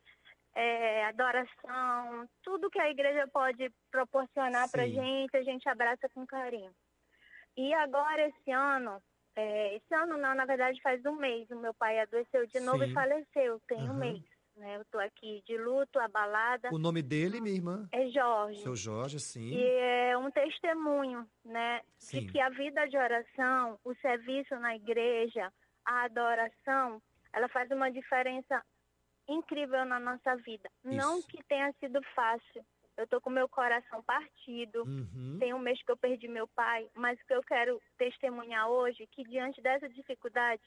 é, 0.54 1.04
adoração, 1.06 2.28
tudo 2.42 2.70
que 2.70 2.80
a 2.80 2.90
igreja 2.90 3.26
pode 3.32 3.70
proporcionar 3.90 4.70
para 4.70 4.86
gente, 4.86 5.36
a 5.36 5.42
gente 5.42 5.68
abraça 5.68 6.08
com 6.14 6.26
carinho. 6.26 6.72
E 7.56 7.72
agora, 7.74 8.28
esse 8.28 8.50
ano, 8.50 9.02
é, 9.36 9.76
esse 9.76 9.94
ano 9.94 10.16
não, 10.16 10.34
na 10.34 10.44
verdade 10.44 10.80
faz 10.82 11.04
um 11.04 11.16
mês, 11.16 11.48
o 11.50 11.56
meu 11.56 11.74
pai 11.74 11.98
adoeceu 12.00 12.46
de 12.46 12.60
novo 12.60 12.84
Sim. 12.84 12.90
e 12.90 12.94
faleceu, 12.94 13.60
tem 13.68 13.78
um 13.78 13.92
Aham. 13.92 13.98
mês. 13.98 14.22
Né? 14.56 14.76
Eu 14.76 14.82
estou 14.82 15.00
aqui 15.00 15.42
de 15.46 15.56
luto, 15.56 15.98
abalada. 15.98 16.68
O 16.72 16.78
nome 16.78 17.02
dele, 17.02 17.40
minha 17.40 17.54
irmã? 17.54 17.88
É 17.92 18.08
Jorge. 18.10 18.60
Seu 18.60 18.76
Jorge, 18.76 19.20
sim. 19.20 19.54
E 19.54 19.62
é 19.62 20.18
um 20.18 20.30
testemunho, 20.30 21.26
né, 21.44 21.80
Sim. 21.96 22.20
de 22.20 22.32
que 22.32 22.40
a 22.40 22.50
vida 22.50 22.86
de 22.86 22.96
oração, 22.96 23.78
o 23.84 23.94
serviço 23.96 24.54
na 24.56 24.74
igreja, 24.76 25.50
a 25.84 26.04
adoração, 26.04 27.00
ela 27.32 27.48
faz 27.48 27.70
uma 27.70 27.90
diferença 27.90 28.62
incrível 29.32 29.84
na 29.84 30.00
nossa 30.00 30.36
vida. 30.36 30.70
Não 30.82 31.18
Isso. 31.18 31.28
que 31.28 31.42
tenha 31.44 31.72
sido 31.74 32.00
fácil. 32.14 32.64
Eu 32.96 33.06
tô 33.06 33.20
com 33.20 33.30
meu 33.30 33.48
coração 33.48 34.02
partido. 34.02 34.82
Uhum. 34.84 35.36
Tem 35.38 35.54
um 35.54 35.58
mês 35.58 35.82
que 35.82 35.90
eu 35.90 35.96
perdi 35.96 36.28
meu 36.28 36.48
pai, 36.48 36.88
mas 36.94 37.18
o 37.20 37.26
que 37.26 37.34
eu 37.34 37.42
quero 37.42 37.80
testemunhar 37.96 38.68
hoje, 38.68 39.06
que 39.06 39.22
diante 39.24 39.62
dessa 39.62 39.88
dificuldade, 39.88 40.62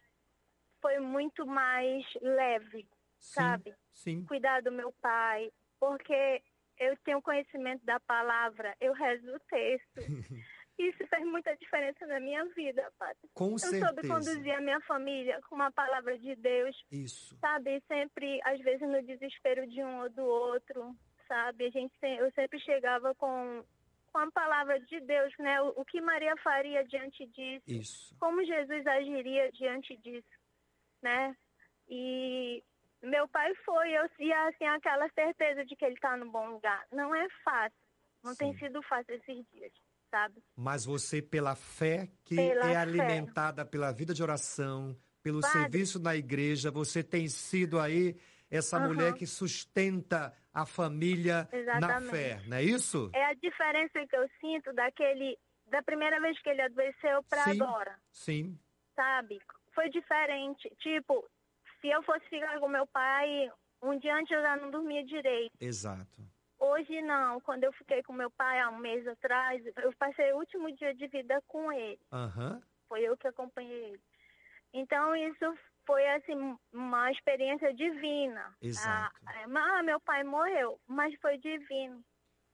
foi 0.82 1.00
muito 1.00 1.46
mais 1.46 2.06
leve, 2.22 2.88
Sim, 3.20 3.34
sabe? 3.34 3.76
Sim. 3.94 4.26
cuidar 4.26 4.62
do 4.62 4.72
meu 4.72 4.92
pai, 5.02 5.52
porque 5.80 6.42
eu 6.80 6.98
tenho 7.06 7.22
conhecimento 7.22 7.86
da 7.86 8.00
palavra, 8.02 8.76
eu 8.82 8.94
rezo 8.94 9.36
o 9.36 9.40
texto. 9.42 9.96
Isso 10.78 11.06
fez 11.08 11.26
muita 11.26 11.56
diferença 11.56 12.06
na 12.08 12.20
minha 12.20 12.44
vida, 12.46 12.92
padre. 12.98 13.30
Com 13.34 13.52
eu 13.52 13.60
soube 13.60 13.80
certeza. 13.80 14.08
conduzir 14.08 14.56
a 14.56 14.62
minha 14.62 14.82
família 14.82 15.40
com 15.48 15.56
uma 15.56 15.72
palavra 15.72 16.18
de 16.18 16.36
Deus, 16.36 16.76
Isso. 16.92 17.38
sabe? 17.40 17.82
Sempre, 17.88 18.42
às 18.44 18.60
vezes, 18.62 18.88
no 18.88 19.02
desespero 19.04 19.68
de 19.68 19.84
um 19.84 20.02
ou 20.02 20.10
do 20.10 20.24
outro, 20.24 20.96
sabe? 21.28 21.66
A 21.66 21.70
gente, 21.70 21.94
eu 22.02 22.32
sempre 22.32 22.60
chegava 22.60 23.14
com, 23.16 23.64
com 24.12 24.18
a 24.18 24.32
palavra 24.32 24.80
de 24.80 25.00
Deus, 25.02 25.34
né? 25.40 25.62
O, 25.62 25.82
o 25.82 25.86
que 25.86 26.02
Maria 26.02 26.36
faria 26.38 26.84
diante 26.86 27.26
disso 27.28 27.64
Isso. 27.68 28.16
como 28.20 28.44
Jesus 28.44 28.86
agiria 28.88 29.52
diante 29.52 29.96
disso, 29.98 30.40
né? 31.02 31.36
E 31.90 32.64
meu 33.02 33.28
pai 33.28 33.54
foi, 33.66 33.92
eu 33.92 34.10
e 34.20 34.32
assim 34.32 34.66
aquela 34.66 35.10
certeza 35.10 35.66
de 35.66 35.76
que 35.76 35.86
ele 35.86 35.96
está 35.96 36.16
no 36.16 36.32
bom 36.32 36.48
lugar. 36.52 36.86
Não 36.92 37.14
é 37.14 37.28
fácil, 37.44 37.78
não 38.24 38.36
tem 38.36 38.54
Sim. 38.54 38.60
sido 38.60 38.82
fácil 38.84 39.16
esses 39.16 39.46
dias, 39.52 39.74
sabe? 40.14 40.44
Mas 40.56 40.86
você, 40.86 41.24
pela 41.24 41.56
fé 41.56 42.08
que 42.24 42.36
Pela 42.36 42.62
é 42.70 42.76
fé. 42.76 42.78
alimentada 42.78 43.66
pela 43.66 43.92
vida 43.92 44.14
de 44.14 44.22
oração, 44.22 44.96
pelo 45.24 45.42
Padre. 45.42 45.58
serviço 45.58 46.00
na 46.00 46.16
igreja, 46.16 46.70
você 46.70 47.04
tem 47.04 47.28
sido 47.28 47.80
aí 47.80 48.16
essa 48.52 48.78
Aham. 48.78 48.88
mulher 48.88 49.14
que 49.16 49.26
sustenta 49.26 50.32
a 50.54 50.66
família 50.68 51.50
na 51.52 51.58
Exatamente. 51.58 52.12
fé, 52.12 52.42
não 52.46 52.58
é 52.58 52.64
isso? 52.64 53.10
É 53.16 53.26
a 53.26 53.34
diferença 53.34 54.06
que 54.08 54.16
eu 54.16 54.30
sinto 54.40 54.72
daquele 54.74 55.36
da 55.66 55.82
primeira 55.82 56.20
vez 56.22 56.40
que 56.42 56.50
ele 56.50 56.62
adoeceu 56.62 57.24
para 57.28 57.46
agora, 57.46 57.98
Sim, 58.12 58.60
sabe? 58.96 59.40
Foi 59.74 59.90
diferente. 59.90 60.70
Tipo, 60.78 61.26
se 61.82 61.88
eu 61.88 62.04
fosse 62.04 62.24
ficar 62.30 62.60
com 62.60 62.68
meu 62.68 62.86
pai, 62.88 63.50
um 63.82 63.98
dia 63.98 64.16
antes 64.16 64.30
eu 64.30 64.42
já 64.42 64.56
não 64.58 64.70
dormia 64.70 65.04
direito. 65.04 65.50
exato. 65.60 66.22
Hoje 66.64 67.02
não. 67.02 67.42
Quando 67.42 67.66
eu 67.66 67.74
fiquei 67.74 68.02
com 68.04 68.14
meu 68.14 68.32
pai 68.32 68.62
há 68.62 68.70
um 68.70 68.78
mês 68.78 69.06
atrás, 69.06 69.62
eu 69.76 69.94
passei 70.00 70.32
o 70.32 70.38
último 70.38 70.74
dia 70.74 70.96
de 70.96 71.08
vida 71.08 71.44
com 71.46 71.70
ele. 71.74 72.00
Aham. 72.10 72.62
Foi 72.88 73.02
eu 73.02 73.18
que 73.18 73.28
acompanhei 73.28 73.84
ele. 73.86 74.02
Então, 74.74 75.14
isso 75.14 75.58
foi, 75.86 76.08
assim, 76.12 76.58
uma 76.72 77.12
experiência 77.12 77.74
divina. 77.74 78.56
Exato. 78.62 79.14
Ah, 79.26 79.42
é, 79.42 79.44
ah, 79.44 79.84
meu 79.84 80.00
pai 80.00 80.24
morreu, 80.24 80.80
mas 80.88 81.14
foi 81.20 81.38
divino. 81.38 82.02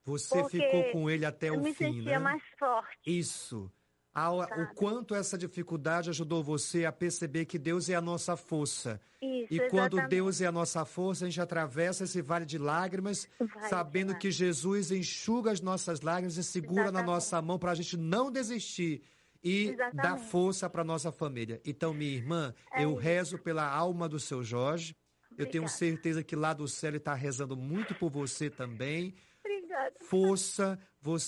Você 0.04 0.44
ficou 0.48 0.90
com 0.90 1.08
ele 1.08 1.24
até 1.24 1.50
eu 1.50 1.54
o 1.54 1.62
me 1.62 1.72
fim, 1.72 1.94
sentia 1.94 2.18
né? 2.18 2.18
mais 2.18 2.42
forte. 2.58 2.98
Isso. 3.06 3.72
O 4.14 4.74
quanto 4.74 5.14
essa 5.14 5.38
dificuldade 5.38 6.10
ajudou 6.10 6.42
você 6.42 6.84
a 6.84 6.90
perceber 6.92 7.44
que 7.44 7.58
Deus 7.58 7.88
é 7.88 7.94
a 7.94 8.00
nossa 8.00 8.36
força. 8.36 9.00
Isso, 9.22 9.52
E 9.54 9.68
quando 9.68 9.94
exatamente. 9.94 10.10
Deus 10.10 10.40
é 10.40 10.46
a 10.46 10.52
nossa 10.52 10.84
força, 10.84 11.24
a 11.24 11.28
gente 11.28 11.40
atravessa 11.40 12.04
esse 12.04 12.20
vale 12.20 12.44
de 12.44 12.58
lágrimas, 12.58 13.28
Vai, 13.38 13.68
sabendo 13.68 14.10
vai. 14.12 14.18
que 14.20 14.30
Jesus 14.30 14.90
enxuga 14.90 15.52
as 15.52 15.60
nossas 15.60 16.00
lágrimas 16.00 16.36
e 16.36 16.42
segura 16.44 16.84
na 16.84 16.88
Exatamente. 17.00 17.06
nossa 17.06 17.40
mão 17.42 17.58
para 17.58 17.70
a 17.70 17.74
gente 17.74 17.96
não 17.96 18.30
desistir 18.32 19.02
e 19.44 19.68
Exatamente. 19.68 19.96
dar 19.96 20.18
força 20.18 20.68
para 20.68 20.82
nossa 20.82 21.12
família. 21.12 21.60
Então, 21.64 21.94
minha 21.94 22.12
irmã, 22.16 22.52
É 22.72 22.84
eu 22.84 22.92
isso. 22.92 22.98
rezo 23.00 23.38
pela 23.38 23.64
alma 23.64 24.08
do 24.08 24.18
seu 24.18 24.42
Jorge. 24.42 24.94
Eu 25.38 25.46
tenho 25.46 25.62
Obrigada. 25.62 25.68
certeza 25.78 26.24
que 26.24 26.34
lá 26.34 26.52
do 26.52 26.66
céu 26.66 26.88
ele 26.90 26.96
está 26.96 27.14
rezando 27.14 27.56
muito 27.56 27.94
por 27.94 28.10
você 28.10 28.50
também. 28.50 29.14
Obrigada. 29.44 29.94
Força, 30.02 30.78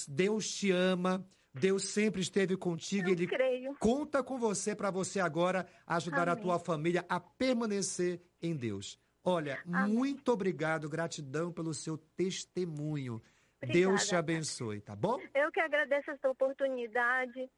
Deus 0.08 0.50
te 0.52 0.70
ama. 0.72 1.24
Deus 1.54 1.88
sempre 1.88 2.20
esteve 2.20 2.56
contigo. 2.56 3.08
Eu 3.08 3.12
Ele 3.12 3.26
creio. 3.26 3.74
conta 3.78 4.22
com 4.22 4.38
você 4.38 4.74
para 4.74 4.90
você 4.90 5.20
agora 5.20 5.66
ajudar 5.86 6.28
a 6.28 6.32
Amém. 6.32 6.42
tua 6.42 6.58
família 6.58 7.04
a 7.08 7.20
permanecer 7.20 8.20
em 8.40 8.56
Deus. 8.56 8.98
Olha, 9.24 9.60
Amém. 9.66 9.94
muito 9.94 10.32
obrigado, 10.32 10.88
gratidão 10.88 11.52
pelo 11.52 11.72
seu 11.74 11.96
testemunho. 12.16 13.22
Obrigada, 13.62 13.72
Deus 13.78 14.08
te 14.08 14.16
abençoe, 14.16 14.80
tá 14.80 14.96
bom? 14.96 15.20
Eu 15.34 15.52
que 15.52 15.60
agradeço 15.60 16.10
essa 16.10 16.28
oportunidade 16.28 17.48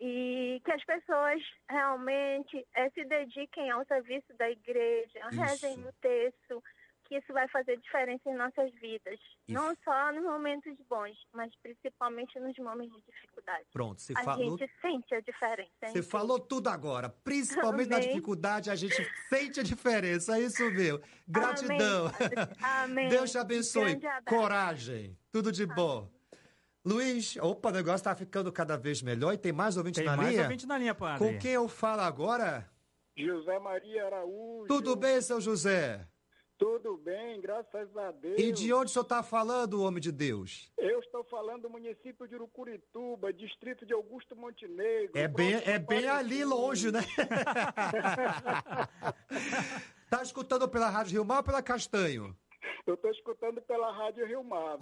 e 0.00 0.60
que 0.64 0.72
as 0.72 0.84
pessoas 0.84 1.40
realmente 1.68 2.66
eh, 2.74 2.90
se 2.90 3.04
dediquem 3.04 3.70
ao 3.70 3.84
serviço 3.86 4.32
da 4.36 4.50
igreja, 4.50 5.18
Isso. 5.30 5.40
rezem 5.40 5.76
no 5.76 5.92
texto, 6.00 6.62
que 7.08 7.16
isso 7.16 7.32
vai 7.32 7.48
fazer 7.48 7.78
diferença 7.78 8.28
em 8.28 8.34
nossas 8.34 8.70
vidas. 8.74 9.18
E 9.48 9.52
Não 9.52 9.74
só 9.82 10.12
nos 10.12 10.22
momentos 10.22 10.76
bons, 10.88 11.16
mas 11.32 11.50
principalmente 11.62 12.38
nos 12.38 12.56
momentos 12.58 12.96
de 13.02 13.10
dificuldade. 13.12 13.64
Pronto, 13.72 14.00
você 14.00 14.12
a 14.16 14.22
falou. 14.22 14.58
gente 14.58 14.70
sente 14.80 15.14
a 15.14 15.20
diferença. 15.20 15.70
Você 15.86 16.02
falou 16.02 16.38
tudo 16.38 16.68
agora. 16.68 17.08
Principalmente 17.08 17.88
na 17.88 17.96
Amém. 17.96 18.08
dificuldade, 18.08 18.70
a 18.70 18.74
gente 18.76 19.02
sente 19.28 19.60
a 19.60 19.62
diferença. 19.62 20.36
É 20.38 20.42
isso 20.42 20.62
mesmo. 20.70 21.00
Gratidão. 21.26 22.10
Amém. 22.60 23.08
Deus 23.08 23.30
te 23.32 23.38
abençoe. 23.38 23.98
Coragem. 24.26 25.16
Tudo 25.32 25.50
de 25.50 25.64
bom. 25.64 26.10
Luiz, 26.84 27.36
opa, 27.38 27.70
o 27.70 27.72
negócio 27.72 28.04
tá 28.04 28.14
ficando 28.14 28.52
cada 28.52 28.76
vez 28.76 29.02
melhor 29.02 29.32
e 29.32 29.38
tem 29.38 29.52
mais 29.52 29.76
ouvinte 29.76 29.96
Tem 29.96 30.06
na 30.06 30.16
mais 30.16 30.30
linha? 30.30 30.42
ouvinte 30.42 30.66
na 30.66 30.78
linha, 30.78 30.94
padre. 30.94 31.18
Com 31.18 31.38
quem 31.38 31.52
eu 31.52 31.68
falo 31.68 32.02
agora? 32.02 32.70
José 33.16 33.58
Maria 33.58 34.06
Araújo. 34.06 34.68
Tudo 34.68 34.94
bem, 34.94 35.20
seu 35.20 35.40
José? 35.40 36.06
Tudo 36.58 36.96
bem, 36.96 37.40
graças 37.40 37.96
a 37.96 38.10
Deus. 38.10 38.36
E 38.36 38.50
de 38.50 38.72
onde 38.72 38.86
o 38.86 38.88
senhor 38.88 39.04
está 39.04 39.22
falando, 39.22 39.80
homem 39.80 40.00
de 40.00 40.10
Deus? 40.10 40.72
Eu 40.76 40.98
estou 40.98 41.22
falando 41.24 41.62
do 41.62 41.70
município 41.70 42.26
de 42.26 42.34
Urucurituba, 42.34 43.32
distrito 43.32 43.86
de 43.86 43.92
Augusto 43.92 44.34
Montenegro. 44.34 45.16
É 45.16 45.28
bem, 45.28 45.54
é 45.64 45.78
bem 45.78 46.08
ali 46.08 46.44
longe, 46.44 46.90
né? 46.90 47.00
tá 50.10 50.20
escutando 50.20 50.68
pela 50.68 50.90
Rádio 50.90 51.12
Rio 51.12 51.24
Mar 51.24 51.38
ou 51.38 51.44
pela 51.44 51.62
Castanho? 51.62 52.36
Eu 52.84 52.94
estou 52.94 53.10
escutando 53.10 53.62
pela 53.62 53.92
Rádio 53.92 54.26
Rio 54.26 54.42
Mar. 54.42 54.76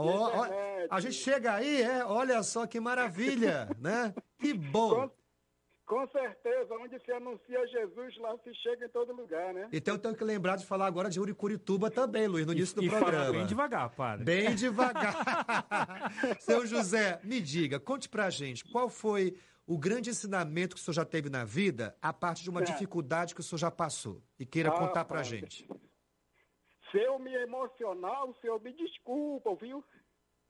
internet. 0.47 0.89
a 0.91 1.01
gente 1.01 1.15
chega 1.15 1.55
aí, 1.55 1.83
é? 1.83 2.05
Olha 2.05 2.43
só 2.43 2.67
que 2.67 2.81
maravilha, 2.81 3.69
né? 3.79 4.15
Que 4.39 4.55
bom. 4.55 5.09
Com, 5.09 5.11
com 5.87 6.07
certeza, 6.09 6.75
onde 6.75 6.99
se 6.99 7.13
anuncia 7.13 7.67
Jesus, 7.69 8.17
lá 8.19 8.37
se 8.43 8.53
chega 8.57 8.87
em 8.87 8.89
todo 8.89 9.13
lugar, 9.13 9.55
né? 9.55 9.69
Então 9.73 9.95
eu 9.95 10.01
tenho 10.01 10.17
que 10.17 10.25
lembrar 10.25 10.57
de 10.57 10.67
falar 10.67 10.87
agora 10.87 11.09
de 11.09 11.21
Uricurituba 11.21 11.91
também, 11.91 12.27
Luiz, 12.27 12.45
no 12.45 12.53
início 12.53 12.75
do 12.75 12.83
e 12.85 12.89
programa. 12.89 13.13
fala 13.25 13.33
bem 13.33 13.47
devagar, 13.47 13.91
padre. 13.91 14.25
Bem 14.25 14.55
devagar. 14.57 16.13
Seu 16.41 16.67
José, 16.67 17.21
me 17.23 17.41
diga, 17.41 17.79
conte 17.79 18.09
pra 18.09 18.29
gente, 18.31 18.65
qual 18.65 18.89
foi 18.89 19.37
o 19.67 19.79
grande 19.79 20.11
ensinamento 20.11 20.75
que 20.77 20.81
o 20.81 20.85
senhor 20.85 20.95
já 20.95 21.05
teve 21.05 21.29
na 21.31 21.45
vida 21.45 21.97
a 22.03 22.13
partir 22.13 22.43
de 22.43 22.51
uma 22.51 22.61
É. 22.61 22.65
dificuldade 22.65 23.35
que 23.35 23.41
o 23.41 23.45
senhor 23.45 23.59
já 23.59 23.71
passou? 23.71 24.23
E 24.39 24.45
queira 24.45 24.71
Ah, 24.71 24.73
contar 24.73 25.05
pra 25.05 25.19
padre. 25.19 25.41
gente. 25.41 25.69
Se 26.91 26.99
eu 26.99 27.19
me 27.19 27.33
emocionar, 27.35 28.25
o 28.25 28.35
senhor 28.41 28.61
me 28.61 28.73
desculpa, 28.73 29.55
viu? 29.57 29.85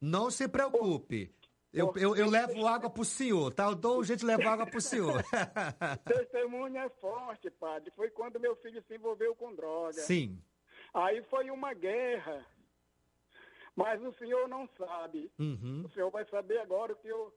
Não 0.01 0.31
se 0.31 0.46
preocupe. 0.49 1.31
Eu, 1.77 1.93
eu, 1.97 2.17
eu 2.17 2.31
levo 2.31 2.67
água 2.67 2.89
pro 2.89 3.05
senhor, 3.05 3.53
tá? 3.53 3.65
Eu 3.65 3.75
dou 3.75 4.01
um 4.01 4.05
jeito 4.05 4.21
de 4.21 4.27
levar 4.27 4.55
água 4.55 4.67
pro 4.67 4.81
senhor. 4.81 5.23
Testemunho 6.09 6.79
é 6.79 6.89
forte, 6.89 7.51
padre. 7.51 7.93
Foi 7.95 8.09
quando 8.09 8.41
meu 8.41 8.57
filho 8.57 8.83
se 8.89 8.95
envolveu 8.95 9.37
com 9.37 9.55
droga. 9.55 9.93
Sim. 9.93 10.43
Aí 10.95 11.23
foi 11.25 11.51
uma 11.51 11.75
guerra. 11.75 12.47
Mas 13.77 14.03
o 14.03 14.11
senhor 14.15 14.49
não 14.49 14.67
sabe. 14.79 15.31
Uhum. 15.39 15.83
O 15.85 15.91
senhor 15.91 16.11
vai 16.11 16.25
saber 16.31 16.59
agora 16.61 16.95
o 16.95 16.97
que 16.97 17.09
eu. 17.09 17.31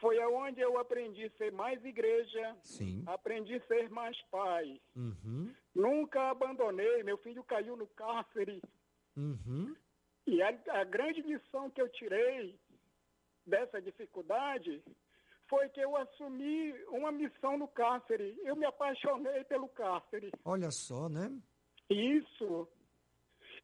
Foi 0.00 0.20
aonde 0.20 0.60
eu 0.60 0.76
aprendi 0.78 1.24
a 1.24 1.30
ser 1.38 1.52
mais 1.52 1.82
igreja, 1.84 2.54
Sim. 2.62 3.02
aprendi 3.06 3.54
a 3.54 3.66
ser 3.66 3.88
mais 3.88 4.20
pai. 4.24 4.78
Uhum. 4.96 5.54
Nunca 5.72 6.30
abandonei. 6.30 7.04
Meu 7.04 7.16
filho 7.18 7.44
caiu 7.44 7.76
no 7.76 7.86
cárcere. 7.86 8.60
Uhum. 9.16 9.74
E 10.26 10.42
a, 10.42 10.48
a 10.70 10.84
grande 10.84 11.22
lição 11.22 11.70
que 11.70 11.80
eu 11.80 11.88
tirei 11.88 12.58
dessa 13.46 13.80
dificuldade 13.80 14.82
foi 15.48 15.68
que 15.68 15.80
eu 15.80 15.96
assumi 15.96 16.72
uma 16.88 17.12
missão 17.12 17.56
no 17.56 17.68
cárcere. 17.68 18.36
Eu 18.44 18.56
me 18.56 18.66
apaixonei 18.66 19.44
pelo 19.44 19.68
cárcere. 19.68 20.32
Olha 20.44 20.70
só, 20.70 21.08
né? 21.08 21.30
Isso. 21.88 22.68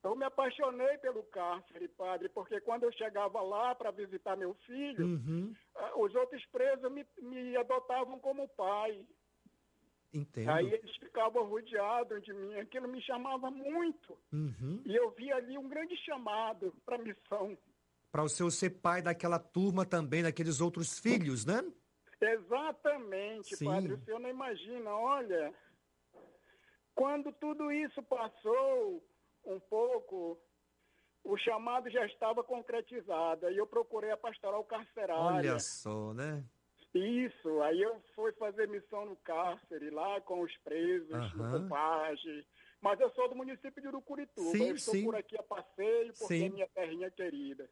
Eu 0.04 0.16
me 0.16 0.24
apaixonei 0.24 0.98
pelo 0.98 1.22
cárcere, 1.24 1.86
padre, 1.88 2.28
porque 2.28 2.60
quando 2.60 2.84
eu 2.84 2.92
chegava 2.92 3.40
lá 3.40 3.74
para 3.74 3.90
visitar 3.92 4.36
meu 4.36 4.54
filho, 4.66 5.04
Uhum. 5.06 5.54
ah, 5.76 5.92
os 5.96 6.12
outros 6.14 6.44
presos 6.46 6.90
me, 6.90 7.06
me 7.20 7.56
adotavam 7.56 8.18
como 8.18 8.48
pai. 8.48 9.04
Entendo. 10.12 10.50
Aí 10.50 10.72
eles 10.72 10.94
ficavam 10.96 11.44
rodeados 11.44 12.22
de 12.22 12.32
mim. 12.34 12.54
Aquilo 12.58 12.86
me 12.88 13.00
chamava 13.02 13.50
muito. 13.50 14.18
Uhum. 14.32 14.82
E 14.84 14.94
eu 14.94 15.10
vi 15.12 15.32
ali 15.32 15.56
um 15.56 15.68
grande 15.68 15.96
chamado 16.04 16.74
para 16.84 16.96
a 16.96 16.98
missão. 17.02 17.56
Para 18.12 18.22
o 18.22 18.28
senhor 18.28 18.50
ser 18.50 18.68
pai 18.68 19.00
daquela 19.00 19.38
turma 19.38 19.86
também, 19.86 20.22
daqueles 20.22 20.60
outros 20.60 20.98
filhos, 20.98 21.46
né? 21.46 21.64
Exatamente, 22.20 23.56
Sim. 23.56 23.64
padre. 23.64 23.94
O 23.94 24.04
senhor 24.04 24.20
não 24.20 24.28
imagina, 24.28 24.90
olha, 24.90 25.54
quando 26.94 27.32
tudo 27.32 27.72
isso 27.72 28.02
passou 28.02 29.02
um 29.46 29.58
pouco, 29.58 30.38
o 31.24 31.38
chamado 31.38 31.88
já 31.88 32.04
estava 32.04 32.44
concretizado. 32.44 33.46
Aí 33.46 33.56
eu 33.56 33.66
procurei 33.66 34.10
a 34.10 34.16
pastoral 34.16 34.62
carcerária. 34.64 35.24
Olha 35.24 35.58
só, 35.58 36.12
né? 36.12 36.44
Isso, 36.94 37.62
aí 37.62 37.80
eu 37.80 37.98
fui 38.14 38.30
fazer 38.32 38.68
missão 38.68 39.06
no 39.06 39.16
cárcere, 39.16 39.88
lá 39.88 40.20
com 40.20 40.42
os 40.42 40.54
presos, 40.58 41.08
no 41.08 41.44
Aham. 41.44 41.62
Compage. 41.62 42.46
Mas 42.82 43.00
eu 43.00 43.10
sou 43.12 43.26
do 43.30 43.34
município 43.34 43.80
de 43.80 43.88
Urucurituba. 43.88 44.50
Sim, 44.50 44.68
eu 44.68 44.74
estou 44.74 44.94
sim. 44.94 45.04
por 45.04 45.16
aqui 45.16 45.34
a 45.38 45.42
passeio, 45.42 46.12
porque 46.18 46.34
Sim. 46.34 46.44
é 46.44 46.48
minha 46.50 46.68
terrinha 46.68 47.10
querida. 47.10 47.70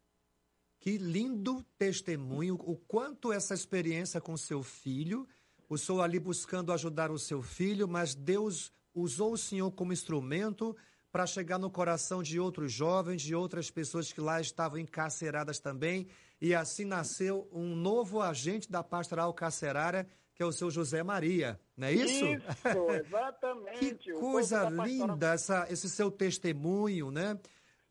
Que 0.81 0.97
lindo 0.97 1.63
testemunho, 1.79 2.55
o 2.55 2.75
quanto 2.75 3.33
essa 3.33 3.53
experiência 3.53 4.21
com 4.21 4.35
seu 4.37 4.63
filho, 4.63 5.29
o 5.69 5.77
senhor 5.77 6.01
ali 6.01 6.19
buscando 6.19 6.73
ajudar 6.73 7.11
o 7.11 7.19
seu 7.19 7.43
filho, 7.43 7.87
mas 7.87 8.15
Deus 8.15 8.73
usou 8.95 9.35
o 9.35 9.39
senhor 9.39 9.71
como 9.73 9.93
instrumento 9.93 10.75
para 11.13 11.27
chegar 11.27 11.59
no 11.59 11.71
coração 11.71 12.23
de 12.23 12.41
outros 12.41 12.73
jovens, 12.73 13.21
de 13.21 13.35
outras 13.35 13.71
pessoas 13.71 14.11
que 14.11 14.23
lá 14.23 14.41
estavam 14.41 14.79
encarceradas 14.79 15.59
também, 15.59 16.09
e 16.41 16.55
assim 16.55 16.87
nasceu 16.87 17.47
um 17.53 17.75
novo 17.77 18.23
agente 18.23 18.71
da 18.71 18.83
pastoral 18.83 19.35
carcerária, 19.35 20.09
que 20.35 20.43
é 20.43 20.47
o 20.47 20.53
seu 20.53 20.71
José 20.71 21.03
Maria, 21.03 21.61
não 21.77 21.89
é 21.89 21.93
isso? 21.93 22.25
Isso, 22.25 22.91
exatamente. 23.07 23.97
Que 23.97 24.13
coisa 24.15 24.67
linda 24.71 25.35
essa, 25.35 25.67
esse 25.69 25.91
seu 25.91 26.11
testemunho, 26.11 27.11
né? 27.11 27.39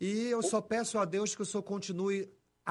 E 0.02 0.28
eu 0.28 0.42
só 0.42 0.60
peço 0.60 0.98
a 0.98 1.06
Deus 1.06 1.36
que 1.36 1.42
o 1.44 1.46
senhor 1.46 1.62
continue 1.62 2.28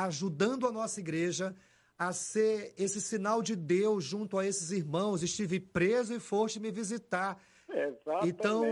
ajudando 0.07 0.67
a 0.67 0.73
nossa 0.73 1.01
igreja 1.01 1.55
a 1.99 2.13
ser 2.13 2.73
esse 2.79 3.01
sinal 3.01 3.43
de 3.43 3.57
Deus 3.57 4.05
junto 4.05 4.39
a 4.39 4.47
esses 4.47 4.71
irmãos. 4.71 5.23
Estive 5.23 5.59
preso 5.59 6.15
e 6.15 6.21
foste 6.21 6.61
me 6.61 6.71
visitar. 6.71 7.41
Exatamente. 7.69 8.29
Então, 8.29 8.63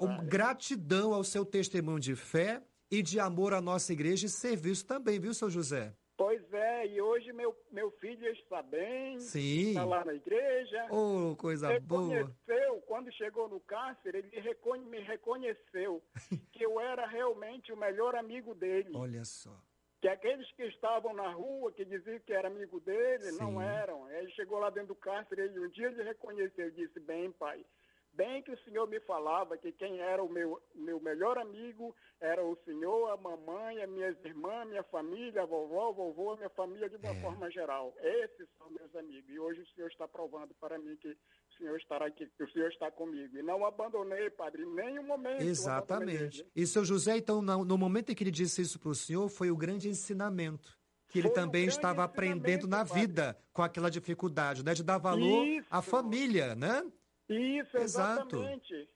um, 0.00 0.26
gratidão 0.26 1.12
ao 1.12 1.22
seu 1.22 1.44
testemunho 1.44 2.00
de 2.00 2.16
fé 2.16 2.62
e 2.90 3.02
de 3.02 3.20
amor 3.20 3.52
à 3.52 3.60
nossa 3.60 3.92
igreja 3.92 4.26
e 4.26 4.28
serviço 4.28 4.86
também, 4.86 5.20
viu, 5.20 5.34
seu 5.34 5.50
José? 5.50 5.94
Pois 6.16 6.42
é, 6.52 6.86
e 6.86 7.00
hoje 7.00 7.32
meu, 7.32 7.54
meu 7.70 7.90
filho 7.92 8.26
está 8.28 8.62
bem, 8.62 9.18
Sim. 9.18 9.70
está 9.70 9.84
lá 9.84 10.04
na 10.04 10.14
igreja. 10.14 10.86
Oh, 10.90 11.34
coisa 11.36 11.80
boa. 11.80 12.02
Reconheceu, 12.14 12.80
quando 12.86 13.12
chegou 13.12 13.48
no 13.48 13.60
cárcere, 13.60 14.18
ele 14.18 14.40
recone- 14.40 14.84
me 14.86 15.00
reconheceu 15.00 16.02
que 16.52 16.64
eu 16.64 16.78
era 16.80 17.06
realmente 17.06 17.72
o 17.72 17.76
melhor 17.76 18.14
amigo 18.14 18.54
dele. 18.54 18.90
Olha 18.94 19.24
só. 19.24 19.54
Que 20.02 20.08
aqueles 20.08 20.50
que 20.52 20.64
estavam 20.64 21.14
na 21.14 21.30
rua, 21.30 21.70
que 21.70 21.84
diziam 21.84 22.18
que 22.18 22.32
era 22.32 22.48
amigo 22.48 22.80
dele, 22.80 23.22
Sim. 23.22 23.38
não 23.38 23.62
eram. 23.62 24.10
Ele 24.10 24.28
chegou 24.32 24.58
lá 24.58 24.68
dentro 24.68 24.88
do 24.88 24.96
cárcere 24.96 25.46
e 25.46 25.60
um 25.60 25.68
dia 25.68 25.86
ele 25.86 26.02
reconheceu 26.02 26.66
e 26.66 26.72
disse, 26.72 26.98
bem, 26.98 27.30
pai, 27.30 27.64
bem 28.14 28.42
que 28.42 28.52
o 28.52 28.58
senhor 28.64 28.86
me 28.88 29.00
falava 29.00 29.56
que 29.56 29.72
quem 29.72 30.00
era 30.00 30.22
o 30.22 30.28
meu, 30.28 30.60
meu 30.74 31.00
melhor 31.00 31.38
amigo 31.38 31.94
era 32.20 32.44
o 32.44 32.56
senhor, 32.64 33.10
a 33.10 33.16
mamãe, 33.16 33.82
as 33.82 33.90
minhas 33.90 34.16
irmãs, 34.24 34.68
minha 34.68 34.82
família, 34.84 35.42
a 35.42 35.46
vovó, 35.46 35.90
o 35.90 35.94
vovô, 35.94 36.32
a 36.32 36.36
minha 36.36 36.50
família 36.50 36.88
de 36.88 36.96
uma 36.96 37.10
É. 37.10 37.20
forma 37.20 37.50
geral. 37.50 37.94
Esses 38.00 38.48
são 38.58 38.70
meus 38.70 38.94
amigos. 38.94 39.28
E 39.30 39.38
hoje 39.38 39.60
o 39.62 39.66
senhor 39.74 39.88
está 39.88 40.06
provando 40.06 40.54
para 40.60 40.78
mim 40.78 40.96
que 40.96 41.08
o 41.08 41.56
senhor 41.58 41.76
estará 41.78 42.06
aqui, 42.06 42.26
que 42.36 42.44
o 42.44 42.50
senhor 42.52 42.70
está 42.70 42.90
comigo. 42.90 43.36
E 43.36 43.42
não 43.42 43.64
abandonei, 43.66 44.30
padre, 44.30 44.62
em 44.62 44.74
nenhum 44.74 45.02
momento. 45.04 45.42
Exatamente. 45.42 46.46
E 46.54 46.66
seu 46.66 46.84
José, 46.84 47.16
então, 47.16 47.40
no, 47.42 47.78
momento 47.78 48.10
em 48.12 48.14
que 48.14 48.22
ele 48.22 48.30
disse 48.30 48.62
isso 48.62 48.78
para 48.78 48.90
o 48.90 48.94
senhor, 48.94 49.28
foi 49.28 49.50
o 49.50 49.56
grande 49.56 49.88
ensinamento. 49.88 50.78
Que 51.08 51.18
ele 51.18 51.28
Foi 51.28 51.32
um 51.32 51.44
também 51.44 51.62
grande 51.62 51.76
estava 51.76 52.04
aprendendo 52.04 52.66
na 52.66 52.82
ensinamento, 52.82 53.08
vida 53.08 53.38
com 53.52 53.62
aquela 53.62 53.90
dificuldade, 53.90 54.64
né? 54.64 54.72
De 54.72 54.82
dar 54.82 54.96
valor 54.96 55.44
à 55.70 55.78
Isso. 55.80 55.90
família, 55.90 56.54
né? 56.54 56.82
Isso, 57.28 57.76
Exato. 57.78 58.36
exatamente. 58.36 58.88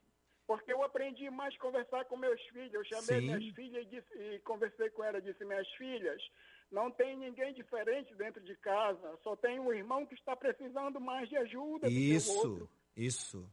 Porque 0.47 0.73
eu 0.73 0.83
aprendi 0.85 1.29
mais 1.31 1.55
a 1.55 1.59
conversar 1.59 2.05
com 2.05 2.17
meus 2.17 2.41
filhos. 2.49 2.73
Eu 2.73 2.85
chamei 2.85 3.21
Sim. 3.21 3.27
minhas 3.27 3.55
filhas 3.55 3.85
e, 3.85 3.89
disse- 3.89 4.15
e 4.35 4.39
conversei 4.41 4.91
com 4.91 5.03
elas. 5.03 5.25
Disse, 5.25 5.45
minhas 5.45 5.69
filhas, 5.73 6.23
não 6.71 6.89
tem 6.91 7.17
ninguém 7.17 7.53
diferente 7.53 8.15
dentro 8.15 8.41
de 8.43 8.55
casa. 8.57 9.19
Só 9.25 9.35
tem 9.35 9.59
um 9.59 9.73
irmão 9.73 10.07
que 10.07 10.15
está 10.15 10.37
precisando 10.37 11.01
mais 11.01 11.29
de 11.29 11.37
ajuda 11.37 11.89
Isso, 11.89 12.69
isso. 12.97 13.51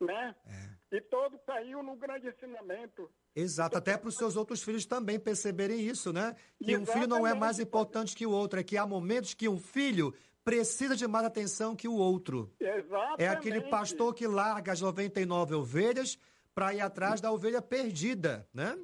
Né? 0.00 0.34
É. 0.46 0.96
E 0.96 1.00
todo 1.02 1.38
caiu 1.40 1.82
no 1.82 1.94
grande 1.94 2.26
ensinamento. 2.28 3.10
Exato, 3.36 3.76
até 3.76 3.98
para 3.98 4.08
os 4.08 4.16
seus 4.16 4.34
outros 4.34 4.62
filhos 4.62 4.86
também 4.86 5.20
perceberem 5.20 5.78
isso, 5.80 6.10
né? 6.10 6.34
Que 6.58 6.74
um 6.76 6.86
filho 6.86 7.06
não 7.06 7.26
é 7.26 7.34
mais 7.34 7.58
Exatamente, 7.58 7.68
importante 7.68 8.16
que 8.16 8.26
o 8.26 8.30
outro, 8.32 8.58
é 8.58 8.64
que 8.64 8.78
há 8.78 8.86
momentos 8.86 9.34
que 9.34 9.46
um 9.46 9.58
filho 9.58 10.14
precisa 10.50 10.96
de 10.96 11.06
mais 11.06 11.24
atenção 11.24 11.76
que 11.76 11.86
o 11.86 11.94
outro. 11.94 12.52
Exatamente. 12.58 13.22
É 13.22 13.28
aquele 13.28 13.60
pastor 13.60 14.12
que 14.12 14.26
larga 14.26 14.72
as 14.72 14.80
99 14.80 15.54
ovelhas 15.54 16.18
para 16.52 16.74
ir 16.74 16.80
atrás 16.80 17.20
da 17.20 17.30
ovelha 17.30 17.62
perdida, 17.62 18.48
né? 18.52 18.76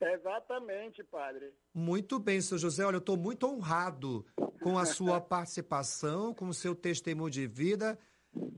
Exatamente, 0.00 1.02
padre. 1.02 1.52
Muito 1.74 2.20
bem, 2.20 2.40
seu 2.40 2.56
José. 2.56 2.84
Olha, 2.86 2.96
eu 2.96 3.00
estou 3.00 3.16
muito 3.16 3.48
honrado 3.48 4.24
com 4.62 4.78
a 4.78 4.86
sua 4.86 5.18
participação, 5.20 6.32
com 6.32 6.48
o 6.48 6.54
seu 6.54 6.72
testemunho 6.72 7.30
de 7.30 7.48
vida. 7.48 7.98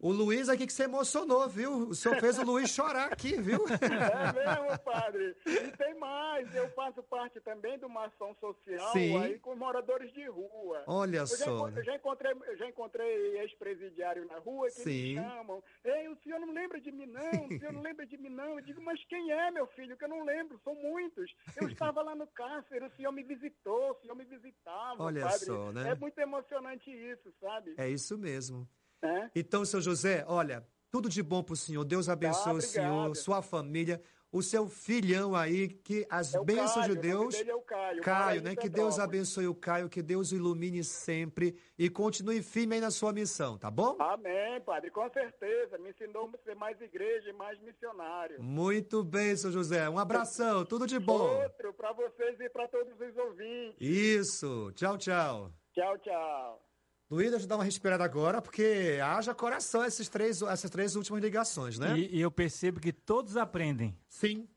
O 0.02 0.10
Luiz 0.12 0.48
aqui 0.48 0.66
que 0.66 0.72
se 0.72 0.82
emocionou, 0.82 1.46
viu? 1.48 1.88
O 1.88 1.94
senhor 1.94 2.18
fez 2.18 2.38
o 2.38 2.42
Luiz 2.42 2.70
chorar 2.70 3.12
aqui, 3.12 3.40
viu? 3.40 3.64
É 3.70 4.32
mesmo, 4.32 4.78
padre. 4.82 5.36
E 5.46 5.76
tem 5.76 5.94
mais, 5.98 6.54
eu 6.54 6.68
faço 6.70 7.02
parte 7.02 7.40
também 7.40 7.78
de 7.78 7.84
uma 7.84 8.06
ação 8.06 8.34
social 8.40 8.92
Sim. 8.92 9.16
aí 9.22 9.38
com 9.38 9.54
moradores 9.54 10.12
de 10.12 10.26
rua. 10.28 10.82
Olha 10.86 11.18
Eu 11.18 11.26
já, 11.26 11.36
só. 11.36 11.54
encon- 11.68 11.78
eu 11.78 11.84
já 11.84 11.96
encontrei, 11.96 12.32
eu 12.32 12.56
já 12.56 12.68
encontrei 12.68 13.38
ex-presidiário 13.40 14.26
na 14.26 14.38
rua 14.38 14.66
que 14.68 14.80
Sim. 14.82 14.90
me 14.90 15.14
chamam. 15.22 15.62
Ei, 15.84 16.08
o 16.08 16.16
senhor 16.22 16.40
não 16.40 16.52
lembra 16.52 16.80
de 16.80 16.90
mim, 16.90 17.06
não? 17.06 17.44
O 17.44 17.58
senhor 17.58 17.72
não 17.72 17.82
lembra 17.82 18.06
de 18.06 18.16
mim, 18.16 18.30
não? 18.30 18.58
Eu 18.58 18.62
digo, 18.62 18.82
mas 18.82 19.02
quem 19.04 19.30
é, 19.30 19.50
meu 19.50 19.66
filho? 19.68 19.96
Que 19.96 20.04
eu 20.04 20.08
não 20.08 20.24
lembro, 20.24 20.58
são 20.64 20.74
muitos. 20.74 21.30
Eu 21.60 21.68
estava 21.68 22.02
lá 22.02 22.14
no 22.14 22.26
cárcere, 22.26 22.84
o 22.86 22.90
senhor 22.96 23.12
me 23.12 23.22
visitou, 23.22 23.90
o 23.92 23.94
senhor 24.00 24.14
me 24.16 24.24
visitava, 24.24 25.02
Olha 25.04 25.22
padre. 25.22 25.44
só, 25.46 25.72
né? 25.72 25.90
É 25.90 25.94
muito 25.94 26.18
emocionante 26.18 26.90
isso, 26.90 27.32
sabe? 27.40 27.74
É 27.78 27.88
isso 27.88 28.16
mesmo. 28.18 28.66
É. 29.02 29.30
Então, 29.34 29.64
seu 29.64 29.80
José, 29.80 30.24
olha, 30.28 30.66
tudo 30.90 31.08
de 31.08 31.22
bom 31.22 31.42
pro 31.42 31.56
senhor. 31.56 31.84
Deus 31.84 32.08
abençoe 32.08 32.52
o 32.52 32.56
obrigado. 32.56 32.62
senhor, 32.70 33.16
sua 33.16 33.40
família, 33.42 34.02
o 34.32 34.42
seu 34.42 34.68
filhão 34.68 35.34
aí, 35.34 35.68
que 35.68 36.06
as 36.08 36.34
É 36.34 36.40
o 36.40 36.44
bênçãos 36.44 36.86
Caio, 36.86 36.92
de 36.92 36.98
o 36.98 37.00
Deus. 37.00 37.34
é 37.34 37.54
o 37.54 37.60
Caio, 37.62 38.02
Caio, 38.02 38.40
em 38.40 38.44
né? 38.44 38.56
Que 38.56 38.68
Deus 38.68 38.98
abençoe 38.98 39.46
o 39.48 39.54
Caio, 39.54 39.88
que 39.88 40.02
Deus 40.02 40.30
o 40.30 40.36
ilumine 40.36 40.84
sempre 40.84 41.56
e 41.78 41.88
continue 41.90 42.40
firme 42.42 42.76
aí 42.76 42.80
na 42.80 42.90
sua 42.90 43.12
missão, 43.12 43.58
tá 43.58 43.70
bom? 43.70 43.96
Amém, 43.98 44.60
padre, 44.60 44.90
com 44.90 45.08
certeza. 45.10 45.78
Me 45.78 45.90
ensinou 45.90 46.30
a 46.32 46.38
ser 46.44 46.54
mais 46.54 46.80
igreja 46.80 47.30
e 47.30 47.32
mais 47.32 47.58
missionário. 47.60 48.40
Muito 48.40 49.02
bem, 49.02 49.34
seu 49.34 49.50
José. 49.50 49.88
Um 49.88 49.98
abração, 49.98 50.64
tudo 50.64 50.86
de 50.86 50.98
bom. 50.98 51.42
Outro 51.42 51.72
para 51.74 51.92
vocês 51.92 52.38
e 52.38 52.48
para 52.50 52.68
todos 52.68 52.92
os 53.00 53.16
ouvintes. 53.16 53.76
Isso. 53.80 54.70
Tchau, 54.74 54.96
tchau. 54.96 55.50
Tchau, 55.74 55.98
tchau. 55.98 56.69
Luiz, 57.10 57.30
deixa 57.30 57.44
eu 57.44 57.48
dar 57.48 57.56
uma 57.56 57.64
respirada 57.64 58.04
agora, 58.04 58.40
porque 58.40 58.98
haja 59.02 59.34
coração 59.34 59.84
esses 59.84 60.08
três, 60.08 60.40
essas 60.42 60.70
três 60.70 60.94
últimas 60.94 61.20
ligações, 61.22 61.78
né? 61.78 61.98
E, 61.98 62.16
e 62.18 62.20
eu 62.20 62.30
percebo 62.30 62.78
que 62.78 62.92
todos 62.92 63.36
aprendem. 63.36 63.96
Sim. 64.08 64.48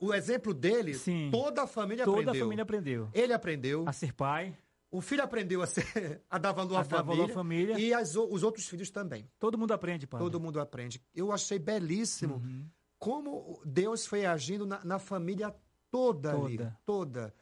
O 0.00 0.14
exemplo 0.14 0.54
dele, 0.54 0.94
Sim. 0.94 1.28
toda 1.30 1.64
a 1.64 1.66
família 1.66 2.04
Toda 2.06 2.20
aprendeu. 2.20 2.40
a 2.42 2.44
família 2.46 2.62
aprendeu. 2.62 3.08
Ele 3.12 3.32
aprendeu, 3.34 3.84
A 3.86 3.92
ser 3.92 4.14
pai, 4.14 4.56
o 4.90 5.02
filho 5.02 5.22
aprendeu 5.22 5.60
a, 5.60 5.66
ser, 5.66 6.22
a 6.30 6.38
dar 6.38 6.52
valor 6.52 6.76
A 6.76 6.80
à 6.80 6.82
dar 6.84 6.88
família, 6.98 7.16
valor 7.16 7.30
à 7.30 7.34
família. 7.34 7.78
e 7.78 7.92
as 7.92 8.16
o- 8.16 8.26
os 8.32 8.42
outros 8.42 8.66
filhos 8.66 8.90
também. 8.90 9.28
todo 9.38 9.58
mundo 9.58 9.72
aprende, 9.74 10.06
pai. 10.06 10.18
Todo 10.18 10.40
mundo 10.40 10.58
aprende. 10.60 11.02
Eu 11.14 11.30
achei 11.30 11.58
belíssimo 11.58 12.36
Uhum. 12.36 12.66
como 12.98 13.60
Deus 13.66 14.06
foi 14.06 14.24
agindo 14.24 14.64
na, 14.64 14.82
na 14.82 14.98
família 14.98 15.54
toda, 15.90 16.32
ali. 16.32 16.56
Toda. 16.56 16.78
Toda. 16.86 17.34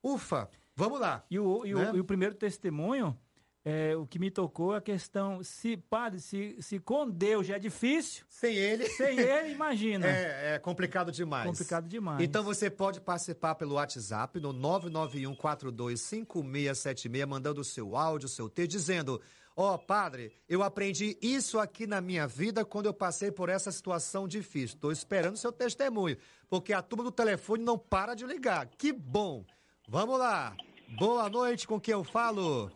Ufa, 0.00 0.48
vamos 0.76 1.00
lá. 1.00 1.24
E 1.28 1.40
o, 1.40 1.66
e 1.66 1.74
o- 1.74 1.78
Né? 1.78 1.90
e 1.94 1.98
o 2.00 2.04
primeiro 2.04 2.36
testemunho, 2.36 3.18
é, 3.64 3.96
o 3.96 4.06
que 4.06 4.18
me 4.18 4.30
tocou 4.30 4.74
é 4.74 4.78
a 4.78 4.80
questão, 4.80 5.42
se, 5.42 5.76
padre, 5.76 6.20
se, 6.20 6.56
se 6.60 6.78
com 6.78 7.08
Deus 7.08 7.46
já 7.46 7.56
é 7.56 7.58
difícil, 7.58 8.24
Sem 8.28 8.54
ele. 8.54 8.86
sem 8.90 9.18
ele, 9.18 9.52
imagina. 9.52 10.06
É, 10.14 10.56
é 10.56 10.58
complicado 10.58 11.10
demais. 11.10 11.46
Complicado 11.46 11.88
demais. 11.88 12.22
Então 12.22 12.44
você 12.44 12.68
pode 12.68 13.00
participar 13.00 13.54
pelo 13.54 13.76
WhatsApp 13.76 14.38
no 14.38 14.52
991425676, 14.52 17.26
mandando 17.26 17.62
o 17.62 17.64
seu 17.64 17.96
áudio, 17.96 18.26
o 18.26 18.28
seu 18.28 18.50
texto, 18.50 18.72
dizendo: 18.72 19.18
Ó, 19.56 19.78
padre, 19.78 20.32
eu 20.48 20.62
aprendi 20.62 21.16
isso 21.22 21.58
aqui 21.58 21.86
na 21.86 22.00
minha 22.00 22.26
vida 22.26 22.64
quando 22.64 22.86
eu 22.86 22.94
passei 22.94 23.30
por 23.32 23.48
essa 23.48 23.70
situação 23.72 24.26
difícil. 24.28 24.74
Estou 24.76 24.92
esperando 24.92 25.36
seu 25.36 25.52
testemunho, 25.52 26.16
porque 26.50 26.72
a 26.72 26.82
turma 26.82 27.04
do 27.04 27.10
telefone 27.12 27.62
não 27.64 27.78
para 27.78 28.14
de 28.14 28.26
ligar. 28.26 28.66
Que 28.66 28.92
bom! 28.92 29.44
Vamos 29.88 30.18
lá. 30.18 30.54
Boa 30.98 31.28
noite, 31.30 31.66
com 31.66 31.80
quem 31.80 31.92
eu 31.92 32.04
falo? 32.04 32.70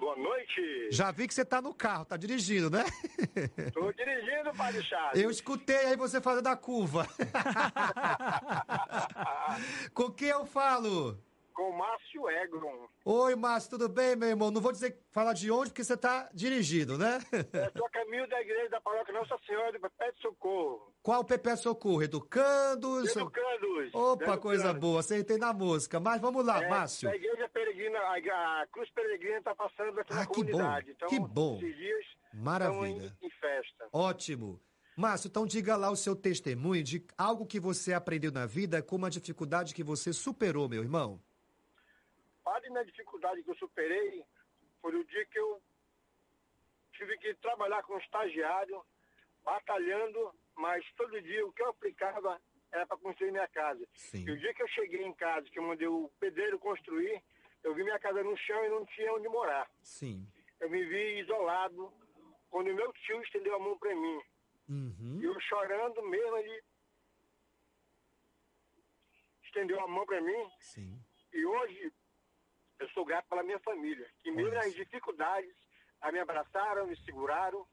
Boa 0.00 0.16
noite. 0.16 0.88
Já 0.90 1.10
vi 1.10 1.28
que 1.28 1.34
você 1.34 1.44
tá 1.44 1.60
no 1.60 1.74
carro, 1.74 2.06
tá 2.06 2.16
dirigindo, 2.16 2.70
né? 2.70 2.86
Estou 3.66 3.92
dirigindo, 3.92 4.50
Padre 4.56 4.82
Chaves. 4.82 5.20
Eu 5.20 5.30
escutei 5.30 5.76
aí 5.76 5.96
você 5.96 6.22
fazendo 6.22 6.46
a 6.46 6.56
curva. 6.56 7.06
Com 9.92 10.10
quem 10.10 10.28
eu 10.28 10.46
falo? 10.46 11.22
Com 11.54 11.72
Márcio 11.72 12.28
Egron. 12.30 12.88
Oi, 13.04 13.34
Márcio, 13.34 13.70
tudo 13.70 13.88
bem, 13.88 14.16
meu 14.16 14.28
irmão? 14.28 14.50
Não 14.50 14.60
vou 14.60 14.72
dizer 14.72 14.98
falar 15.10 15.32
de 15.34 15.50
onde, 15.50 15.70
porque 15.70 15.84
você 15.84 15.96
tá 15.96 16.28
dirigindo, 16.32 16.96
né? 16.96 17.18
Estou 17.66 17.86
a 17.86 17.90
caminho 17.90 18.26
da 18.28 18.40
igreja 18.40 18.68
da 18.70 18.80
paróquia 18.80 19.12
Nossa 19.12 19.36
Senhora 19.46 19.72
do 19.78 19.90
Pé 19.90 20.12
de 20.12 20.20
Socorro. 20.20 20.90
Qual 21.02 21.20
o 21.20 21.24
Pepe 21.24 21.56
Socorro? 21.56 22.02
Educando? 22.02 23.00
Educandos. 23.00 23.94
Opa, 23.94 24.22
Educandos. 24.22 24.42
coisa 24.42 24.72
boa, 24.72 25.00
acertei 25.00 25.36
na 25.38 25.52
música. 25.52 25.98
Mas 26.00 26.20
vamos 26.20 26.44
lá, 26.44 26.62
É, 26.62 26.68
Márcio. 26.68 27.08
A 27.10 27.16
igreja 27.16 27.48
peregrina, 27.48 27.98
a, 27.98 28.62
a 28.62 28.66
Cruz 28.68 28.88
Peregrina 28.90 29.38
está 29.38 29.54
passando 29.54 29.98
aqui 30.00 30.12
Ah, 30.12 30.16
na 30.16 30.26
que 30.26 30.44
bom, 30.44 30.50
comunidade. 30.52 30.90
Então, 30.92 31.08
que 31.08 31.18
bom. 31.20 31.56
esses 31.56 31.76
dias 31.76 32.04
Maravilha. 32.32 33.14
em, 33.20 33.26
em 33.26 33.30
festa. 33.30 33.88
Ótimo. 33.92 34.60
Márcio, 34.96 35.28
então 35.28 35.46
diga 35.46 35.76
lá 35.76 35.90
o 35.90 35.96
seu 35.96 36.14
testemunho 36.14 36.82
de 36.82 37.02
algo 37.16 37.46
que 37.46 37.58
você 37.58 37.94
aprendeu 37.94 38.30
na 38.30 38.44
vida 38.44 38.82
com 38.82 38.96
uma 38.96 39.08
dificuldade 39.08 39.72
que 39.74 39.82
você 39.82 40.12
superou, 40.12 40.68
meu 40.68 40.82
irmão. 40.82 41.18
Padre, 42.50 42.68
na 42.70 42.82
dificuldade 42.82 43.44
que 43.44 43.50
eu 43.50 43.54
superei 43.54 44.24
foi 44.80 44.96
o 44.96 45.04
dia 45.04 45.24
que 45.26 45.38
eu 45.38 45.62
tive 46.94 47.16
que 47.18 47.32
trabalhar 47.34 47.80
com 47.84 47.96
estagiário, 47.96 48.84
batalhando, 49.44 50.34
mas 50.56 50.84
todo 50.96 51.22
dia 51.22 51.46
o 51.46 51.52
que 51.52 51.62
eu 51.62 51.68
aplicava 51.68 52.42
era 52.72 52.84
para 52.84 52.96
construir 52.96 53.30
minha 53.30 53.46
casa. 53.46 53.86
Sim. 53.94 54.24
E 54.26 54.32
o 54.32 54.36
dia 54.36 54.52
que 54.52 54.64
eu 54.64 54.66
cheguei 54.66 55.00
em 55.04 55.14
casa, 55.14 55.48
que 55.48 55.60
eu 55.60 55.62
mandei 55.62 55.86
o 55.86 56.10
pedreiro 56.18 56.58
construir, 56.58 57.22
eu 57.62 57.72
vi 57.72 57.84
minha 57.84 58.00
casa 58.00 58.20
no 58.24 58.36
chão 58.36 58.64
e 58.64 58.68
não 58.68 58.84
tinha 58.84 59.12
onde 59.12 59.28
morar. 59.28 59.70
Sim. 59.80 60.26
Eu 60.58 60.68
me 60.68 60.84
vi 60.84 61.20
isolado 61.20 61.92
quando 62.50 62.74
meu 62.74 62.92
tio 62.94 63.22
estendeu 63.22 63.54
a 63.54 63.60
mão 63.60 63.78
para 63.78 63.94
mim. 63.94 64.22
Uhum. 64.68 65.20
E 65.20 65.24
eu 65.24 65.40
chorando 65.42 66.02
mesmo, 66.02 66.36
ele 66.36 66.64
estendeu 69.44 69.78
a 69.80 69.86
mão 69.86 70.04
para 70.04 70.20
mim. 70.20 70.50
Sim. 70.58 71.00
E 71.32 71.46
hoje 71.46 71.92
eu 72.80 72.88
sou 72.90 73.04
grato 73.04 73.28
pela 73.28 73.42
minha 73.42 73.58
família, 73.60 74.10
que 74.22 74.30
mesmo 74.30 74.52
nas 74.52 74.74
dificuldades, 74.74 75.54
a 76.00 76.10
me 76.10 76.18
abraçaram, 76.18 76.86
me 76.86 76.96
seguraram, 77.04 77.66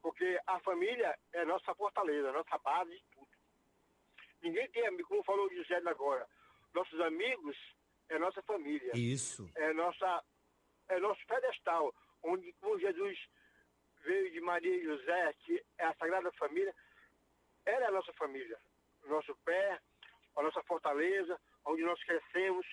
porque 0.00 0.40
a 0.46 0.58
família 0.60 1.16
é 1.34 1.44
nossa 1.44 1.74
fortaleza, 1.74 2.32
nossa 2.32 2.56
base 2.58 2.90
de 2.90 3.04
tudo. 3.12 3.28
Ninguém 4.42 4.68
tem, 4.70 4.86
amigo, 4.86 5.08
como 5.08 5.22
falou 5.22 5.46
o 5.46 5.54
José 5.54 5.76
agora, 5.86 6.26
nossos 6.72 6.98
amigos 7.00 7.56
é 8.08 8.18
nossa 8.18 8.42
família, 8.42 8.92
Isso. 8.94 9.50
é 9.54 9.72
nossa 9.74 10.24
é 10.88 10.98
nosso 10.98 11.20
pedestal, 11.26 11.94
onde 12.22 12.50
como 12.54 12.78
Jesus 12.78 13.18
veio 14.02 14.30
de 14.32 14.40
Maria 14.40 14.74
e 14.74 14.84
José, 14.84 15.34
que 15.40 15.62
é 15.76 15.84
a 15.84 15.94
Sagrada 15.94 16.32
Família, 16.32 16.74
ela 17.66 17.84
é 17.84 17.88
a 17.88 17.92
nossa 17.92 18.12
família, 18.14 18.58
o 19.02 19.08
nosso 19.08 19.36
pé, 19.44 19.78
a 20.36 20.42
nossa 20.42 20.62
fortaleza, 20.62 21.38
onde 21.66 21.82
nós 21.82 22.02
crescemos, 22.04 22.66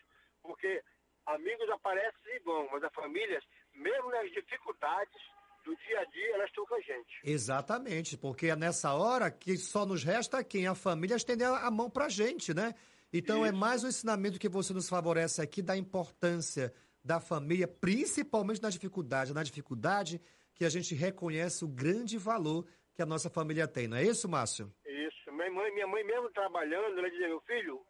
porque 0.45 0.81
amigos 1.25 1.69
aparecem 1.69 2.35
e 2.35 2.39
vão, 2.39 2.67
mas 2.71 2.83
a 2.83 2.89
família, 2.91 3.41
mesmo 3.73 4.09
nas 4.09 4.31
dificuldades 4.31 5.21
do 5.63 5.75
dia 5.77 5.99
a 5.99 6.05
dia, 6.05 6.35
elas 6.35 6.49
estão 6.49 6.65
com 6.65 6.75
a 6.75 6.81
gente. 6.81 7.19
Exatamente, 7.23 8.17
porque 8.17 8.47
é 8.47 8.55
nessa 8.55 8.93
hora 8.93 9.31
que 9.31 9.57
só 9.57 9.85
nos 9.85 10.03
resta 10.03 10.43
quem? 10.43 10.67
A 10.67 10.75
família 10.75 11.15
estender 11.15 11.47
a 11.47 11.71
mão 11.71 11.89
pra 11.89 12.07
gente, 12.07 12.53
né? 12.53 12.73
Então 13.11 13.45
é 13.45 13.51
mais 13.51 13.83
um 13.83 13.87
ensinamento 13.87 14.39
que 14.39 14.49
você 14.49 14.73
nos 14.73 14.89
favorece 14.89 15.41
aqui 15.41 15.61
da 15.61 15.75
importância 15.75 16.73
da 17.03 17.19
família, 17.19 17.67
principalmente 17.67 18.61
na 18.61 18.69
dificuldade. 18.69 19.33
Na 19.33 19.43
dificuldade 19.43 20.21
que 20.53 20.65
a 20.65 20.69
gente 20.69 20.93
reconhece 20.93 21.63
o 21.63 21.67
grande 21.67 22.17
valor 22.17 22.65
que 22.93 23.01
a 23.01 23.05
nossa 23.05 23.29
família 23.29 23.67
tem, 23.67 23.87
não 23.87 23.97
é 23.97 24.03
isso, 24.03 24.27
Márcio? 24.27 24.73
Isso. 24.85 25.31
Minha 25.31 25.51
mãe, 25.51 25.73
minha 25.73 25.87
mãe 25.87 26.03
mesmo 26.03 26.29
trabalhando, 26.31 26.97
ela 26.97 27.09
dizia, 27.09 27.27
meu 27.27 27.41
filho, 27.41 27.85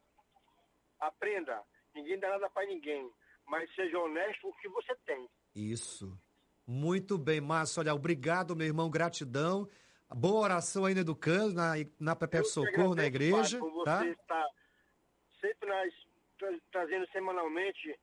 aprenda, 0.99 1.61
ninguém 1.95 2.19
dá 2.19 2.29
nada 2.29 2.49
para 2.49 2.67
ninguém, 2.67 3.09
mas 3.47 3.73
seja 3.73 3.97
honesto 3.99 4.41
com 4.41 4.49
o 4.49 4.57
que 4.57 4.67
você 4.69 4.95
tem. 5.05 5.27
Isso. 5.55 6.17
Muito 6.67 7.17
bem, 7.17 7.39
Márcio. 7.39 7.79
Olha, 7.79 7.93
obrigado, 7.93 8.55
meu 8.55 8.67
irmão, 8.67 8.89
gratidão. 8.89 9.67
Boa 10.09 10.41
oração 10.41 10.85
aí 10.85 10.93
no 10.93 11.01
Educando, 11.01 11.53
na, 11.53 11.73
na 11.99 12.15
que 12.15 12.43
Socorro, 12.43 12.95
na 12.95 13.05
igreja, 13.05 13.59
Padre, 13.59 13.83
tá? 13.83 13.99
você 13.99 14.09
estar 14.11 14.47
sempre 15.41 15.69
nas, 15.69 15.93
tra- 16.37 16.59
trazendo 16.71 17.07
semanalmente 17.11 17.97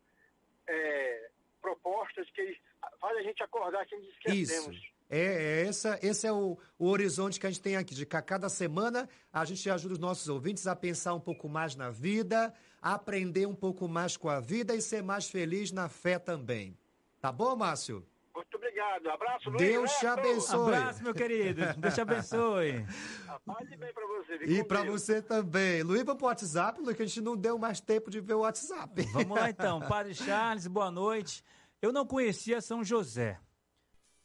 é, 0.66 1.30
propostas 1.60 2.28
que 2.30 2.56
fazem 3.00 3.18
a 3.18 3.22
gente 3.22 3.42
acordar 3.42 3.86
que 3.86 3.94
a 3.94 3.98
gente 3.98 4.10
esquecemos. 4.10 4.76
Isso. 4.76 4.92
É, 5.08 5.18
é 5.18 5.66
essa, 5.68 5.98
esse 6.02 6.26
é 6.26 6.32
o, 6.32 6.58
o 6.78 6.88
horizonte 6.88 7.38
que 7.38 7.46
a 7.46 7.50
gente 7.50 7.62
tem 7.62 7.76
aqui, 7.76 7.94
de 7.94 8.06
que 8.06 8.16
a 8.16 8.22
cada 8.22 8.48
semana 8.48 9.08
a 9.32 9.44
gente 9.44 9.68
ajuda 9.68 9.94
os 9.94 10.00
nossos 10.00 10.28
ouvintes 10.28 10.66
a 10.66 10.74
pensar 10.74 11.14
um 11.14 11.20
pouco 11.20 11.48
mais 11.48 11.76
na 11.76 11.90
vida, 11.90 12.52
aprender 12.82 13.46
um 13.46 13.54
pouco 13.54 13.88
mais 13.88 14.16
com 14.16 14.28
a 14.28 14.40
vida 14.40 14.74
e 14.74 14.82
ser 14.82 15.02
mais 15.02 15.30
feliz 15.30 15.70
na 15.70 15.88
fé 15.88 16.18
também. 16.18 16.76
Tá 17.20 17.30
bom, 17.30 17.54
Márcio? 17.54 18.04
Muito 18.34 18.56
obrigado. 18.56 19.08
Abraço, 19.08 19.48
Luiz. 19.50 19.62
Deus 19.62 19.92
te 19.92 20.06
abençoe. 20.06 20.74
Abraço, 20.74 21.02
meu 21.02 21.14
querido. 21.14 21.60
Deus 21.78 21.94
te 21.94 22.00
abençoe. 22.00 22.84
A 23.28 23.38
paz 23.40 23.70
e 23.70 23.76
bem 23.76 23.92
pra 23.92 24.06
você. 24.06 24.38
E 24.44 24.90
você 24.90 25.22
também. 25.22 25.82
Luiz, 25.82 26.02
vamos 26.02 26.18
pro 26.18 26.26
WhatsApp, 26.26 26.80
Luiz, 26.80 26.96
que 26.96 27.02
a 27.02 27.06
gente 27.06 27.20
não 27.20 27.36
deu 27.36 27.56
mais 27.58 27.80
tempo 27.80 28.10
de 28.10 28.20
ver 28.20 28.34
o 28.34 28.40
WhatsApp. 28.40 29.02
Vamos 29.12 29.38
lá 29.38 29.48
então. 29.48 29.80
Padre 29.80 30.14
Charles, 30.14 30.66
boa 30.66 30.90
noite. 30.90 31.44
Eu 31.80 31.92
não 31.92 32.04
conhecia 32.04 32.60
São 32.60 32.82
José. 32.82 33.38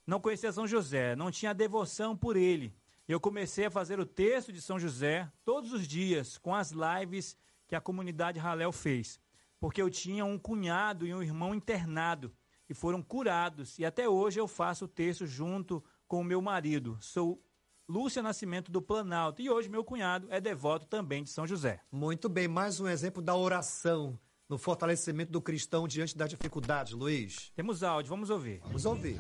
não 0.08 0.22
conhecia 0.22 0.52
São 0.54 0.66
José, 0.66 1.16
não 1.16 1.30
tinha 1.30 1.54
devoção 1.54 2.16
por 2.16 2.38
ele. 2.38 2.74
Eu 3.08 3.20
comecei 3.20 3.66
a 3.66 3.72
fazer 3.72 4.00
o 4.00 4.06
texto 4.06 4.52
de 4.52 4.62
São 4.62 4.80
José 4.80 5.30
todos 5.44 5.74
os 5.74 5.86
dias 5.88 6.38
com 6.38 6.56
as 6.56 6.72
lives 6.72 7.38
que 7.68 7.76
a 7.76 7.82
comunidade 7.82 8.40
Raléu 8.40 8.72
fez, 8.72 9.20
porque 9.60 9.82
eu 9.82 9.90
tinha 9.90 10.24
um 10.26 10.40
cunhado 10.40 11.06
e 11.06 11.14
um 11.14 11.22
irmão 11.22 11.54
internado 11.54 12.34
e 12.70 12.74
foram 12.74 13.02
curados. 13.02 13.78
E 13.78 13.86
até 13.86 14.08
hoje 14.08 14.40
eu 14.40 14.48
faço 14.48 14.86
o 14.86 14.88
texto 14.88 15.26
junto 15.26 15.84
com 16.08 16.22
o 16.22 16.24
meu 16.24 16.42
marido. 16.42 16.98
Sou 17.02 17.44
Lúcia 17.88 18.24
Nascimento 18.24 18.72
do 18.72 18.82
Planalto 18.82 19.42
e 19.42 19.50
hoje 19.50 19.70
meu 19.70 19.84
cunhado 19.84 20.28
é 20.30 20.42
devoto 20.42 20.88
também 20.88 21.24
de 21.24 21.30
São 21.30 21.46
José. 21.46 21.82
Muito 21.92 22.28
bem, 22.28 22.48
mais 22.48 22.80
um 22.80 22.88
exemplo 22.88 23.22
da 23.22 23.36
oração 23.36 24.20
no 24.50 24.58
fortalecimento 24.58 25.32
do 25.32 25.42
cristão 25.42 25.88
diante 25.88 26.18
da 26.18 26.26
dificuldade, 26.26 26.96
Luiz. 26.96 27.52
Temos 27.54 27.84
áudio, 27.84 28.10
vamos 28.10 28.30
ouvir. 28.30 28.62
Vamos 28.64 28.86
ouvir. 28.86 29.20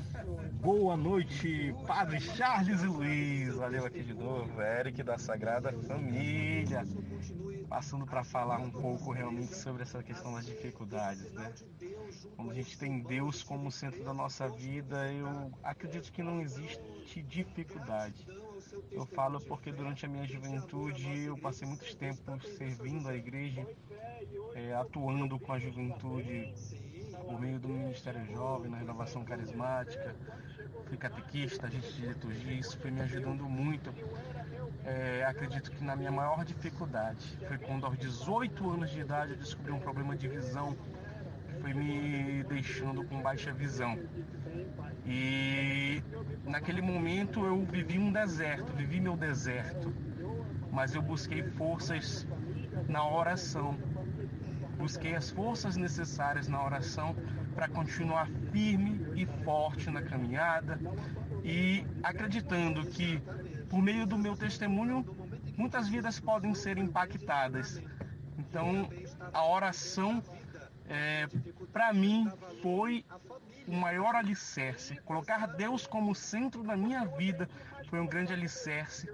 Boa 0.61 0.95
noite, 0.95 1.75
Padre 1.85 2.19
Charles 2.21 2.81
e 2.81 2.87
Luiz. 2.87 3.55
Valeu 3.55 3.85
aqui 3.85 4.01
de 4.03 4.13
novo, 4.13 4.61
Eric 4.61 5.03
da 5.03 5.17
Sagrada 5.17 5.73
Família. 5.83 6.85
Passando 7.67 8.05
para 8.05 8.23
falar 8.23 8.59
um 8.59 8.71
pouco 8.71 9.11
realmente 9.11 9.53
sobre 9.53 9.83
essa 9.83 10.01
questão 10.01 10.33
das 10.33 10.45
dificuldades, 10.45 11.33
né? 11.33 11.53
Quando 12.37 12.51
a 12.51 12.53
gente 12.53 12.77
tem 12.77 13.01
Deus 13.01 13.43
como 13.43 13.69
centro 13.69 14.01
da 14.05 14.13
nossa 14.13 14.47
vida, 14.47 15.11
eu 15.11 15.51
acredito 15.61 16.09
que 16.09 16.23
não 16.23 16.39
existe 16.39 17.21
dificuldade. 17.23 18.25
Eu 18.91 19.05
falo 19.05 19.39
porque 19.41 19.71
durante 19.71 20.05
a 20.05 20.09
minha 20.09 20.25
juventude 20.25 21.25
eu 21.25 21.37
passei 21.37 21.67
muitos 21.67 21.93
tempos 21.95 22.47
servindo 22.57 23.07
a 23.07 23.15
igreja, 23.15 23.65
é, 24.55 24.73
atuando 24.73 25.39
com 25.39 25.53
a 25.53 25.59
juventude 25.59 26.53
por 27.25 27.39
meio 27.39 27.59
do 27.59 27.67
Ministério 27.67 28.25
Jovem, 28.25 28.69
na 28.71 28.77
renovação 28.77 29.23
carismática, 29.23 30.15
fui 30.87 30.97
catequista, 30.97 31.67
agente 31.67 31.93
de 31.93 32.07
liturgia, 32.07 32.53
isso 32.53 32.77
foi 32.79 32.91
me 32.91 33.01
ajudando 33.01 33.43
muito. 33.43 33.93
É, 34.85 35.23
acredito 35.25 35.71
que 35.71 35.83
na 35.83 35.95
minha 35.95 36.11
maior 36.11 36.45
dificuldade 36.45 37.37
foi 37.47 37.57
quando 37.57 37.85
aos 37.85 37.97
18 37.97 38.69
anos 38.69 38.89
de 38.91 39.01
idade 39.01 39.31
eu 39.33 39.37
descobri 39.37 39.71
um 39.71 39.79
problema 39.79 40.15
de 40.15 40.27
visão 40.27 40.75
que 41.47 41.61
foi 41.61 41.73
me 41.73 42.43
deixando 42.43 43.03
com 43.05 43.21
baixa 43.21 43.51
visão. 43.51 43.97
E 45.07 46.03
naquele 46.43 46.81
momento 46.81 47.45
eu 47.45 47.63
vivi 47.63 47.97
um 47.97 48.11
deserto, 48.11 48.73
vivi 48.73 48.99
meu 48.99 49.15
deserto, 49.15 49.93
mas 50.71 50.93
eu 50.93 51.01
busquei 51.01 51.43
forças 51.43 52.27
na 52.89 53.07
oração. 53.07 53.77
Busquei 54.77 55.15
as 55.15 55.31
forças 55.31 55.77
necessárias 55.77 56.47
na 56.47 56.63
oração 56.63 57.15
para 57.55 57.67
continuar 57.67 58.27
firme 58.51 59.01
e 59.15 59.25
forte 59.43 59.89
na 59.89 60.01
caminhada 60.01 60.79
e 61.43 61.83
acreditando 62.03 62.85
que 62.85 63.19
por 63.69 63.81
meio 63.81 64.05
do 64.05 64.17
meu 64.17 64.35
testemunho 64.35 65.03
muitas 65.57 65.87
vidas 65.87 66.19
podem 66.19 66.53
ser 66.53 66.77
impactadas. 66.77 67.81
Então 68.37 68.89
a 69.33 69.45
oração 69.45 70.21
é, 70.87 71.27
para 71.77 71.93
mim 71.93 72.27
foi 72.63 73.05
o 73.67 73.71
maior 73.71 74.15
alicerce. 74.15 74.95
Colocar 75.01 75.45
Deus 75.45 75.85
como 75.85 76.15
centro 76.15 76.63
da 76.63 76.75
minha 76.75 77.05
vida 77.05 77.47
foi 77.87 77.99
um 77.99 78.07
grande 78.07 78.33
alicerce 78.33 79.07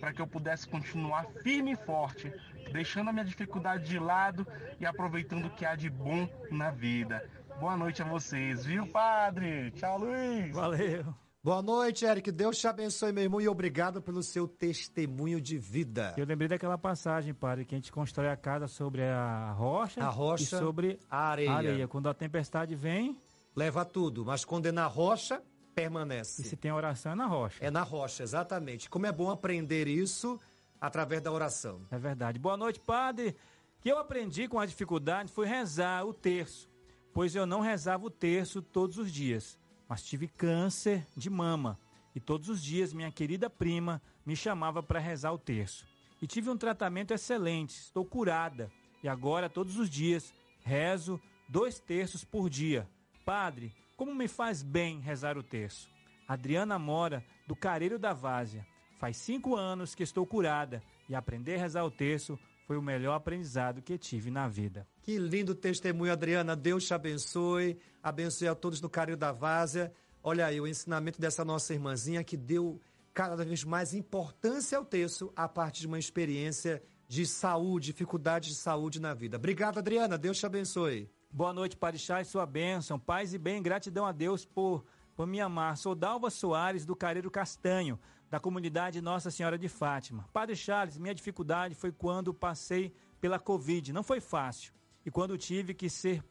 para 0.00 0.12
que 0.12 0.20
eu 0.20 0.26
pudesse 0.26 0.68
continuar 0.68 1.26
firme 1.44 1.74
e 1.74 1.76
forte, 1.76 2.32
deixando 2.72 3.10
a 3.10 3.12
minha 3.12 3.24
dificuldade 3.24 3.84
de 3.84 4.00
lado 4.00 4.44
e 4.80 4.84
aproveitando 4.84 5.46
o 5.46 5.50
que 5.50 5.64
há 5.64 5.76
de 5.76 5.88
bom 5.88 6.28
na 6.50 6.72
vida. 6.72 7.24
Boa 7.60 7.76
noite 7.76 8.02
a 8.02 8.04
vocês, 8.04 8.64
viu, 8.64 8.84
padre? 8.88 9.70
Tchau, 9.70 9.98
Luiz. 9.98 10.52
Valeu. 10.52 11.27
Boa 11.48 11.62
noite, 11.62 12.04
Eric. 12.04 12.30
Deus 12.30 12.58
te 12.58 12.66
abençoe, 12.66 13.10
meu 13.10 13.24
irmão, 13.24 13.40
e 13.40 13.48
obrigado 13.48 14.02
pelo 14.02 14.22
seu 14.22 14.46
testemunho 14.46 15.40
de 15.40 15.56
vida. 15.56 16.12
Eu 16.14 16.26
lembrei 16.26 16.46
daquela 16.46 16.76
passagem, 16.76 17.32
padre, 17.32 17.64
que 17.64 17.74
a 17.74 17.78
gente 17.78 17.90
constrói 17.90 18.28
a 18.28 18.36
casa 18.36 18.68
sobre 18.68 19.02
a 19.02 19.50
rocha, 19.52 20.04
A 20.04 20.10
rocha, 20.10 20.42
e 20.42 20.46
sobre 20.46 20.98
a 21.10 21.30
areia. 21.30 21.50
a 21.50 21.54
areia. 21.56 21.88
Quando 21.88 22.06
a 22.06 22.12
tempestade 22.12 22.74
vem, 22.74 23.18
Leva 23.56 23.82
tudo, 23.82 24.26
mas 24.26 24.44
quando 24.44 24.66
é 24.66 24.72
na 24.72 24.86
rocha, 24.86 25.42
permanece. 25.74 26.42
e 26.42 26.44
se 26.44 26.54
tem 26.54 26.70
oração 26.70 27.12
é 27.12 27.14
na 27.14 27.24
rocha. 27.24 27.64
É 27.64 27.70
na 27.70 27.82
rocha, 27.82 28.22
exatamente. 28.22 28.90
Como 28.90 29.06
é 29.06 29.10
bom 29.10 29.30
aprender 29.30 29.88
isso 29.88 30.38
através 30.78 31.22
da 31.22 31.32
oração. 31.32 31.80
É 31.90 31.96
verdade. 31.96 32.38
Boa 32.38 32.58
noite, 32.58 32.78
padre. 32.78 33.34
O 33.78 33.80
que 33.80 33.88
eu 33.90 33.98
aprendi 33.98 34.48
com 34.48 34.60
a 34.60 34.66
dificuldade 34.66 35.32
foi 35.32 35.46
rezar 35.46 36.04
o 36.04 36.12
terço, 36.12 36.68
pois 37.14 37.34
eu 37.34 37.46
não 37.46 37.62
rezava 37.62 38.04
o 38.04 38.10
terço 38.10 38.60
todos 38.60 38.98
os 38.98 39.10
dias, 39.10 39.58
mas 39.88 40.04
tive 40.04 40.28
câncer 40.28 41.06
de 41.16 41.30
mama 41.30 41.78
e 42.14 42.20
todos 42.20 42.48
os 42.48 42.62
dias 42.62 42.92
minha 42.92 43.10
querida 43.10 43.48
prima 43.48 44.02
me 44.26 44.36
chamava 44.36 44.82
para 44.82 44.98
rezar 44.98 45.32
o 45.32 45.38
terço. 45.38 45.86
E 46.20 46.26
tive 46.26 46.50
um 46.50 46.56
tratamento 46.56 47.14
excelente, 47.14 47.70
estou 47.70 48.04
curada 48.04 48.70
e 49.02 49.08
agora 49.08 49.48
todos 49.48 49.78
os 49.78 49.88
dias 49.88 50.34
rezo 50.62 51.20
dois 51.48 51.78
terços 51.78 52.24
por 52.24 52.50
dia. 52.50 52.88
Padre, 53.24 53.72
como 53.96 54.14
me 54.14 54.28
faz 54.28 54.62
bem 54.62 55.00
rezar 55.00 55.38
o 55.38 55.42
terço? 55.42 55.88
Adriana 56.26 56.78
Mora, 56.78 57.24
do 57.46 57.56
Careiro 57.56 57.98
da 57.98 58.12
Várzea. 58.12 58.66
Faz 58.98 59.16
cinco 59.16 59.56
anos 59.56 59.94
que 59.94 60.02
estou 60.02 60.26
curada 60.26 60.82
e 61.08 61.14
aprender 61.14 61.54
a 61.54 61.58
rezar 61.58 61.84
o 61.84 61.90
terço 61.90 62.38
foi 62.68 62.76
o 62.76 62.82
melhor 62.82 63.14
aprendizado 63.14 63.80
que 63.80 63.96
tive 63.96 64.30
na 64.30 64.46
vida. 64.46 64.86
Que 65.00 65.16
lindo 65.16 65.54
testemunho, 65.54 66.12
Adriana. 66.12 66.54
Deus 66.54 66.86
te 66.86 66.92
abençoe. 66.92 67.78
Abençoe 68.02 68.46
a 68.46 68.54
todos 68.54 68.78
do 68.78 68.90
Carinho 68.90 69.16
da 69.16 69.32
Várzea. 69.32 69.90
Olha 70.22 70.44
aí, 70.44 70.60
o 70.60 70.66
ensinamento 70.66 71.18
dessa 71.18 71.42
nossa 71.46 71.72
irmãzinha 71.72 72.22
que 72.22 72.36
deu 72.36 72.78
cada 73.14 73.42
vez 73.42 73.64
mais 73.64 73.94
importância 73.94 74.76
ao 74.76 74.84
texto 74.84 75.32
a 75.34 75.48
partir 75.48 75.80
de 75.80 75.86
uma 75.86 75.98
experiência 75.98 76.82
de 77.08 77.24
saúde, 77.24 77.86
dificuldade 77.86 78.50
de 78.50 78.56
saúde 78.56 79.00
na 79.00 79.14
vida. 79.14 79.38
Obrigado, 79.38 79.78
Adriana. 79.78 80.18
Deus 80.18 80.38
te 80.38 80.44
abençoe. 80.44 81.10
Boa 81.30 81.54
noite, 81.54 81.74
Padre 81.74 81.98
Charles, 81.98 82.28
sua 82.28 82.44
bênção, 82.44 82.98
paz 82.98 83.32
e 83.32 83.38
bem, 83.38 83.62
gratidão 83.62 84.04
a 84.04 84.12
Deus 84.12 84.44
por, 84.44 84.84
por 85.18 85.26
me 85.26 85.40
amar. 85.40 85.76
Sou 85.76 85.96
Dalva 85.96 86.30
Soares, 86.30 86.86
do 86.86 86.94
Careiro 86.94 87.28
Castanho, 87.28 87.98
da 88.30 88.38
comunidade 88.38 89.00
Nossa 89.00 89.32
Senhora 89.32 89.58
de 89.58 89.68
Fátima. 89.68 90.24
Padre 90.32 90.54
Charles, 90.54 90.96
minha 90.96 91.12
dificuldade 91.12 91.74
foi 91.74 91.90
quando 91.90 92.32
passei 92.32 92.94
pela 93.20 93.36
Covid, 93.36 93.92
não 93.92 94.04
foi 94.04 94.20
fácil. 94.20 94.72
E 95.04 95.10
quando 95.10 95.36
tive 95.36 95.74
que 95.74 95.90
ser, 95.90 96.22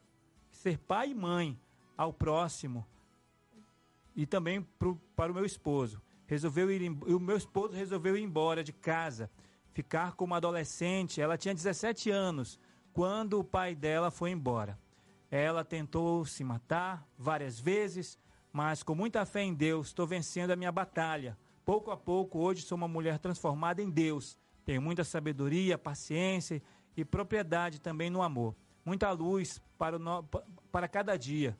ser 0.50 0.78
pai 0.78 1.10
e 1.10 1.14
mãe 1.14 1.60
ao 1.98 2.14
próximo 2.14 2.86
e 4.16 4.24
também 4.24 4.62
pro, 4.62 4.96
para 5.14 5.30
o 5.30 5.34
meu 5.34 5.44
esposo. 5.44 6.00
Resolveu 6.26 6.70
ir, 6.70 6.90
o 6.90 7.20
meu 7.20 7.36
esposo 7.36 7.74
resolveu 7.74 8.16
ir 8.16 8.22
embora 8.22 8.64
de 8.64 8.72
casa, 8.72 9.30
ficar 9.74 10.14
como 10.14 10.34
adolescente. 10.34 11.20
Ela 11.20 11.36
tinha 11.36 11.54
17 11.54 12.08
anos 12.10 12.58
quando 12.94 13.38
o 13.38 13.44
pai 13.44 13.74
dela 13.74 14.10
foi 14.10 14.30
embora. 14.30 14.78
Ela 15.30 15.62
tentou 15.62 16.24
se 16.24 16.42
matar 16.42 17.06
várias 17.18 17.60
vezes, 17.60 18.18
mas 18.58 18.82
com 18.82 18.92
muita 18.92 19.24
fé 19.24 19.42
em 19.44 19.54
Deus, 19.54 19.86
estou 19.86 20.04
vencendo 20.04 20.50
a 20.50 20.56
minha 20.56 20.72
batalha. 20.72 21.38
Pouco 21.64 21.92
a 21.92 21.96
pouco, 21.96 22.40
hoje 22.40 22.62
sou 22.62 22.76
uma 22.76 22.88
mulher 22.88 23.16
transformada 23.20 23.80
em 23.80 23.88
Deus. 23.88 24.36
Tenho 24.64 24.82
muita 24.82 25.04
sabedoria, 25.04 25.78
paciência 25.78 26.60
e 26.96 27.04
propriedade 27.04 27.80
também 27.80 28.10
no 28.10 28.20
amor. 28.20 28.56
Muita 28.84 29.12
luz 29.12 29.62
para, 29.78 29.94
o 29.94 29.98
no- 30.00 30.24
pa- 30.24 30.42
para 30.72 30.88
cada 30.88 31.16
dia. 31.16 31.56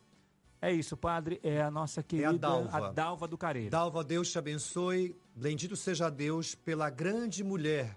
É 0.60 0.72
isso, 0.72 0.96
padre. 0.96 1.38
É 1.44 1.62
a 1.62 1.70
nossa 1.70 2.02
querida 2.02 2.36
Dalva. 2.36 2.88
a 2.88 2.90
Dalva 2.90 3.28
do 3.28 3.38
Careiro. 3.38 3.70
Dalva, 3.70 4.02
Deus 4.02 4.28
te 4.32 4.36
abençoe. 4.40 5.14
Bendito 5.36 5.76
seja 5.76 6.10
Deus 6.10 6.56
pela 6.56 6.90
grande 6.90 7.44
mulher, 7.44 7.96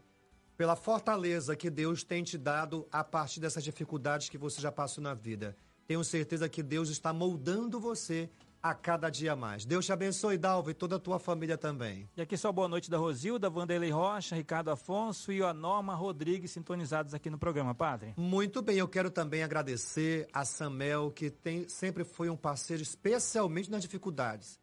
pela 0.55 0.75
fortaleza 0.75 1.55
que 1.55 1.71
Deus 1.71 2.03
tem 2.03 2.21
te 2.23 2.37
dado 2.37 2.87
a 2.91 3.03
partir 3.03 3.39
dessas 3.39 3.63
dificuldades 3.63 4.29
que 4.29 4.37
você 4.37 4.61
já 4.61 4.71
passou 4.71 5.03
na 5.03 5.15
vida. 5.15 5.57
Tenho 5.87 6.03
certeza 6.03 6.47
que 6.47 6.61
Deus 6.61 6.89
está 6.89 7.11
moldando 7.11 7.79
você 7.79 8.29
a 8.61 8.73
cada 8.73 9.09
dia 9.09 9.35
mais. 9.35 9.65
Deus 9.65 9.85
te 9.85 9.91
abençoe, 9.91 10.37
Dalva, 10.37 10.71
e 10.71 10.73
toda 10.73 10.97
a 10.97 10.99
tua 10.99 11.17
família 11.17 11.57
também. 11.57 12.07
E 12.15 12.21
aqui 12.21 12.37
só 12.37 12.51
boa 12.51 12.67
noite 12.67 12.89
da 12.89 12.97
Rosilda, 12.97 13.49
Vanderlei 13.49 13.89
Rocha, 13.89 14.35
Ricardo 14.35 14.69
Afonso 14.69 15.31
e 15.31 15.41
a 15.41 15.53
Norma 15.53 15.95
Rodrigues 15.95 16.51
sintonizados 16.51 17.13
aqui 17.13 17.29
no 17.29 17.37
programa, 17.37 17.73
padre. 17.73 18.13
Muito 18.17 18.61
bem, 18.61 18.77
eu 18.77 18.87
quero 18.87 19.09
também 19.09 19.43
agradecer 19.43 20.27
a 20.31 20.45
Samel, 20.45 21.11
que 21.11 21.29
tem, 21.29 21.67
sempre 21.67 22.03
foi 22.03 22.29
um 22.29 22.37
parceiro, 22.37 22.83
especialmente 22.83 23.71
nas 23.71 23.81
dificuldades. 23.81 24.59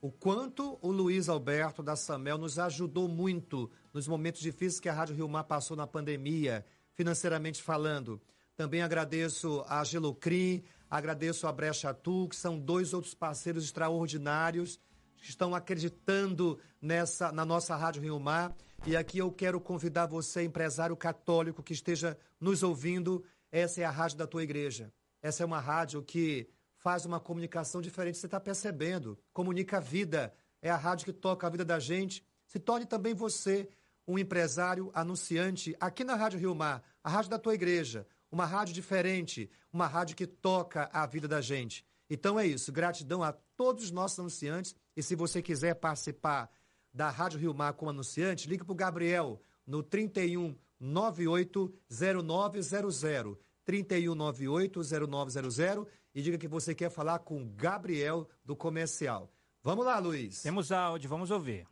O 0.00 0.10
quanto 0.10 0.78
o 0.80 0.90
Luiz 0.90 1.28
Alberto 1.28 1.82
da 1.82 1.94
Samel 1.94 2.38
nos 2.38 2.58
ajudou 2.58 3.06
muito 3.06 3.70
nos 3.92 4.08
momentos 4.08 4.40
difíceis 4.40 4.80
que 4.80 4.88
a 4.88 4.94
Rádio 4.94 5.14
Rio 5.14 5.28
Mar 5.28 5.44
passou 5.44 5.76
na 5.76 5.86
pandemia, 5.86 6.64
financeiramente 6.94 7.62
falando. 7.62 8.20
Também 8.56 8.80
agradeço 8.80 9.64
a 9.68 9.82
Gelocrim, 9.84 10.62
agradeço 10.90 11.46
a 11.46 11.52
Brecha 11.52 11.94
Tu, 11.94 12.28
que 12.28 12.36
são 12.36 12.58
dois 12.58 12.92
outros 12.92 13.14
parceiros 13.14 13.64
extraordinários 13.64 14.80
que 15.16 15.28
estão 15.28 15.54
acreditando 15.54 16.58
nessa 16.82 17.30
na 17.30 17.44
nossa 17.44 17.76
Rádio 17.76 18.02
Rio 18.02 18.18
Mar. 18.18 18.54
E 18.86 18.96
aqui 18.96 19.18
eu 19.18 19.30
quero 19.30 19.60
convidar 19.60 20.06
você, 20.06 20.42
empresário 20.42 20.96
católico 20.96 21.62
que 21.62 21.72
esteja 21.72 22.18
nos 22.40 22.62
ouvindo, 22.62 23.22
essa 23.52 23.80
é 23.80 23.84
a 23.84 23.90
rádio 23.90 24.16
da 24.16 24.26
tua 24.26 24.42
igreja. 24.42 24.92
Essa 25.22 25.42
é 25.42 25.46
uma 25.46 25.60
rádio 25.60 26.02
que 26.02 26.48
faz 26.76 27.04
uma 27.04 27.20
comunicação 27.20 27.82
diferente, 27.82 28.16
você 28.16 28.26
está 28.26 28.40
percebendo. 28.40 29.18
Comunica 29.32 29.76
a 29.76 29.80
vida, 29.80 30.32
é 30.62 30.70
a 30.70 30.76
rádio 30.76 31.04
que 31.04 31.12
toca 31.12 31.46
a 31.46 31.50
vida 31.50 31.64
da 31.64 31.78
gente. 31.78 32.24
Se 32.46 32.58
torne 32.58 32.86
também 32.86 33.12
você 33.12 33.68
um 34.08 34.18
empresário 34.18 34.90
anunciante 34.94 35.76
aqui 35.78 36.02
na 36.02 36.14
Rádio 36.16 36.40
Rio 36.40 36.54
Mar, 36.54 36.82
a 37.04 37.10
rádio 37.10 37.30
da 37.30 37.38
tua 37.38 37.54
igreja, 37.54 38.06
uma 38.30 38.46
rádio 38.46 38.74
diferente, 38.74 39.50
uma 39.72 39.86
rádio 39.86 40.16
que 40.16 40.26
toca 40.26 40.88
a 40.92 41.06
vida 41.06 41.26
da 41.26 41.40
gente. 41.40 41.84
Então 42.08 42.38
é 42.38 42.46
isso, 42.46 42.72
gratidão 42.72 43.22
a 43.22 43.32
todos 43.32 43.84
os 43.84 43.90
nossos 43.90 44.18
anunciantes 44.18 44.74
e 44.96 45.02
se 45.02 45.14
você 45.14 45.40
quiser 45.40 45.74
participar 45.74 46.50
da 46.92 47.08
Rádio 47.08 47.38
Rio 47.38 47.54
Mar 47.54 47.72
como 47.74 47.90
anunciante, 47.90 48.48
ligue 48.48 48.64
para 48.64 48.72
o 48.72 48.76
Gabriel 48.76 49.40
no 49.66 49.82
31 49.82 50.56
98 50.78 51.72
0900. 51.88 53.36
31 53.64 54.14
98 54.14 54.80
0900 55.08 55.86
e 56.12 56.22
diga 56.22 56.38
que 56.38 56.48
você 56.48 56.74
quer 56.74 56.90
falar 56.90 57.20
com 57.20 57.42
o 57.42 57.46
Gabriel 57.50 58.28
do 58.44 58.56
comercial. 58.56 59.30
Vamos 59.62 59.84
lá, 59.84 59.98
Luiz. 59.98 60.42
Temos 60.42 60.72
áudio, 60.72 61.08
vamos 61.08 61.30
ouvir. 61.30 61.68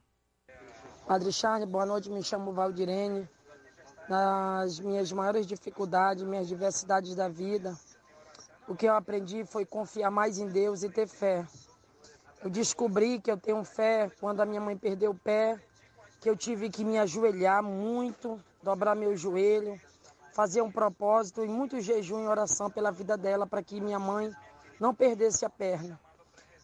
Padre 1.06 1.32
Charles, 1.32 1.68
boa 1.68 1.86
noite, 1.86 2.10
me 2.10 2.22
chamo 2.22 2.52
Valdirene. 2.52 3.26
Nas 4.08 4.80
minhas 4.80 5.12
maiores 5.12 5.46
dificuldades, 5.46 6.24
minhas 6.24 6.48
diversidades 6.48 7.14
da 7.14 7.28
vida, 7.28 7.76
o 8.66 8.74
que 8.74 8.86
eu 8.86 8.94
aprendi 8.94 9.44
foi 9.44 9.66
confiar 9.66 10.10
mais 10.10 10.38
em 10.38 10.48
Deus 10.48 10.82
e 10.82 10.88
ter 10.88 11.06
fé. 11.06 11.46
Eu 12.42 12.48
descobri 12.48 13.20
que 13.20 13.30
eu 13.30 13.36
tenho 13.36 13.62
fé 13.64 14.10
quando 14.18 14.40
a 14.40 14.46
minha 14.46 14.62
mãe 14.62 14.76
perdeu 14.76 15.10
o 15.10 15.14
pé, 15.14 15.60
que 16.20 16.30
eu 16.30 16.34
tive 16.34 16.70
que 16.70 16.84
me 16.84 16.98
ajoelhar 16.98 17.62
muito, 17.62 18.42
dobrar 18.62 18.94
meu 18.94 19.14
joelho, 19.14 19.78
fazer 20.32 20.62
um 20.62 20.72
propósito 20.72 21.44
e 21.44 21.48
muito 21.48 21.78
jejum 21.80 22.24
e 22.24 22.28
oração 22.28 22.70
pela 22.70 22.90
vida 22.90 23.16
dela 23.16 23.46
para 23.46 23.62
que 23.62 23.78
minha 23.78 23.98
mãe 23.98 24.32
não 24.80 24.94
perdesse 24.94 25.44
a 25.44 25.50
perna. 25.50 26.00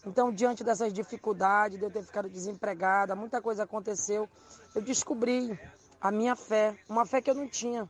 Então, 0.06 0.32
diante 0.32 0.62
dessas 0.64 0.92
dificuldades, 0.92 1.78
de 1.78 1.84
eu 1.84 1.90
ter 1.90 2.02
ficado 2.02 2.28
desempregada, 2.28 3.14
muita 3.14 3.42
coisa 3.42 3.64
aconteceu, 3.64 4.28
eu 4.74 4.80
descobri 4.80 5.58
a 6.04 6.10
minha 6.10 6.36
fé, 6.36 6.76
uma 6.86 7.06
fé 7.06 7.22
que 7.22 7.30
eu 7.30 7.34
não 7.34 7.48
tinha. 7.48 7.88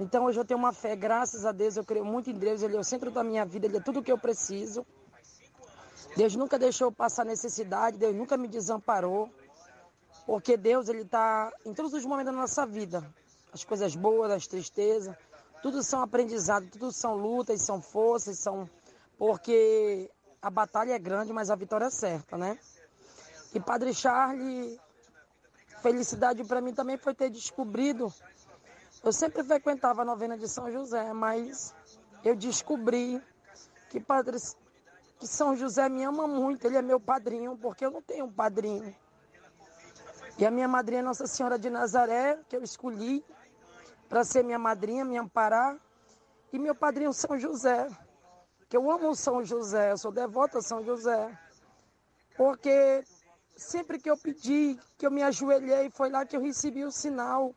Então, 0.00 0.24
hoje 0.24 0.40
eu 0.40 0.44
tenho 0.44 0.58
uma 0.58 0.72
fé, 0.72 0.96
graças 0.96 1.44
a 1.44 1.52
Deus, 1.52 1.76
eu 1.76 1.84
creio 1.84 2.02
muito 2.02 2.30
em 2.30 2.32
Deus, 2.32 2.62
Ele 2.62 2.74
é 2.74 2.80
o 2.80 2.82
centro 2.82 3.10
da 3.10 3.22
minha 3.22 3.44
vida, 3.44 3.66
Ele 3.66 3.76
é 3.76 3.80
tudo 3.80 4.00
o 4.00 4.02
que 4.02 4.10
eu 4.10 4.16
preciso. 4.16 4.86
Deus 6.16 6.34
nunca 6.34 6.58
deixou 6.58 6.86
eu 6.86 6.92
passar 6.92 7.26
necessidade, 7.26 7.98
Deus 7.98 8.16
nunca 8.16 8.38
me 8.38 8.48
desamparou, 8.48 9.28
porque 10.24 10.56
Deus, 10.56 10.88
Ele 10.88 11.02
está 11.02 11.52
em 11.66 11.74
todos 11.74 11.92
os 11.92 12.06
momentos 12.06 12.32
da 12.32 12.40
nossa 12.40 12.64
vida 12.64 13.04
as 13.52 13.64
coisas 13.64 13.94
boas, 13.94 14.30
as 14.30 14.46
tristezas, 14.46 15.14
tudo 15.62 15.82
são 15.82 16.00
aprendizado, 16.02 16.66
tudo 16.70 16.90
são 16.90 17.16
lutas, 17.16 17.60
são 17.60 17.82
forças, 17.82 18.38
são 18.38 18.68
porque 19.18 20.10
a 20.40 20.48
batalha 20.48 20.94
é 20.94 20.98
grande, 20.98 21.34
mas 21.34 21.50
a 21.50 21.54
vitória 21.54 21.86
é 21.86 21.90
certa, 21.90 22.38
né? 22.38 22.58
E 23.54 23.60
Padre 23.60 23.92
Charles, 23.92 24.78
felicidade 25.86 26.42
para 26.42 26.60
mim 26.60 26.74
também 26.74 26.96
foi 26.96 27.14
ter 27.14 27.30
descobrido. 27.30 28.12
Eu 29.04 29.12
sempre 29.12 29.44
frequentava 29.44 30.02
a 30.02 30.04
novena 30.04 30.36
de 30.36 30.48
São 30.48 30.68
José, 30.70 31.12
mas 31.12 31.72
eu 32.24 32.34
descobri 32.34 33.22
que 33.88 34.00
Padre 34.00 34.36
que 35.20 35.28
São 35.28 35.56
José 35.56 35.88
me 35.88 36.02
ama 36.02 36.26
muito, 36.26 36.66
ele 36.66 36.76
é 36.76 36.82
meu 36.82 36.98
padrinho, 36.98 37.56
porque 37.56 37.86
eu 37.86 37.90
não 37.90 38.02
tenho 38.02 38.24
um 38.24 38.32
padrinho. 38.32 38.94
E 40.36 40.44
a 40.44 40.50
minha 40.50 40.66
madrinha 40.66 41.02
Nossa 41.02 41.26
Senhora 41.26 41.56
de 41.56 41.70
Nazaré, 41.70 42.38
que 42.48 42.56
eu 42.56 42.62
escolhi, 42.64 43.24
para 44.08 44.24
ser 44.24 44.42
minha 44.42 44.58
madrinha, 44.58 45.04
me 45.04 45.16
amparar. 45.16 45.78
E 46.52 46.58
meu 46.58 46.74
padrinho 46.74 47.12
São 47.12 47.38
José, 47.38 47.88
que 48.68 48.76
eu 48.76 48.90
amo 48.90 49.14
São 49.14 49.44
José, 49.44 49.92
eu 49.92 49.96
sou 49.96 50.10
devota 50.10 50.58
a 50.58 50.62
São 50.62 50.84
José. 50.84 51.38
Porque 52.36 53.04
sempre 53.56 53.98
que 53.98 54.10
eu 54.10 54.16
pedi, 54.16 54.78
que 54.98 55.06
eu 55.06 55.10
me 55.10 55.22
ajoelhei, 55.22 55.90
foi 55.90 56.10
lá 56.10 56.24
que 56.24 56.36
eu 56.36 56.40
recebi 56.40 56.84
o 56.84 56.90
sinal. 56.92 57.54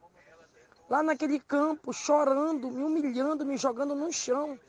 Lá 0.89 1.03
naquele 1.03 1.39
campo, 1.39 1.93
chorando, 1.93 2.71
me 2.71 2.83
humilhando, 2.83 3.45
me 3.45 3.57
jogando 3.57 3.93
no 3.93 4.11
chão, 4.11 4.59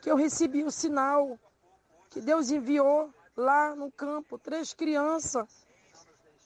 que 0.00 0.10
eu 0.10 0.16
recebi 0.16 0.64
o 0.64 0.70
sinal 0.70 1.38
que 2.08 2.20
Deus 2.20 2.50
enviou 2.50 3.12
lá 3.36 3.74
no 3.76 3.90
campo, 3.92 4.38
três 4.38 4.72
crianças. 4.74 5.46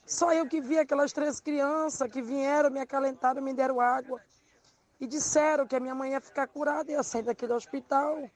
Só 0.07 0.33
eu 0.33 0.47
que 0.47 0.61
vi 0.61 0.79
aquelas 0.79 1.13
três 1.13 1.41
crianças 1.41 2.11
que 2.11 2.21
vieram, 2.21 2.71
me 2.71 2.81
acalentaram, 2.81 3.41
me 3.41 3.55
deram 3.55 3.81
água 3.81 4.21
e 5.01 5.07
disseram 5.07 5.67
que 5.67 5.75
a 5.75 5.81
minha 5.81 5.95
mãe 5.95 6.13
ia 6.13 6.21
ficar 6.21 6.47
curada 6.47 6.91
e 6.91 6.95
ia 6.95 7.03
sair 7.03 7.23
daquele 7.23 7.55
hospital. 7.55 8.31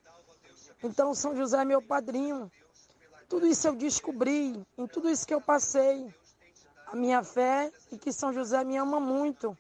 Então 0.83 1.15
São 1.15 1.37
José 1.37 1.61
é 1.61 1.65
meu 1.65 1.83
padrinho. 1.83 2.51
Tudo 3.29 3.47
isso 3.47 3.69
eu 3.69 3.75
descobri, 3.75 4.67
em 4.77 4.87
tudo 4.87 5.11
isso 5.11 5.27
que 5.27 5.35
eu 5.35 5.41
passei, 5.41 6.13
a 6.87 6.97
minha 6.97 7.23
fé 7.23 7.71
e 7.93 7.99
que 7.99 8.11
São 8.11 8.33
José 8.33 8.65
me 8.65 8.77
ama 8.77 8.99
muito. 8.99 9.57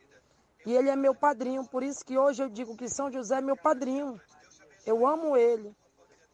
E 0.64 0.72
ele 0.72 0.88
é 0.88 0.96
meu 0.96 1.14
padrinho, 1.14 1.64
por 1.66 1.82
isso 1.82 2.04
que 2.04 2.16
hoje 2.16 2.42
eu 2.42 2.48
digo 2.48 2.76
que 2.76 2.88
São 2.88 3.12
José 3.12 3.36
é 3.36 3.40
meu 3.40 3.56
padrinho. 3.56 4.18
Eu 4.86 5.06
amo 5.06 5.36
ele. 5.36 5.74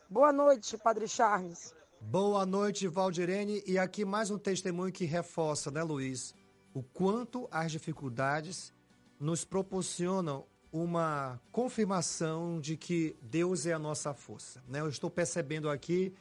Boa 0.09 0.32
noite, 0.32 0.78
Padre 0.78 1.09
Charles. 1.09 1.74
Boa 2.01 2.47
noite, 2.47 2.87
Valdirene. 2.87 3.62
E 3.66 3.78
aqui 3.78 4.05
mais 4.05 4.30
um 4.30 4.39
testemunho 4.39 4.93
que 4.93 5.05
reforça, 5.05 5.70
né, 5.70 5.82
Luiz? 5.82 6.35
O 6.72 6.82
quanto 6.82 7.49
as 7.51 7.72
dificuldades 7.72 8.72
nos 9.18 9.45
proporcionam 9.45 10.45
uma 10.72 11.41
confirmação 11.51 12.61
de 12.61 12.76
que 12.76 13.16
Deus 13.22 13.66
é 13.66 13.72
a 13.72 13.78
nossa 13.78 14.12
força. 14.12 14.62
Né? 14.68 14.80
Eu 14.80 14.89
estou 14.89 15.09
percebendo 15.11 15.70
aqui 15.70 16.14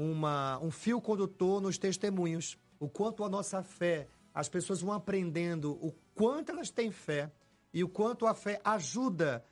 uma, 0.00 0.58
um 0.60 0.70
fio 0.70 1.00
condutor 1.00 1.60
nos 1.60 1.76
testemunhos, 1.76 2.58
o 2.78 2.88
quanto 2.88 3.22
a 3.22 3.28
nossa 3.28 3.62
fé, 3.62 4.08
as 4.32 4.48
pessoas 4.48 4.80
vão 4.80 4.92
aprendendo 4.92 5.72
o 5.72 5.92
quanto 6.14 6.50
elas 6.50 6.70
têm 6.70 6.90
fé 6.90 7.30
e 7.72 7.84
o 7.84 7.88
quanto 7.88 8.26
a 8.26 8.34
fé 8.34 8.60
ajuda 8.64 9.44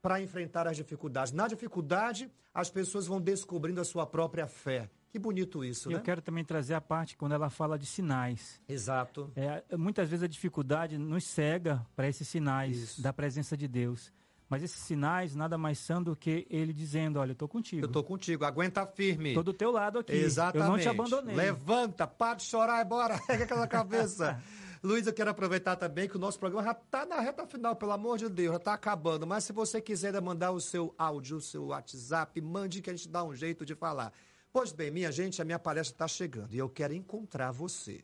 para 0.00 0.20
enfrentar 0.20 0.66
as 0.66 0.76
dificuldades. 0.76 1.32
Na 1.32 1.46
dificuldade, 1.46 2.30
as 2.54 2.70
pessoas 2.70 3.06
vão 3.06 3.20
descobrindo 3.20 3.80
a 3.80 3.84
sua 3.84 4.06
própria 4.06 4.46
fé. 4.46 4.90
Que 5.10 5.18
bonito 5.18 5.64
isso, 5.64 5.90
e 5.90 5.94
né? 5.94 5.98
Eu 5.98 6.02
quero 6.02 6.22
também 6.22 6.44
trazer 6.44 6.74
a 6.74 6.80
parte 6.80 7.16
quando 7.16 7.32
ela 7.32 7.50
fala 7.50 7.76
de 7.76 7.84
sinais. 7.84 8.60
Exato. 8.68 9.30
É, 9.34 9.76
muitas 9.76 10.08
vezes 10.08 10.22
a 10.22 10.28
dificuldade 10.28 10.96
nos 10.96 11.24
cega 11.24 11.84
para 11.96 12.08
esses 12.08 12.26
sinais 12.28 12.76
isso. 12.76 13.02
da 13.02 13.12
presença 13.12 13.56
de 13.56 13.66
Deus. 13.66 14.12
Mas 14.50 14.64
esses 14.64 14.82
sinais 14.82 15.36
nada 15.36 15.56
mais 15.56 15.78
são 15.78 16.02
do 16.02 16.16
que 16.16 16.44
ele 16.50 16.72
dizendo, 16.72 17.20
olha, 17.20 17.30
eu 17.30 17.34
estou 17.34 17.46
contigo. 17.46 17.82
Eu 17.82 17.86
estou 17.86 18.02
contigo, 18.02 18.44
aguenta 18.44 18.84
firme. 18.84 19.28
Estou 19.28 19.44
do 19.44 19.52
teu 19.52 19.70
lado 19.70 20.00
aqui. 20.00 20.12
Exatamente. 20.12 20.66
Eu 20.66 20.72
não 20.72 20.78
te 20.80 20.88
abandonei. 20.88 21.36
Levanta, 21.36 22.04
para 22.04 22.34
de 22.34 22.42
chorar 22.42 22.84
e 22.84 22.84
bora, 22.84 23.16
pega 23.28 23.44
aquela 23.44 23.68
cabeça. 23.68 24.42
Luiz, 24.82 25.06
eu 25.06 25.12
quero 25.12 25.30
aproveitar 25.30 25.76
também 25.76 26.08
que 26.08 26.16
o 26.16 26.18
nosso 26.18 26.36
programa 26.36 26.64
já 26.64 26.72
está 26.72 27.06
na 27.06 27.20
reta 27.20 27.46
final, 27.46 27.76
pelo 27.76 27.92
amor 27.92 28.18
de 28.18 28.28
Deus, 28.28 28.50
já 28.50 28.56
está 28.56 28.74
acabando. 28.74 29.24
Mas 29.24 29.44
se 29.44 29.52
você 29.52 29.80
quiser 29.80 30.20
mandar 30.20 30.50
o 30.50 30.60
seu 30.60 30.92
áudio, 30.98 31.36
o 31.36 31.40
seu 31.40 31.66
WhatsApp, 31.66 32.40
mande 32.40 32.82
que 32.82 32.90
a 32.90 32.96
gente 32.96 33.08
dá 33.08 33.22
um 33.22 33.32
jeito 33.32 33.64
de 33.64 33.76
falar. 33.76 34.12
Pois 34.52 34.72
bem, 34.72 34.90
minha 34.90 35.12
gente, 35.12 35.40
a 35.40 35.44
minha 35.44 35.60
palestra 35.60 35.94
está 35.94 36.08
chegando 36.08 36.52
e 36.52 36.58
eu 36.58 36.68
quero 36.68 36.92
encontrar 36.92 37.52
você. 37.52 38.02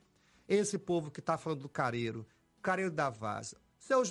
Esse 0.48 0.78
povo 0.78 1.10
que 1.10 1.18
está 1.18 1.36
falando 1.36 1.62
do 1.62 1.68
Careiro, 1.68 2.24
Careiro 2.62 2.92
da 2.92 3.10
Vaza, 3.10 3.56
seu, 3.86 4.02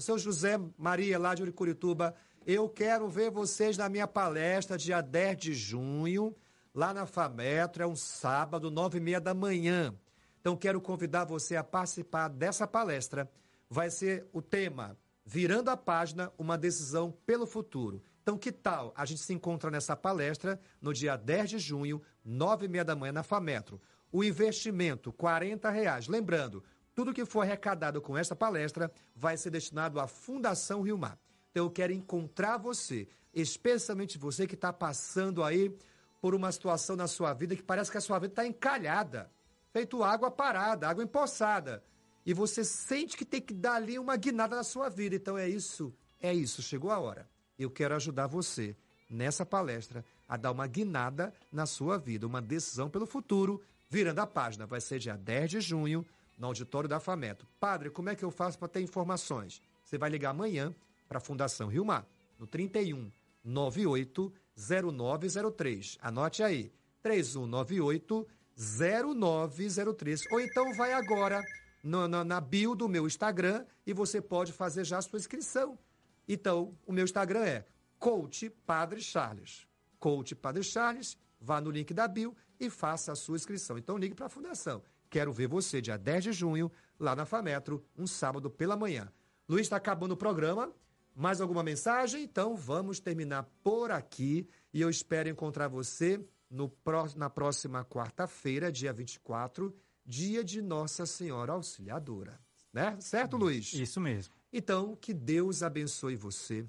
seu 0.00 0.18
José 0.18 0.58
Maria 0.76 1.18
lá 1.18 1.34
de 1.36 1.42
Uricurituba, 1.42 2.14
eu 2.44 2.68
quero 2.68 3.08
ver 3.08 3.30
vocês 3.30 3.76
na 3.76 3.88
minha 3.88 4.08
palestra 4.08 4.76
dia 4.76 5.00
10 5.00 5.36
de 5.36 5.54
junho, 5.54 6.34
lá 6.74 6.92
na 6.92 7.06
FAMetro, 7.06 7.82
é 7.82 7.86
um 7.86 7.94
sábado, 7.94 8.70
nove 8.70 8.98
e 8.98 9.00
meia 9.00 9.20
da 9.20 9.32
manhã. 9.32 9.94
Então 10.40 10.56
quero 10.56 10.80
convidar 10.80 11.24
você 11.24 11.54
a 11.54 11.62
participar 11.62 12.28
dessa 12.28 12.66
palestra. 12.66 13.30
Vai 13.68 13.88
ser 13.88 14.26
o 14.32 14.42
tema 14.42 14.98
Virando 15.24 15.70
a 15.70 15.76
Página, 15.76 16.32
uma 16.36 16.58
decisão 16.58 17.14
pelo 17.24 17.46
futuro. 17.46 18.02
Então, 18.22 18.36
que 18.36 18.50
tal 18.50 18.92
a 18.96 19.04
gente 19.04 19.20
se 19.20 19.32
encontra 19.32 19.70
nessa 19.70 19.94
palestra 19.94 20.60
no 20.80 20.92
dia 20.92 21.16
10 21.16 21.50
de 21.50 21.58
junho, 21.60 22.02
nove 22.24 22.66
e 22.66 22.68
meia 22.68 22.84
da 22.84 22.96
manhã, 22.96 23.12
na 23.12 23.22
FAMetro. 23.22 23.80
O 24.10 24.24
investimento, 24.24 25.12
40 25.12 25.70
reais. 25.70 26.08
Lembrando, 26.08 26.64
tudo 26.94 27.12
que 27.12 27.24
for 27.24 27.42
arrecadado 27.42 28.00
com 28.00 28.16
essa 28.16 28.34
palestra 28.36 28.90
vai 29.14 29.36
ser 29.36 29.50
destinado 29.50 30.00
à 30.00 30.06
Fundação 30.06 30.82
Rio 30.82 30.98
Mar. 30.98 31.18
Então, 31.50 31.64
eu 31.64 31.70
quero 31.70 31.92
encontrar 31.92 32.56
você, 32.56 33.08
especialmente 33.34 34.18
você 34.18 34.46
que 34.46 34.54
está 34.54 34.72
passando 34.72 35.42
aí 35.42 35.76
por 36.20 36.34
uma 36.34 36.52
situação 36.52 36.96
na 36.96 37.06
sua 37.06 37.32
vida 37.32 37.56
que 37.56 37.62
parece 37.62 37.90
que 37.90 37.98
a 37.98 38.00
sua 38.00 38.18
vida 38.18 38.32
está 38.32 38.46
encalhada, 38.46 39.30
feito 39.72 40.02
água 40.02 40.30
parada, 40.30 40.88
água 40.88 41.02
empoçada. 41.02 41.82
E 42.24 42.34
você 42.34 42.64
sente 42.64 43.16
que 43.16 43.24
tem 43.24 43.40
que 43.40 43.54
dar 43.54 43.74
ali 43.74 43.98
uma 43.98 44.16
guinada 44.16 44.54
na 44.56 44.62
sua 44.62 44.88
vida. 44.88 45.16
Então, 45.16 45.38
é 45.38 45.48
isso, 45.48 45.92
é 46.20 46.34
isso, 46.34 46.62
chegou 46.62 46.90
a 46.90 46.98
hora 46.98 47.28
eu 47.62 47.70
quero 47.70 47.94
ajudar 47.94 48.26
você 48.26 48.74
nessa 49.08 49.44
palestra 49.44 50.04
a 50.28 50.36
dar 50.36 50.52
uma 50.52 50.66
guinada 50.66 51.32
na 51.52 51.66
sua 51.66 51.98
vida, 51.98 52.26
uma 52.26 52.40
decisão 52.40 52.88
pelo 52.88 53.06
futuro, 53.06 53.60
virando 53.88 54.20
a 54.20 54.26
página. 54.26 54.66
Vai 54.66 54.80
ser 54.80 54.98
dia 54.98 55.16
10 55.16 55.50
de 55.50 55.60
junho, 55.60 56.06
no 56.40 56.46
auditório 56.46 56.88
da 56.88 56.98
FAMETO. 56.98 57.46
Padre, 57.60 57.90
como 57.90 58.08
é 58.08 58.16
que 58.16 58.24
eu 58.24 58.30
faço 58.30 58.58
para 58.58 58.66
ter 58.66 58.80
informações? 58.80 59.60
Você 59.84 59.98
vai 59.98 60.08
ligar 60.08 60.30
amanhã 60.30 60.74
para 61.06 61.18
a 61.18 61.20
Fundação 61.20 61.68
Rio 61.68 61.84
Mar, 61.84 62.08
no 62.38 62.46
31 62.46 63.12
98 63.44 64.32
0903. 64.56 65.98
Anote 66.00 66.42
aí, 66.42 66.72
3198 67.02 68.26
0903. 68.56 70.20
Ou 70.32 70.40
então 70.40 70.74
vai 70.74 70.94
agora 70.94 71.42
na 71.82 72.40
bio 72.40 72.74
do 72.74 72.88
meu 72.88 73.06
Instagram 73.06 73.66
e 73.86 73.92
você 73.92 74.20
pode 74.20 74.52
fazer 74.52 74.84
já 74.84 74.96
a 74.98 75.02
sua 75.02 75.18
inscrição. 75.18 75.78
Então, 76.26 76.74
o 76.86 76.92
meu 76.92 77.04
Instagram 77.04 77.44
é 77.44 77.66
Coach 77.98 78.48
Padre 78.64 79.02
Charles. 79.02 79.66
Coach 79.98 80.34
Padre 80.34 80.62
Charles, 80.62 81.18
vá 81.38 81.60
no 81.60 81.70
link 81.70 81.92
da 81.92 82.08
bio 82.08 82.34
e 82.58 82.70
faça 82.70 83.12
a 83.12 83.16
sua 83.16 83.36
inscrição. 83.36 83.76
Então, 83.76 83.98
ligue 83.98 84.14
para 84.14 84.26
a 84.26 84.30
Fundação. 84.30 84.82
Quero 85.10 85.32
ver 85.32 85.48
você 85.48 85.80
dia 85.80 85.98
10 85.98 86.24
de 86.24 86.32
junho, 86.32 86.70
lá 86.98 87.16
na 87.16 87.26
FAMetro, 87.26 87.84
um 87.98 88.06
sábado 88.06 88.48
pela 88.48 88.76
manhã. 88.76 89.12
Luiz, 89.48 89.62
está 89.62 89.76
acabando 89.76 90.12
o 90.12 90.16
programa. 90.16 90.72
Mais 91.12 91.40
alguma 91.40 91.64
mensagem? 91.64 92.22
Então, 92.22 92.56
vamos 92.56 93.00
terminar 93.00 93.42
por 93.64 93.90
aqui. 93.90 94.48
E 94.72 94.80
eu 94.80 94.88
espero 94.88 95.28
encontrar 95.28 95.66
você 95.66 96.24
no 96.48 96.72
na 97.16 97.28
próxima 97.28 97.84
quarta-feira, 97.84 98.70
dia 98.70 98.92
24, 98.92 99.74
dia 100.06 100.44
de 100.44 100.62
Nossa 100.62 101.04
Senhora 101.04 101.52
Auxiliadora. 101.52 102.40
Né? 102.72 102.96
Certo, 103.00 103.36
Luiz? 103.36 103.72
Isso 103.72 104.00
mesmo. 104.00 104.32
Então, 104.52 104.96
que 104.96 105.12
Deus 105.12 105.62
abençoe 105.62 106.14
você, 106.14 106.64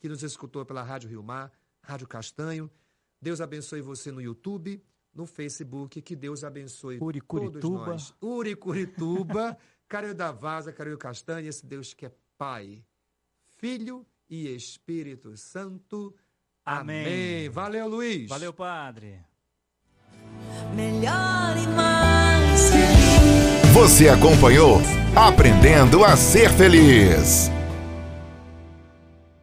que 0.00 0.08
nos 0.08 0.22
escutou 0.24 0.64
pela 0.66 0.82
Rádio 0.82 1.08
Rio 1.08 1.22
Mar, 1.22 1.52
Rádio 1.80 2.08
Castanho. 2.08 2.68
Deus 3.20 3.40
abençoe 3.40 3.80
você 3.80 4.10
no 4.10 4.20
YouTube, 4.20 4.82
no 5.14 5.26
Facebook. 5.26 6.00
Que 6.02 6.16
Deus 6.16 6.44
abençoe 6.44 6.98
todos 6.98 7.08
Uricurituba. 7.08 7.86
nós. 7.86 8.14
Uricurituba, 8.20 9.56
Carinho 9.88 10.14
da 10.14 10.32
Vaza, 10.32 10.72
Carinho 10.72 10.98
Castanho. 10.98 11.48
Esse 11.48 11.64
Deus 11.64 11.94
que 11.94 12.06
é 12.06 12.12
Pai, 12.36 12.84
Filho 13.58 14.06
e 14.28 14.48
Espírito 14.54 15.36
Santo. 15.36 16.14
Amém. 16.64 17.04
Amém. 17.04 17.48
Valeu, 17.50 17.88
Luiz. 17.88 18.28
Valeu, 18.28 18.52
padre. 18.52 19.20
melhor 20.74 21.56
e 21.56 21.66
mais 21.68 22.70
feliz. 22.70 23.72
Você 23.74 24.08
acompanhou 24.08 24.78
Aprendendo 25.16 26.04
a 26.04 26.16
Ser 26.16 26.50
Feliz. 26.50 27.48